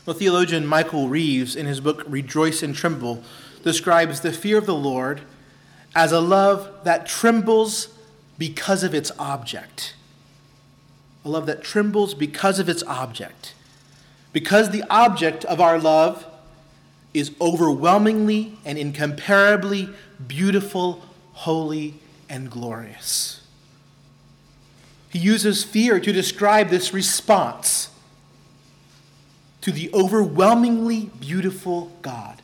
Well, 0.07 0.17
theologian 0.17 0.67
Michael 0.67 1.09
Reeves, 1.09 1.55
in 1.55 1.67
his 1.67 1.81
book 1.81 2.05
Rejoice 2.07 2.63
and 2.63 2.75
Tremble, 2.75 3.23
describes 3.63 4.21
the 4.21 4.33
fear 4.33 4.57
of 4.57 4.67
the 4.67 4.75
Lord 4.75 5.21
as 5.95 6.11
a 6.11 6.21
love 6.21 6.71
that 6.85 7.07
trembles 7.07 7.89
because 8.39 8.83
of 8.83 8.95
its 8.95 9.13
object. 9.19 9.95
A 11.25 11.29
love 11.29 11.45
that 11.47 11.63
trembles 11.63 12.15
because 12.15 12.59
of 12.59 12.69
its 12.69 12.83
object. 12.85 13.55
Because 14.33 14.71
the 14.71 14.85
object 14.89 15.45
of 15.45 15.61
our 15.61 15.79
love 15.79 16.25
is 17.13 17.33
overwhelmingly 17.41 18.57
and 18.65 18.79
incomparably 18.79 19.91
beautiful, 20.27 21.03
holy, 21.33 21.97
and 22.29 22.51
glorious. 22.51 23.43
He 25.11 25.19
uses 25.19 25.65
fear 25.65 26.01
to 26.01 26.13
describe 26.13 26.71
this 26.71 26.95
response 26.95 27.90
to 29.61 29.73
the 29.73 29.91
overwhelmingly 29.93 31.11
beautiful 31.21 31.93
God, 32.03 32.41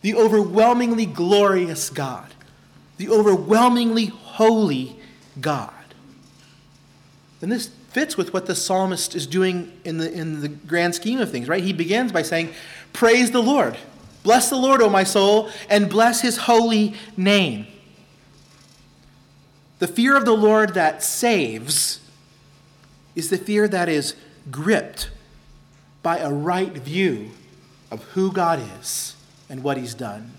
the 0.00 0.14
overwhelmingly 0.14 1.06
glorious 1.06 1.90
God, 1.90 2.34
the 2.96 3.08
overwhelmingly 3.08 4.06
holy 4.06 4.96
God. 5.40 5.72
And 7.40 7.50
this 7.50 7.68
fits 7.90 8.16
with 8.16 8.32
what 8.32 8.46
the 8.46 8.54
psalmist 8.54 9.14
is 9.14 9.26
doing 9.26 9.72
in 9.84 9.98
the, 9.98 10.10
in 10.10 10.40
the 10.40 10.48
grand 10.48 10.94
scheme 10.94 11.20
of 11.20 11.30
things, 11.30 11.48
right? 11.48 11.62
He 11.62 11.72
begins 11.72 12.12
by 12.12 12.22
saying, 12.22 12.52
Praise 12.92 13.30
the 13.30 13.42
Lord. 13.42 13.76
Bless 14.22 14.48
the 14.48 14.56
Lord, 14.56 14.80
O 14.80 14.88
my 14.88 15.04
soul, 15.04 15.50
and 15.68 15.90
bless 15.90 16.20
his 16.20 16.36
holy 16.36 16.94
name. 17.16 17.66
The 19.80 19.88
fear 19.88 20.16
of 20.16 20.24
the 20.24 20.36
Lord 20.36 20.74
that 20.74 21.02
saves 21.02 22.00
is 23.16 23.30
the 23.30 23.38
fear 23.38 23.66
that 23.66 23.88
is 23.88 24.14
gripped 24.50 25.10
by 26.02 26.18
a 26.18 26.32
right 26.32 26.72
view 26.72 27.30
of 27.90 28.02
who 28.14 28.32
God 28.32 28.60
is 28.80 29.14
and 29.48 29.62
what 29.62 29.76
He's 29.76 29.94
done. 29.94 30.32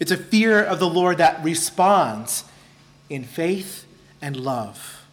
It's 0.00 0.10
a 0.10 0.16
fear 0.16 0.62
of 0.62 0.78
the 0.78 0.88
Lord 0.88 1.18
that 1.18 1.42
responds 1.42 2.44
in 3.08 3.24
faith 3.24 3.86
and 4.20 4.36
love. 4.36 5.04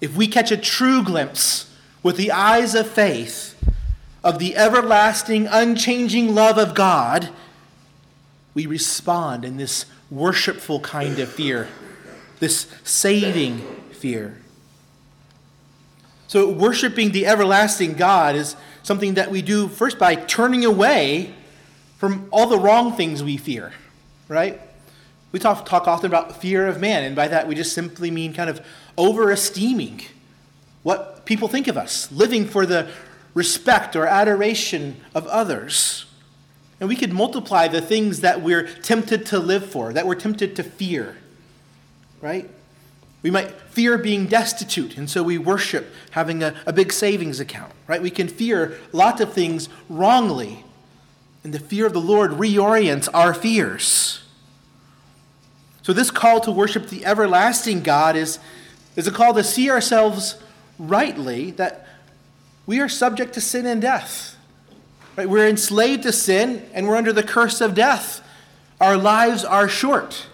If 0.00 0.16
we 0.16 0.26
catch 0.26 0.50
a 0.50 0.56
true 0.56 1.04
glimpse 1.04 1.70
with 2.02 2.16
the 2.16 2.32
eyes 2.32 2.74
of 2.74 2.88
faith 2.88 3.56
of 4.22 4.38
the 4.38 4.56
everlasting, 4.56 5.46
unchanging 5.46 6.34
love 6.34 6.58
of 6.58 6.74
God, 6.74 7.30
we 8.54 8.66
respond 8.66 9.44
in 9.44 9.56
this 9.56 9.86
worshipful 10.10 10.80
kind 10.80 11.18
of 11.18 11.28
fear, 11.30 11.68
this 12.38 12.66
saving 12.84 13.60
fear. 13.92 14.39
So, 16.30 16.48
worshiping 16.48 17.10
the 17.10 17.26
everlasting 17.26 17.94
God 17.94 18.36
is 18.36 18.54
something 18.84 19.14
that 19.14 19.32
we 19.32 19.42
do 19.42 19.66
first 19.66 19.98
by 19.98 20.14
turning 20.14 20.64
away 20.64 21.34
from 21.96 22.28
all 22.30 22.46
the 22.46 22.56
wrong 22.56 22.92
things 22.92 23.20
we 23.20 23.36
fear, 23.36 23.72
right? 24.28 24.60
We 25.32 25.40
talk, 25.40 25.66
talk 25.66 25.88
often 25.88 26.06
about 26.06 26.40
fear 26.40 26.68
of 26.68 26.80
man, 26.80 27.02
and 27.02 27.16
by 27.16 27.26
that 27.26 27.48
we 27.48 27.56
just 27.56 27.72
simply 27.72 28.12
mean 28.12 28.32
kind 28.32 28.48
of 28.48 28.64
overesteeming 28.96 30.04
what 30.84 31.26
people 31.26 31.48
think 31.48 31.66
of 31.66 31.76
us, 31.76 32.12
living 32.12 32.46
for 32.46 32.64
the 32.64 32.88
respect 33.34 33.96
or 33.96 34.06
adoration 34.06 35.00
of 35.12 35.26
others. 35.26 36.04
And 36.78 36.88
we 36.88 36.94
could 36.94 37.12
multiply 37.12 37.66
the 37.66 37.80
things 37.80 38.20
that 38.20 38.40
we're 38.40 38.68
tempted 38.68 39.26
to 39.26 39.40
live 39.40 39.68
for, 39.68 39.92
that 39.92 40.06
we're 40.06 40.14
tempted 40.14 40.54
to 40.54 40.62
fear, 40.62 41.16
right? 42.20 42.48
We 43.22 43.30
might 43.30 43.50
fear 43.50 43.98
being 43.98 44.26
destitute, 44.26 44.96
and 44.96 45.08
so 45.08 45.22
we 45.22 45.36
worship 45.36 45.92
having 46.12 46.42
a, 46.42 46.54
a 46.64 46.72
big 46.72 46.92
savings 46.92 47.38
account, 47.38 47.72
right? 47.86 48.00
We 48.00 48.10
can 48.10 48.28
fear 48.28 48.78
lots 48.92 49.20
of 49.20 49.32
things 49.32 49.68
wrongly, 49.88 50.64
and 51.44 51.52
the 51.52 51.58
fear 51.58 51.86
of 51.86 51.92
the 51.92 52.00
Lord 52.00 52.32
reorients 52.32 53.08
our 53.12 53.34
fears. 53.34 54.22
So, 55.82 55.92
this 55.92 56.10
call 56.10 56.40
to 56.40 56.50
worship 56.50 56.88
the 56.88 57.04
everlasting 57.04 57.82
God 57.82 58.16
is, 58.16 58.38
is 58.96 59.06
a 59.06 59.10
call 59.10 59.34
to 59.34 59.44
see 59.44 59.70
ourselves 59.70 60.40
rightly 60.78 61.50
that 61.52 61.86
we 62.66 62.80
are 62.80 62.88
subject 62.88 63.34
to 63.34 63.40
sin 63.40 63.66
and 63.66 63.82
death. 63.82 64.36
Right? 65.16 65.28
We're 65.28 65.48
enslaved 65.48 66.04
to 66.04 66.12
sin, 66.12 66.66
and 66.72 66.86
we're 66.86 66.96
under 66.96 67.12
the 67.12 67.22
curse 67.22 67.60
of 67.60 67.74
death. 67.74 68.26
Our 68.80 68.96
lives 68.96 69.44
are 69.44 69.68
short. 69.68 70.26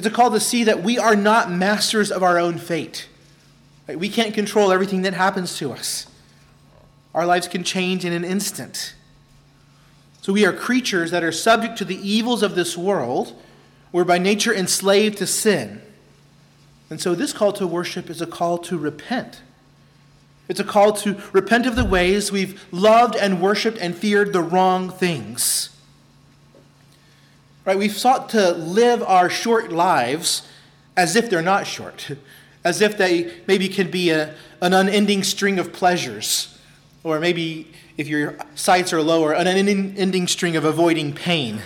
It's 0.00 0.06
a 0.06 0.10
call 0.10 0.30
to 0.30 0.40
see 0.40 0.64
that 0.64 0.82
we 0.82 0.96
are 0.98 1.14
not 1.14 1.50
masters 1.50 2.10
of 2.10 2.22
our 2.22 2.38
own 2.38 2.56
fate. 2.56 3.06
We 3.86 4.08
can't 4.08 4.32
control 4.32 4.72
everything 4.72 5.02
that 5.02 5.12
happens 5.12 5.58
to 5.58 5.72
us. 5.72 6.06
Our 7.14 7.26
lives 7.26 7.46
can 7.46 7.64
change 7.64 8.06
in 8.06 8.14
an 8.14 8.24
instant. 8.24 8.94
So 10.22 10.32
we 10.32 10.46
are 10.46 10.54
creatures 10.54 11.10
that 11.10 11.22
are 11.22 11.30
subject 11.30 11.76
to 11.76 11.84
the 11.84 11.96
evils 11.96 12.42
of 12.42 12.54
this 12.54 12.78
world. 12.78 13.38
We're 13.92 14.04
by 14.04 14.16
nature 14.16 14.54
enslaved 14.54 15.18
to 15.18 15.26
sin. 15.26 15.82
And 16.88 16.98
so 16.98 17.14
this 17.14 17.34
call 17.34 17.52
to 17.52 17.66
worship 17.66 18.08
is 18.08 18.22
a 18.22 18.26
call 18.26 18.56
to 18.56 18.78
repent. 18.78 19.42
It's 20.48 20.60
a 20.60 20.64
call 20.64 20.94
to 20.94 21.20
repent 21.34 21.66
of 21.66 21.76
the 21.76 21.84
ways 21.84 22.32
we've 22.32 22.66
loved 22.72 23.16
and 23.16 23.42
worshiped 23.42 23.76
and 23.76 23.94
feared 23.94 24.32
the 24.32 24.40
wrong 24.40 24.88
things. 24.88 25.76
Right? 27.64 27.78
We've 27.78 27.96
sought 27.96 28.28
to 28.30 28.52
live 28.52 29.02
our 29.02 29.28
short 29.28 29.70
lives 29.70 30.46
as 30.96 31.16
if 31.16 31.30
they're 31.30 31.42
not 31.42 31.66
short, 31.66 32.10
as 32.64 32.80
if 32.80 32.96
they 32.96 33.34
maybe 33.46 33.68
can 33.68 33.90
be 33.90 34.10
a, 34.10 34.34
an 34.60 34.72
unending 34.72 35.22
string 35.22 35.58
of 35.58 35.72
pleasures, 35.72 36.58
or 37.04 37.20
maybe 37.20 37.72
if 37.96 38.08
your 38.08 38.36
sights 38.54 38.92
are 38.92 39.02
lower, 39.02 39.32
an 39.32 39.46
unending 39.46 40.26
string 40.26 40.56
of 40.56 40.64
avoiding 40.64 41.12
pain. 41.12 41.60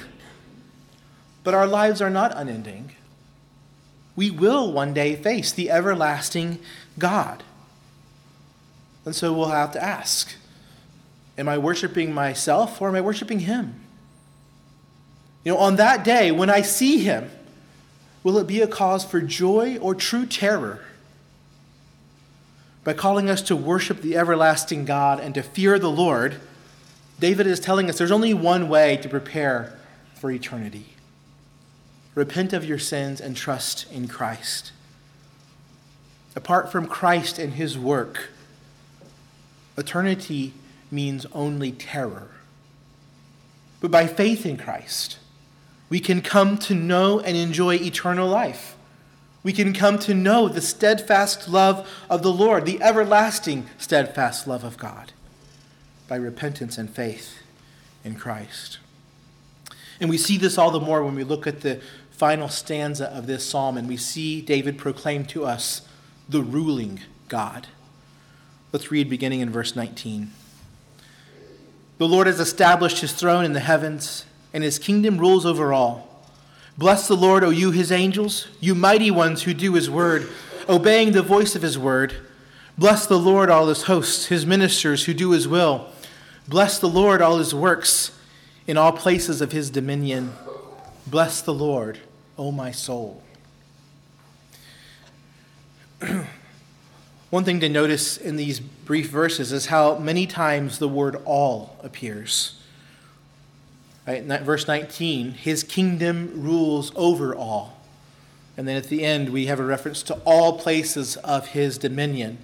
But 1.45 1.55
our 1.55 1.67
lives 1.67 2.01
are 2.01 2.11
not 2.11 2.33
unending. 2.35 2.93
We 4.17 4.31
will 4.31 4.73
one 4.73 4.95
day 4.95 5.17
face 5.17 5.53
the 5.53 5.71
everlasting 5.71 6.59
God. 6.99 7.43
And 9.05 9.15
so 9.15 9.33
we'll 9.33 9.49
have 9.49 9.73
to 9.73 9.83
ask 9.83 10.35
Am 11.37 11.49
I 11.49 11.59
worshiping 11.59 12.13
myself 12.13 12.81
or 12.81 12.89
am 12.89 12.95
I 12.95 13.01
worshiping 13.01 13.41
Him? 13.41 13.84
You 15.45 15.53
know, 15.53 15.59
on 15.59 15.77
that 15.77 16.05
day, 16.05 16.33
when 16.33 16.51
I 16.51 16.63
see 16.63 16.99
Him, 16.99 17.31
will 18.23 18.39
it 18.39 18.47
be 18.47 18.61
a 18.61 18.67
cause 18.67 19.05
for 19.05 19.21
joy 19.21 19.77
or 19.79 19.95
true 19.95 20.27
terror? 20.27 20.81
By 22.83 22.95
calling 22.95 23.31
us 23.31 23.43
to 23.43 23.57
worship 23.57 24.01
the 24.01 24.17
everlasting 24.17 24.85
God 24.85 25.21
and 25.21 25.35
to 25.35 25.43
fear 25.43 25.79
the 25.79 25.91
Lord, 25.91 26.41
David 27.21 27.47
is 27.47 27.61
telling 27.61 27.89
us 27.89 27.99
there's 27.99 28.11
only 28.11 28.35
one 28.35 28.69
way 28.69 28.97
to 28.99 29.09
prepare 29.09 29.79
for 30.15 30.31
eternity 30.31 30.95
repent 32.15 32.53
of 32.53 32.65
your 32.65 32.79
sins 32.79 33.21
and 33.21 33.37
trust 33.37 33.91
in 33.91 34.09
Christ. 34.09 34.73
Apart 36.37 36.71
from 36.71 36.87
Christ 36.87 37.39
and 37.39 37.55
his 37.55 37.79
work, 37.79 38.29
eternity 39.77 40.53
means 40.91 41.27
only 41.33 41.73
terror. 41.73 42.29
But 43.81 43.91
by 43.91 44.07
faith 44.07 44.47
in 44.47 44.57
Christ, 44.57 45.19
we 45.89 46.01
can 46.01 46.23
come 46.23 46.59
to 46.59 46.75
know 46.75 47.21
and 47.21 47.37
enjoy 47.37 47.75
eternal 47.77 48.29
life. 48.29 48.77
We 49.43 49.53
can 49.53 49.75
come 49.75 49.99
to 50.01 50.15
know 50.15 50.49
the 50.49 50.63
steadfast 50.63 51.49
love 51.49 51.89
of 52.09 52.23
the 52.23 52.33
Lord, 52.33 52.65
the 52.65 52.83
everlasting 52.83 53.67
steadfast 53.79 54.47
love 54.47 54.65
of 54.65 54.79
God, 54.79 55.13
by 56.09 56.17
repentance 56.17 56.79
and 56.79 56.89
faith 56.89 57.39
in 58.03 58.15
Christ. 58.15 58.79
And 60.01 60.09
we 60.09 60.19
see 60.19 60.39
this 60.39 60.59
all 60.59 60.71
the 60.71 60.81
more 60.81 61.05
when 61.05 61.15
we 61.15 61.25
look 61.25 61.47
at 61.47 61.61
the 61.61 61.81
final 62.11 62.49
stanza 62.49 63.07
of 63.11 63.27
this 63.27 63.49
psalm 63.49 63.77
and 63.77 63.89
we 63.89 63.97
see 63.97 64.41
David 64.41 64.79
proclaim 64.79 65.25
to 65.27 65.45
us 65.45 65.83
the 66.29 66.43
ruling 66.43 67.01
God. 67.29 67.67
Let's 68.73 68.91
read 68.91 69.11
beginning 69.11 69.41
in 69.41 69.51
verse 69.51 69.77
19. 69.77 70.31
The 71.99 72.09
Lord 72.09 72.27
has 72.27 72.41
established 72.41 73.01
his 73.01 73.13
throne 73.13 73.45
in 73.45 73.53
the 73.53 73.61
heavens, 73.61 74.25
and 74.55 74.65
his 74.65 74.79
kingdom 74.79 75.19
rules 75.19 75.45
over 75.45 75.73
all. 75.73 76.09
Bless 76.79 77.07
the 77.09 77.17
Lord, 77.17 77.45
O 77.45 77.51
you 77.51 77.73
his 77.73 77.93
angels, 77.93 78.47
you 78.61 78.75
mighty 78.75 79.11
ones 79.11 79.43
who 79.43 79.53
do 79.53 79.75
his 79.75 79.91
word, 79.91 80.29
obeying 80.69 81.13
the 81.13 81.23
voice 81.23 81.55
of 81.55 81.63
his 81.63 81.77
word. 81.79 82.15
Bless 82.79 83.07
the 83.07 83.19
Lord, 83.19 83.51
all 83.51 83.67
his 83.67 83.83
hosts, 83.83 84.27
his 84.27 84.47
ministers 84.47 85.05
who 85.05 85.13
do 85.13 85.33
his 85.33 85.47
will. 85.47 85.89
Bless 86.49 86.79
the 86.79 86.89
Lord, 86.89 87.21
all 87.21 87.39
his 87.39 87.55
works, 87.55 88.17
in 88.67 88.77
all 88.77 88.93
places 88.93 89.41
of 89.41 89.53
his 89.53 89.71
dominion. 89.71 90.33
Bless 91.07 91.43
the 91.43 91.55
Lord, 91.55 91.99
O 92.39 92.51
my 92.51 92.71
soul. 92.71 93.23
One 97.31 97.45
thing 97.45 97.61
to 97.61 97.69
notice 97.69 98.17
in 98.17 98.37
these 98.37 98.61
brief 98.61 99.11
verses 99.11 99.53
is 99.53 99.67
how 99.67 99.99
many 99.99 100.27
times 100.27 100.79
the 100.79 100.89
word 100.89 101.21
all 101.25 101.77
appears. 101.83 102.61
Right, 104.07 104.23
verse 104.23 104.69
19, 104.69 105.33
his 105.33 105.63
kingdom 105.63 106.31
rules 106.35 106.93
over 106.95 107.35
all. 107.35 107.81
And 108.57 108.69
then 108.69 108.77
at 108.77 108.85
the 108.85 109.03
end, 109.03 109.31
we 109.31 109.47
have 109.47 109.59
a 109.59 109.65
reference 109.65 110.03
to 110.05 110.15
all 110.25 110.59
places 110.59 111.17
of 111.19 111.49
his 111.49 111.79
dominion. 111.79 112.39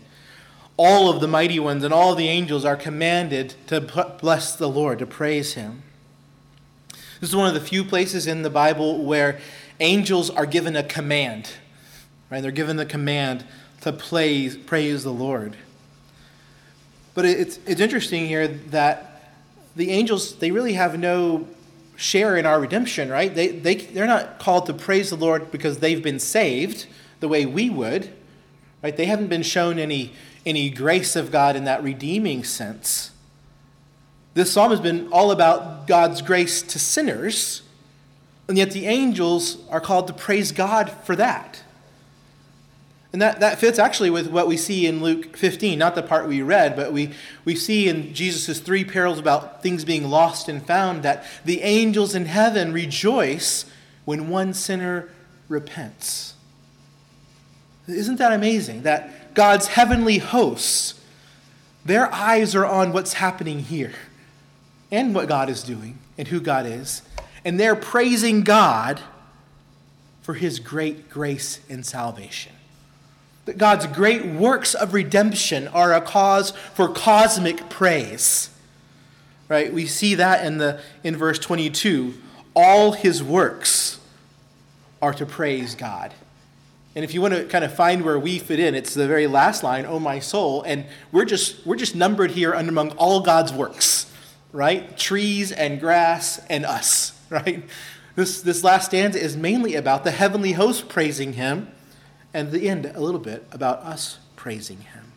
All 0.77 1.11
of 1.11 1.21
the 1.21 1.29
mighty 1.29 1.61
ones 1.61 1.85
and 1.85 1.93
all 1.93 2.15
the 2.15 2.29
angels 2.29 2.65
are 2.65 2.77
commanded 2.77 3.55
to 3.67 3.81
bless 4.21 4.57
the 4.57 4.69
Lord, 4.69 4.99
to 5.01 5.07
praise 5.07 5.53
him. 5.53 5.83
This 7.21 7.29
is 7.29 7.37
one 7.37 7.49
of 7.49 7.55
the 7.55 7.61
few 7.61 7.85
places 7.85 8.27
in 8.27 8.41
the 8.41 8.51
Bible 8.51 9.05
where 9.05 9.39
angels 9.79 10.31
are 10.31 10.47
given 10.47 10.75
a 10.75 10.83
command. 10.83 11.53
Right? 12.31 12.41
They're 12.41 12.51
given 12.51 12.77
the 12.77 12.87
command 12.87 13.45
to 13.83 13.93
praise, 13.93 14.57
praise 14.57 15.05
the 15.05 15.13
Lord. 15.13 15.57
But 17.15 17.27
it's, 17.27 17.59
it's 17.67 17.81
interesting 17.81 18.27
here 18.27 18.49
that 18.49 19.10
the 19.81 19.91
angels, 19.93 20.35
they 20.37 20.51
really 20.51 20.75
have 20.75 20.99
no 20.99 21.49
share 21.97 22.37
in 22.37 22.45
our 22.45 22.61
redemption, 22.61 23.09
right? 23.09 23.35
They, 23.35 23.49
they, 23.49 23.77
they're 23.77 24.07
not 24.07 24.39
called 24.39 24.67
to 24.67 24.75
praise 24.75 25.09
the 25.09 25.17
Lord 25.17 25.51
because 25.51 25.79
they've 25.79 26.03
been 26.03 26.19
saved 26.19 26.87
the 27.21 27.29
way 27.29 27.47
we 27.47 27.71
would, 27.71 28.13
right? 28.83 28.95
They 28.95 29.07
haven't 29.07 29.29
been 29.29 29.43
shown 29.43 29.79
any, 29.79 30.13
any 30.45 30.69
grace 30.69 31.17
of 31.17 31.31
God 31.31 31.57
in 31.57 31.65
that 31.65 31.83
redeeming 31.83 32.45
sense. 32.45 33.13
This 34.35 34.53
psalm 34.53 34.71
has 34.71 34.81
been 34.81 35.09
all 35.11 35.31
about 35.31 35.87
God's 35.87 36.21
grace 36.21 36.61
to 36.61 36.79
sinners, 36.79 37.63
and 38.49 38.59
yet 38.59 38.73
the 38.73 38.85
angels 38.85 39.57
are 39.71 39.81
called 39.81 40.09
to 40.09 40.13
praise 40.13 40.53
God 40.53 40.91
for 41.05 41.17
that. 41.17 41.63
And 43.13 43.21
that, 43.21 43.41
that 43.41 43.59
fits 43.59 43.79
actually 43.79 44.11
with 44.11 44.29
what 44.29 44.47
we 44.47 44.57
see 44.57 44.87
in 44.87 45.03
Luke 45.03 45.37
15, 45.37 45.79
not 45.79 45.97
the 45.97 46.03
part 46.03 46.29
we 46.29 46.43
read, 46.43 46.77
but 46.77 46.93
we, 46.93 47.11
we 47.45 47.57
see 47.57 47.89
in 47.89 48.15
Jesus' 48.15 48.61
three 48.61 48.85
parables 48.85 49.19
about 49.19 49.63
things 49.63 49.85
being 49.85 50.09
lost 50.09 50.49
and 50.49 50.65
found 50.65 51.03
that 51.03 51.25
the 51.45 51.63
angels 51.63 52.15
in 52.15 52.27
heaven 52.27 52.73
rejoice 52.73 53.65
when 54.05 54.29
one 54.29 54.55
sinner 54.55 55.09
repents. 55.49 56.35
Isn't 57.89 58.17
that 58.17 58.33
amazing? 58.33 58.83
That 58.83 59.35
God's 59.35 59.69
heavenly 59.69 60.19
hosts, 60.19 60.95
their 61.85 62.13
eyes 62.15 62.55
are 62.55 62.67
on 62.67 62.93
what's 62.93 63.15
happening 63.15 63.61
here 63.61 63.93
and 64.93 65.15
what 65.15 65.29
God 65.29 65.49
is 65.49 65.65
doing 65.65 65.99
and 66.17 66.29
who 66.29 66.41
God 66.41 66.65
is. 66.65 67.03
And 67.45 67.59
they're 67.59 67.75
praising 67.75 68.43
God 68.43 69.01
for 70.23 70.35
his 70.35 70.61
great 70.61 71.11
grace 71.11 71.59
and 71.69 71.85
salvation. 71.85 72.53
That 73.47 73.59
God's 73.59 73.87
great 73.87 74.27
works 74.27 74.75
of 74.75 74.95
redemption 74.95 75.69
are 75.69 75.93
a 75.93 76.01
cause 76.01 76.53
for 76.75 76.89
cosmic 76.89 77.69
praise. 77.69 78.51
Right? 79.49 79.73
We 79.73 79.87
see 79.87 80.15
that 80.17 80.45
in 80.45 80.59
the 80.59 80.81
in 81.03 81.17
verse 81.17 81.39
22. 81.39 82.15
All 82.55 82.93
his 82.93 83.23
works 83.23 83.99
are 85.03 85.15
to 85.15 85.27
praise 85.27 85.75
God. 85.75 86.13
And 86.95 87.05
if 87.05 87.15
you 87.15 87.23
want 87.23 87.35
to 87.35 87.45
kind 87.45 87.65
of 87.65 87.73
find 87.73 88.05
where 88.05 88.19
we 88.19 88.39
fit 88.39 88.59
in, 88.59 88.75
it's 88.75 88.95
the 88.95 89.07
very 89.07 89.27
last 89.27 89.63
line, 89.63 89.87
"Oh 89.87 89.99
my 89.99 90.19
soul," 90.19 90.63
and 90.63 90.85
we're 91.13 91.25
just 91.25 91.65
we're 91.67 91.77
just 91.77 91.95
numbered 91.95 92.33
here 92.33 92.53
among 92.53 92.91
all 92.93 93.21
God's 93.21 93.53
works 93.53 94.11
right? 94.53 94.97
Trees 94.97 95.53
and 95.53 95.81
grass 95.81 96.41
and 96.49 96.65
us, 96.65 97.19
right? 97.31 97.65
This, 98.17 98.43
this 98.43 98.65
last 98.65 98.87
stanza 98.87 99.23
is 99.23 99.37
mainly 99.37 99.75
about 99.75 100.05
the 100.05 100.11
heavenly 100.11 100.53
host 100.53 100.89
praising 100.89 101.35
him, 101.35 101.71
and 102.33 102.51
the 102.53 102.69
end, 102.69 102.87
a 102.87 103.01
little 103.01 103.21
bit, 103.21 103.47
about 103.53 103.81
us 103.81 104.19
praising 104.37 104.79
him. 104.79 105.11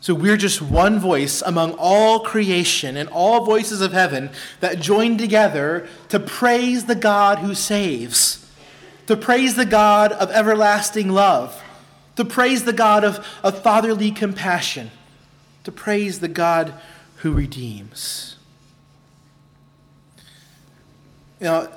So 0.00 0.14
we're 0.14 0.36
just 0.36 0.60
one 0.60 0.98
voice 0.98 1.42
among 1.42 1.74
all 1.78 2.20
creation 2.20 2.96
and 2.96 3.08
all 3.10 3.44
voices 3.44 3.80
of 3.80 3.92
heaven 3.92 4.30
that 4.58 4.80
join 4.80 5.16
together 5.16 5.86
to 6.08 6.18
praise 6.18 6.86
the 6.86 6.96
God 6.96 7.38
who 7.38 7.54
saves, 7.54 8.44
to 9.06 9.16
praise 9.16 9.54
the 9.54 9.64
God 9.64 10.10
of 10.10 10.28
everlasting 10.32 11.08
love, 11.08 11.62
to 12.16 12.24
praise 12.24 12.64
the 12.64 12.72
God 12.72 13.04
of, 13.04 13.24
of 13.44 13.62
fatherly 13.62 14.10
compassion, 14.10 14.90
to 15.62 15.70
praise 15.70 16.18
the 16.18 16.26
God 16.26 16.74
who 17.18 17.32
redeems. 17.32 18.36
You 21.38 21.46
know, 21.46 21.72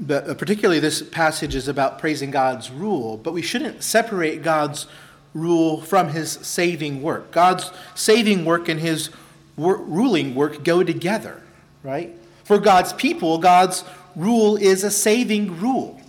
but 0.00 0.28
uh, 0.28 0.34
particularly 0.34 0.80
this 0.80 1.02
passage 1.02 1.54
is 1.54 1.68
about 1.68 1.98
praising 1.98 2.30
God's 2.30 2.70
rule, 2.70 3.16
but 3.16 3.32
we 3.32 3.42
shouldn't 3.42 3.82
separate 3.82 4.42
God's 4.42 4.86
rule 5.34 5.80
from 5.80 6.10
his 6.10 6.32
saving 6.32 7.02
work. 7.02 7.30
God's 7.30 7.70
saving 7.94 8.44
work 8.44 8.68
and 8.68 8.80
his 8.80 9.10
wor- 9.56 9.78
ruling 9.78 10.34
work 10.34 10.62
go 10.62 10.82
together, 10.82 11.40
right? 11.82 12.14
For 12.44 12.58
God's 12.58 12.92
people, 12.92 13.38
God's 13.38 13.84
rule 14.14 14.56
is 14.56 14.84
a 14.84 14.90
saving 14.90 15.58
rule. 15.58 16.00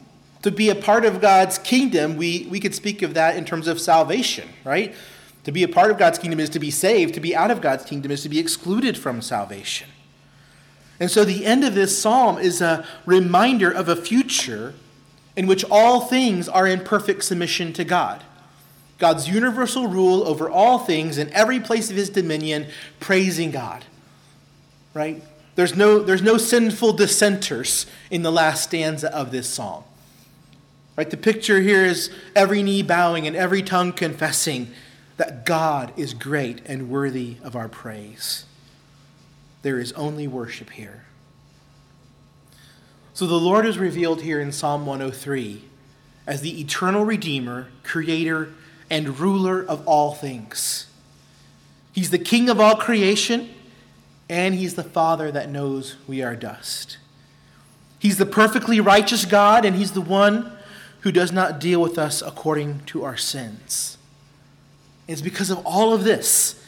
To 0.41 0.51
be 0.51 0.69
a 0.69 0.75
part 0.75 1.05
of 1.05 1.21
God's 1.21 1.57
kingdom, 1.57 2.17
we, 2.17 2.47
we 2.49 2.59
could 2.59 2.75
speak 2.75 3.01
of 3.01 3.13
that 3.13 3.37
in 3.37 3.45
terms 3.45 3.67
of 3.67 3.79
salvation, 3.79 4.49
right? 4.65 4.93
To 5.45 5.53
be 5.53 5.63
a 5.63 5.69
part 5.69 5.89
of 5.89 5.97
God's 5.97 6.19
kingdom 6.19 6.41
is 6.41 6.49
to 6.49 6.59
be 6.59 6.71
saved. 6.71 7.13
To 7.13 7.21
be 7.21 7.33
out 7.33 7.51
of 7.51 7.61
God's 7.61 7.85
kingdom 7.85 8.11
is 8.11 8.23
to 8.23 8.29
be 8.29 8.39
excluded 8.39 8.97
from 8.97 9.21
salvation. 9.21 9.87
And 10.99 11.09
so 11.09 11.25
the 11.25 11.45
end 11.45 11.63
of 11.63 11.75
this 11.75 11.99
psalm 11.99 12.37
is 12.37 12.61
a 12.61 12.85
reminder 13.05 13.71
of 13.71 13.89
a 13.89 13.95
future 13.95 14.73
in 15.35 15.47
which 15.47 15.65
all 15.69 16.01
things 16.01 16.47
are 16.47 16.67
in 16.67 16.81
perfect 16.81 17.23
submission 17.23 17.73
to 17.73 17.83
God. 17.83 18.23
God's 18.99 19.27
universal 19.27 19.87
rule 19.87 20.25
over 20.27 20.49
all 20.49 20.79
things 20.79 21.17
in 21.17 21.29
every 21.31 21.59
place 21.59 21.89
of 21.89 21.95
his 21.95 22.09
dominion, 22.09 22.67
praising 22.99 23.51
God. 23.51 23.83
Right? 24.93 25.23
There's 25.55 25.75
no, 25.75 25.99
there's 25.99 26.21
no 26.21 26.37
sinful 26.37 26.93
dissenters 26.93 27.85
in 28.09 28.21
the 28.21 28.31
last 28.31 28.63
stanza 28.63 29.13
of 29.13 29.31
this 29.31 29.49
psalm. 29.49 29.83
Right? 30.95 31.09
The 31.09 31.17
picture 31.17 31.59
here 31.59 31.83
is 31.83 32.11
every 32.35 32.61
knee 32.61 32.83
bowing 32.83 33.25
and 33.25 33.35
every 33.35 33.63
tongue 33.63 33.93
confessing 33.93 34.71
that 35.17 35.45
God 35.45 35.91
is 35.97 36.13
great 36.13 36.61
and 36.65 36.89
worthy 36.89 37.37
of 37.43 37.55
our 37.55 37.67
praise. 37.67 38.45
There 39.63 39.79
is 39.79 39.91
only 39.93 40.27
worship 40.27 40.71
here. 40.71 41.05
So 43.13 43.25
the 43.25 43.35
Lord 43.35 43.65
is 43.65 43.77
revealed 43.77 44.21
here 44.21 44.39
in 44.39 44.51
Psalm 44.51 44.85
103 44.85 45.63
as 46.27 46.41
the 46.41 46.61
eternal 46.61 47.05
Redeemer, 47.05 47.67
Creator, 47.83 48.49
and 48.89 49.19
ruler 49.19 49.63
of 49.63 49.85
all 49.87 50.13
things. 50.13 50.87
He's 51.91 52.09
the 52.09 52.19
King 52.19 52.49
of 52.49 52.59
all 52.59 52.75
creation, 52.75 53.53
and 54.29 54.55
He's 54.55 54.75
the 54.75 54.83
Father 54.83 55.31
that 55.31 55.49
knows 55.49 55.95
we 56.07 56.21
are 56.21 56.35
dust. 56.35 56.97
He's 57.99 58.17
the 58.17 58.25
perfectly 58.25 58.79
righteous 58.79 59.25
God, 59.25 59.63
and 59.63 59.75
He's 59.75 59.91
the 59.91 60.01
one 60.01 60.51
who 61.01 61.11
does 61.11 61.31
not 61.31 61.59
deal 61.59 61.81
with 61.81 61.97
us 61.97 62.21
according 62.21 62.81
to 62.87 63.03
our 63.03 63.17
sins. 63.17 63.97
It's 65.07 65.21
because 65.21 65.49
of 65.49 65.65
all 65.65 65.93
of 65.93 66.03
this 66.03 66.61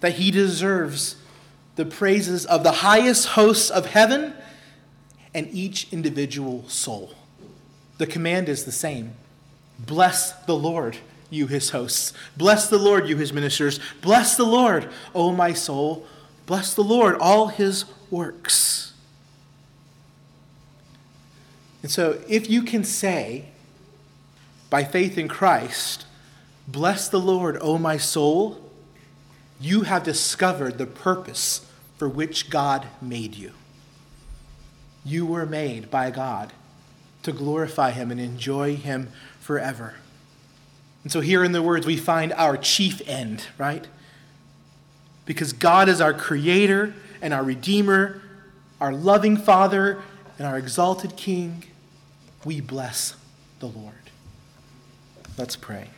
that 0.00 0.14
He 0.14 0.30
deserves 0.30 1.16
the 1.80 1.86
praises 1.86 2.44
of 2.44 2.62
the 2.62 2.72
highest 2.72 3.28
hosts 3.28 3.70
of 3.70 3.86
heaven 3.86 4.34
and 5.32 5.48
each 5.50 5.90
individual 5.90 6.62
soul. 6.68 7.14
The 7.96 8.06
command 8.06 8.50
is 8.50 8.64
the 8.64 8.72
same 8.72 9.14
Bless 9.78 10.32
the 10.44 10.54
Lord, 10.54 10.98
you 11.30 11.46
his 11.46 11.70
hosts. 11.70 12.12
Bless 12.36 12.68
the 12.68 12.76
Lord, 12.76 13.08
you 13.08 13.16
his 13.16 13.32
ministers. 13.32 13.80
Bless 14.02 14.36
the 14.36 14.44
Lord, 14.44 14.90
O 15.14 15.32
my 15.32 15.54
soul. 15.54 16.04
Bless 16.44 16.74
the 16.74 16.84
Lord, 16.84 17.16
all 17.18 17.46
his 17.46 17.86
works. 18.10 18.92
And 21.80 21.90
so, 21.90 22.20
if 22.28 22.50
you 22.50 22.60
can 22.60 22.84
say, 22.84 23.46
by 24.68 24.84
faith 24.84 25.16
in 25.16 25.28
Christ, 25.28 26.04
Bless 26.68 27.08
the 27.08 27.18
Lord, 27.18 27.56
O 27.62 27.78
my 27.78 27.96
soul, 27.96 28.70
you 29.58 29.84
have 29.84 30.04
discovered 30.04 30.76
the 30.76 30.84
purpose 30.84 31.66
for 32.00 32.08
which 32.08 32.48
God 32.48 32.86
made 33.02 33.34
you. 33.34 33.52
You 35.04 35.26
were 35.26 35.44
made 35.44 35.90
by 35.90 36.10
God 36.10 36.50
to 37.24 37.30
glorify 37.30 37.90
Him 37.90 38.10
and 38.10 38.18
enjoy 38.18 38.74
Him 38.74 39.10
forever. 39.38 39.96
And 41.02 41.12
so, 41.12 41.20
here 41.20 41.44
in 41.44 41.52
the 41.52 41.60
words, 41.60 41.84
we 41.84 41.98
find 41.98 42.32
our 42.32 42.56
chief 42.56 43.06
end, 43.06 43.48
right? 43.58 43.86
Because 45.26 45.52
God 45.52 45.90
is 45.90 46.00
our 46.00 46.14
creator 46.14 46.94
and 47.20 47.34
our 47.34 47.44
redeemer, 47.44 48.22
our 48.80 48.94
loving 48.94 49.36
Father, 49.36 50.00
and 50.38 50.46
our 50.48 50.56
exalted 50.56 51.18
King. 51.18 51.64
We 52.46 52.62
bless 52.62 53.14
the 53.58 53.66
Lord. 53.66 53.92
Let's 55.36 55.54
pray. 55.54 55.90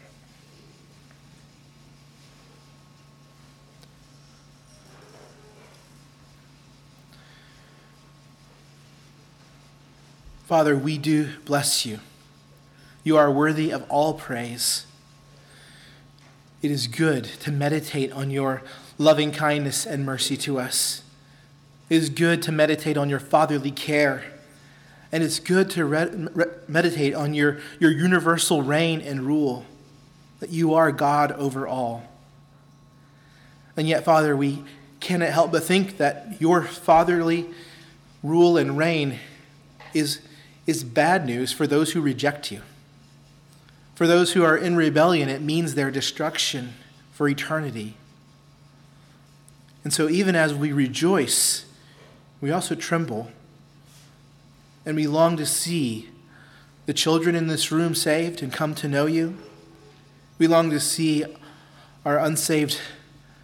Father, 10.53 10.77
we 10.77 10.99
do 10.99 11.31
bless 11.47 11.87
you. 11.87 12.01
You 13.05 13.17
are 13.17 13.31
worthy 13.33 13.71
of 13.71 13.87
all 13.89 14.13
praise. 14.13 14.85
It 16.61 16.71
is 16.71 16.89
good 16.89 17.25
to 17.25 17.51
meditate 17.51 18.13
on 18.13 18.31
your 18.31 18.63
loving 18.99 19.33
kindness 19.33 19.87
and 19.87 20.05
mercy 20.05 20.37
to 20.37 20.59
us. 20.59 21.05
It 21.89 21.97
is 21.97 22.11
good 22.11 22.43
to 22.43 22.53
meditate 22.53 22.99
on 22.99 23.09
your 23.09 23.19
fatherly 23.19 23.71
care. 23.71 24.25
And 25.11 25.23
it's 25.25 25.39
good 25.41 25.71
to 25.71 25.87
re- 25.87 26.11
re- 26.11 26.45
meditate 26.69 27.15
on 27.15 27.33
your, 27.33 27.59
your 27.81 27.91
universal 27.91 28.61
reign 28.61 29.01
and 29.01 29.23
rule, 29.23 29.65
that 30.41 30.51
you 30.51 30.75
are 30.75 30.93
God 30.93 31.33
over 31.33 31.67
all. 31.67 32.05
And 33.75 33.89
yet, 33.89 34.05
Father, 34.05 34.37
we 34.37 34.65
cannot 35.01 35.31
help 35.31 35.51
but 35.51 35.65
think 35.65 35.97
that 35.97 36.43
your 36.43 36.63
fatherly 36.63 37.47
rule 38.23 38.59
and 38.59 38.77
reign 38.77 39.19
is 39.95 40.21
is 40.67 40.85
bad 40.85 41.27
news 41.27 41.53
for 41.53 41.67
those 41.67 41.93
who 41.93 42.01
reject 42.01 42.51
you. 42.53 42.63
For 43.95 44.07
those 44.07 44.33
who 44.33 44.43
are 44.43 44.57
in 44.57 44.77
rebellion, 44.77 45.29
it 45.29 45.43
means 45.43 45.75
their 45.75 45.91
destruction 45.91 46.75
for 47.13 47.29
eternity. 47.29 47.95
And 49.85 49.93
so, 49.93 50.09
even 50.09 50.35
as 50.37 50.55
we 50.55 50.73
rejoice, 50.73 51.67
we 52.41 52.51
also 52.51 52.75
tremble. 52.75 53.31
And 54.85 54.97
we 54.97 55.07
long 55.07 55.37
to 55.37 55.47
see 55.47 56.09
the 56.87 56.95
children 56.95 57.35
in 57.35 57.47
this 57.47 57.71
room 57.71 57.95
saved 57.95 58.43
and 58.43 58.53
come 58.53 58.75
to 58.77 58.89
know 58.89 59.07
you. 59.07 59.39
We 60.39 60.47
long 60.47 60.71
to 60.71 60.81
see 60.81 61.25
our 62.05 62.19
unsaved 62.19 62.81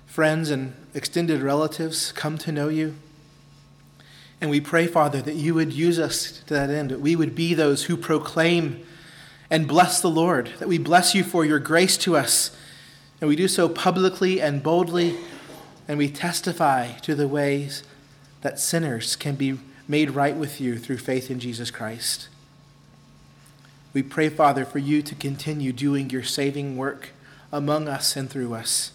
friends 0.06 0.50
and 0.50 0.74
extended 0.94 1.42
relatives 1.42 2.10
come 2.12 2.38
to 2.38 2.50
know 2.50 2.68
you. 2.68 2.96
And 4.40 4.50
we 4.50 4.60
pray, 4.60 4.86
Father, 4.86 5.20
that 5.22 5.34
you 5.34 5.54
would 5.54 5.72
use 5.72 5.98
us 5.98 6.40
to 6.46 6.54
that 6.54 6.70
end, 6.70 6.90
that 6.90 7.00
we 7.00 7.16
would 7.16 7.34
be 7.34 7.54
those 7.54 7.84
who 7.84 7.96
proclaim 7.96 8.84
and 9.50 9.66
bless 9.66 10.00
the 10.00 10.10
Lord, 10.10 10.50
that 10.58 10.68
we 10.68 10.78
bless 10.78 11.14
you 11.14 11.24
for 11.24 11.44
your 11.44 11.58
grace 11.58 11.96
to 11.98 12.16
us. 12.16 12.56
And 13.20 13.28
we 13.28 13.34
do 13.34 13.48
so 13.48 13.68
publicly 13.68 14.40
and 14.40 14.62
boldly, 14.62 15.16
and 15.88 15.98
we 15.98 16.08
testify 16.08 16.92
to 16.98 17.14
the 17.14 17.26
ways 17.26 17.82
that 18.42 18.60
sinners 18.60 19.16
can 19.16 19.34
be 19.34 19.58
made 19.88 20.10
right 20.10 20.36
with 20.36 20.60
you 20.60 20.78
through 20.78 20.98
faith 20.98 21.30
in 21.30 21.40
Jesus 21.40 21.70
Christ. 21.70 22.28
We 23.92 24.02
pray, 24.02 24.28
Father, 24.28 24.64
for 24.64 24.78
you 24.78 25.02
to 25.02 25.14
continue 25.14 25.72
doing 25.72 26.10
your 26.10 26.22
saving 26.22 26.76
work 26.76 27.08
among 27.50 27.88
us 27.88 28.14
and 28.14 28.30
through 28.30 28.54
us. 28.54 28.92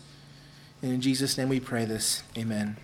And 0.82 0.94
in 0.94 1.02
Jesus' 1.02 1.38
name 1.38 1.50
we 1.50 1.60
pray 1.60 1.84
this. 1.84 2.24
Amen. 2.38 2.78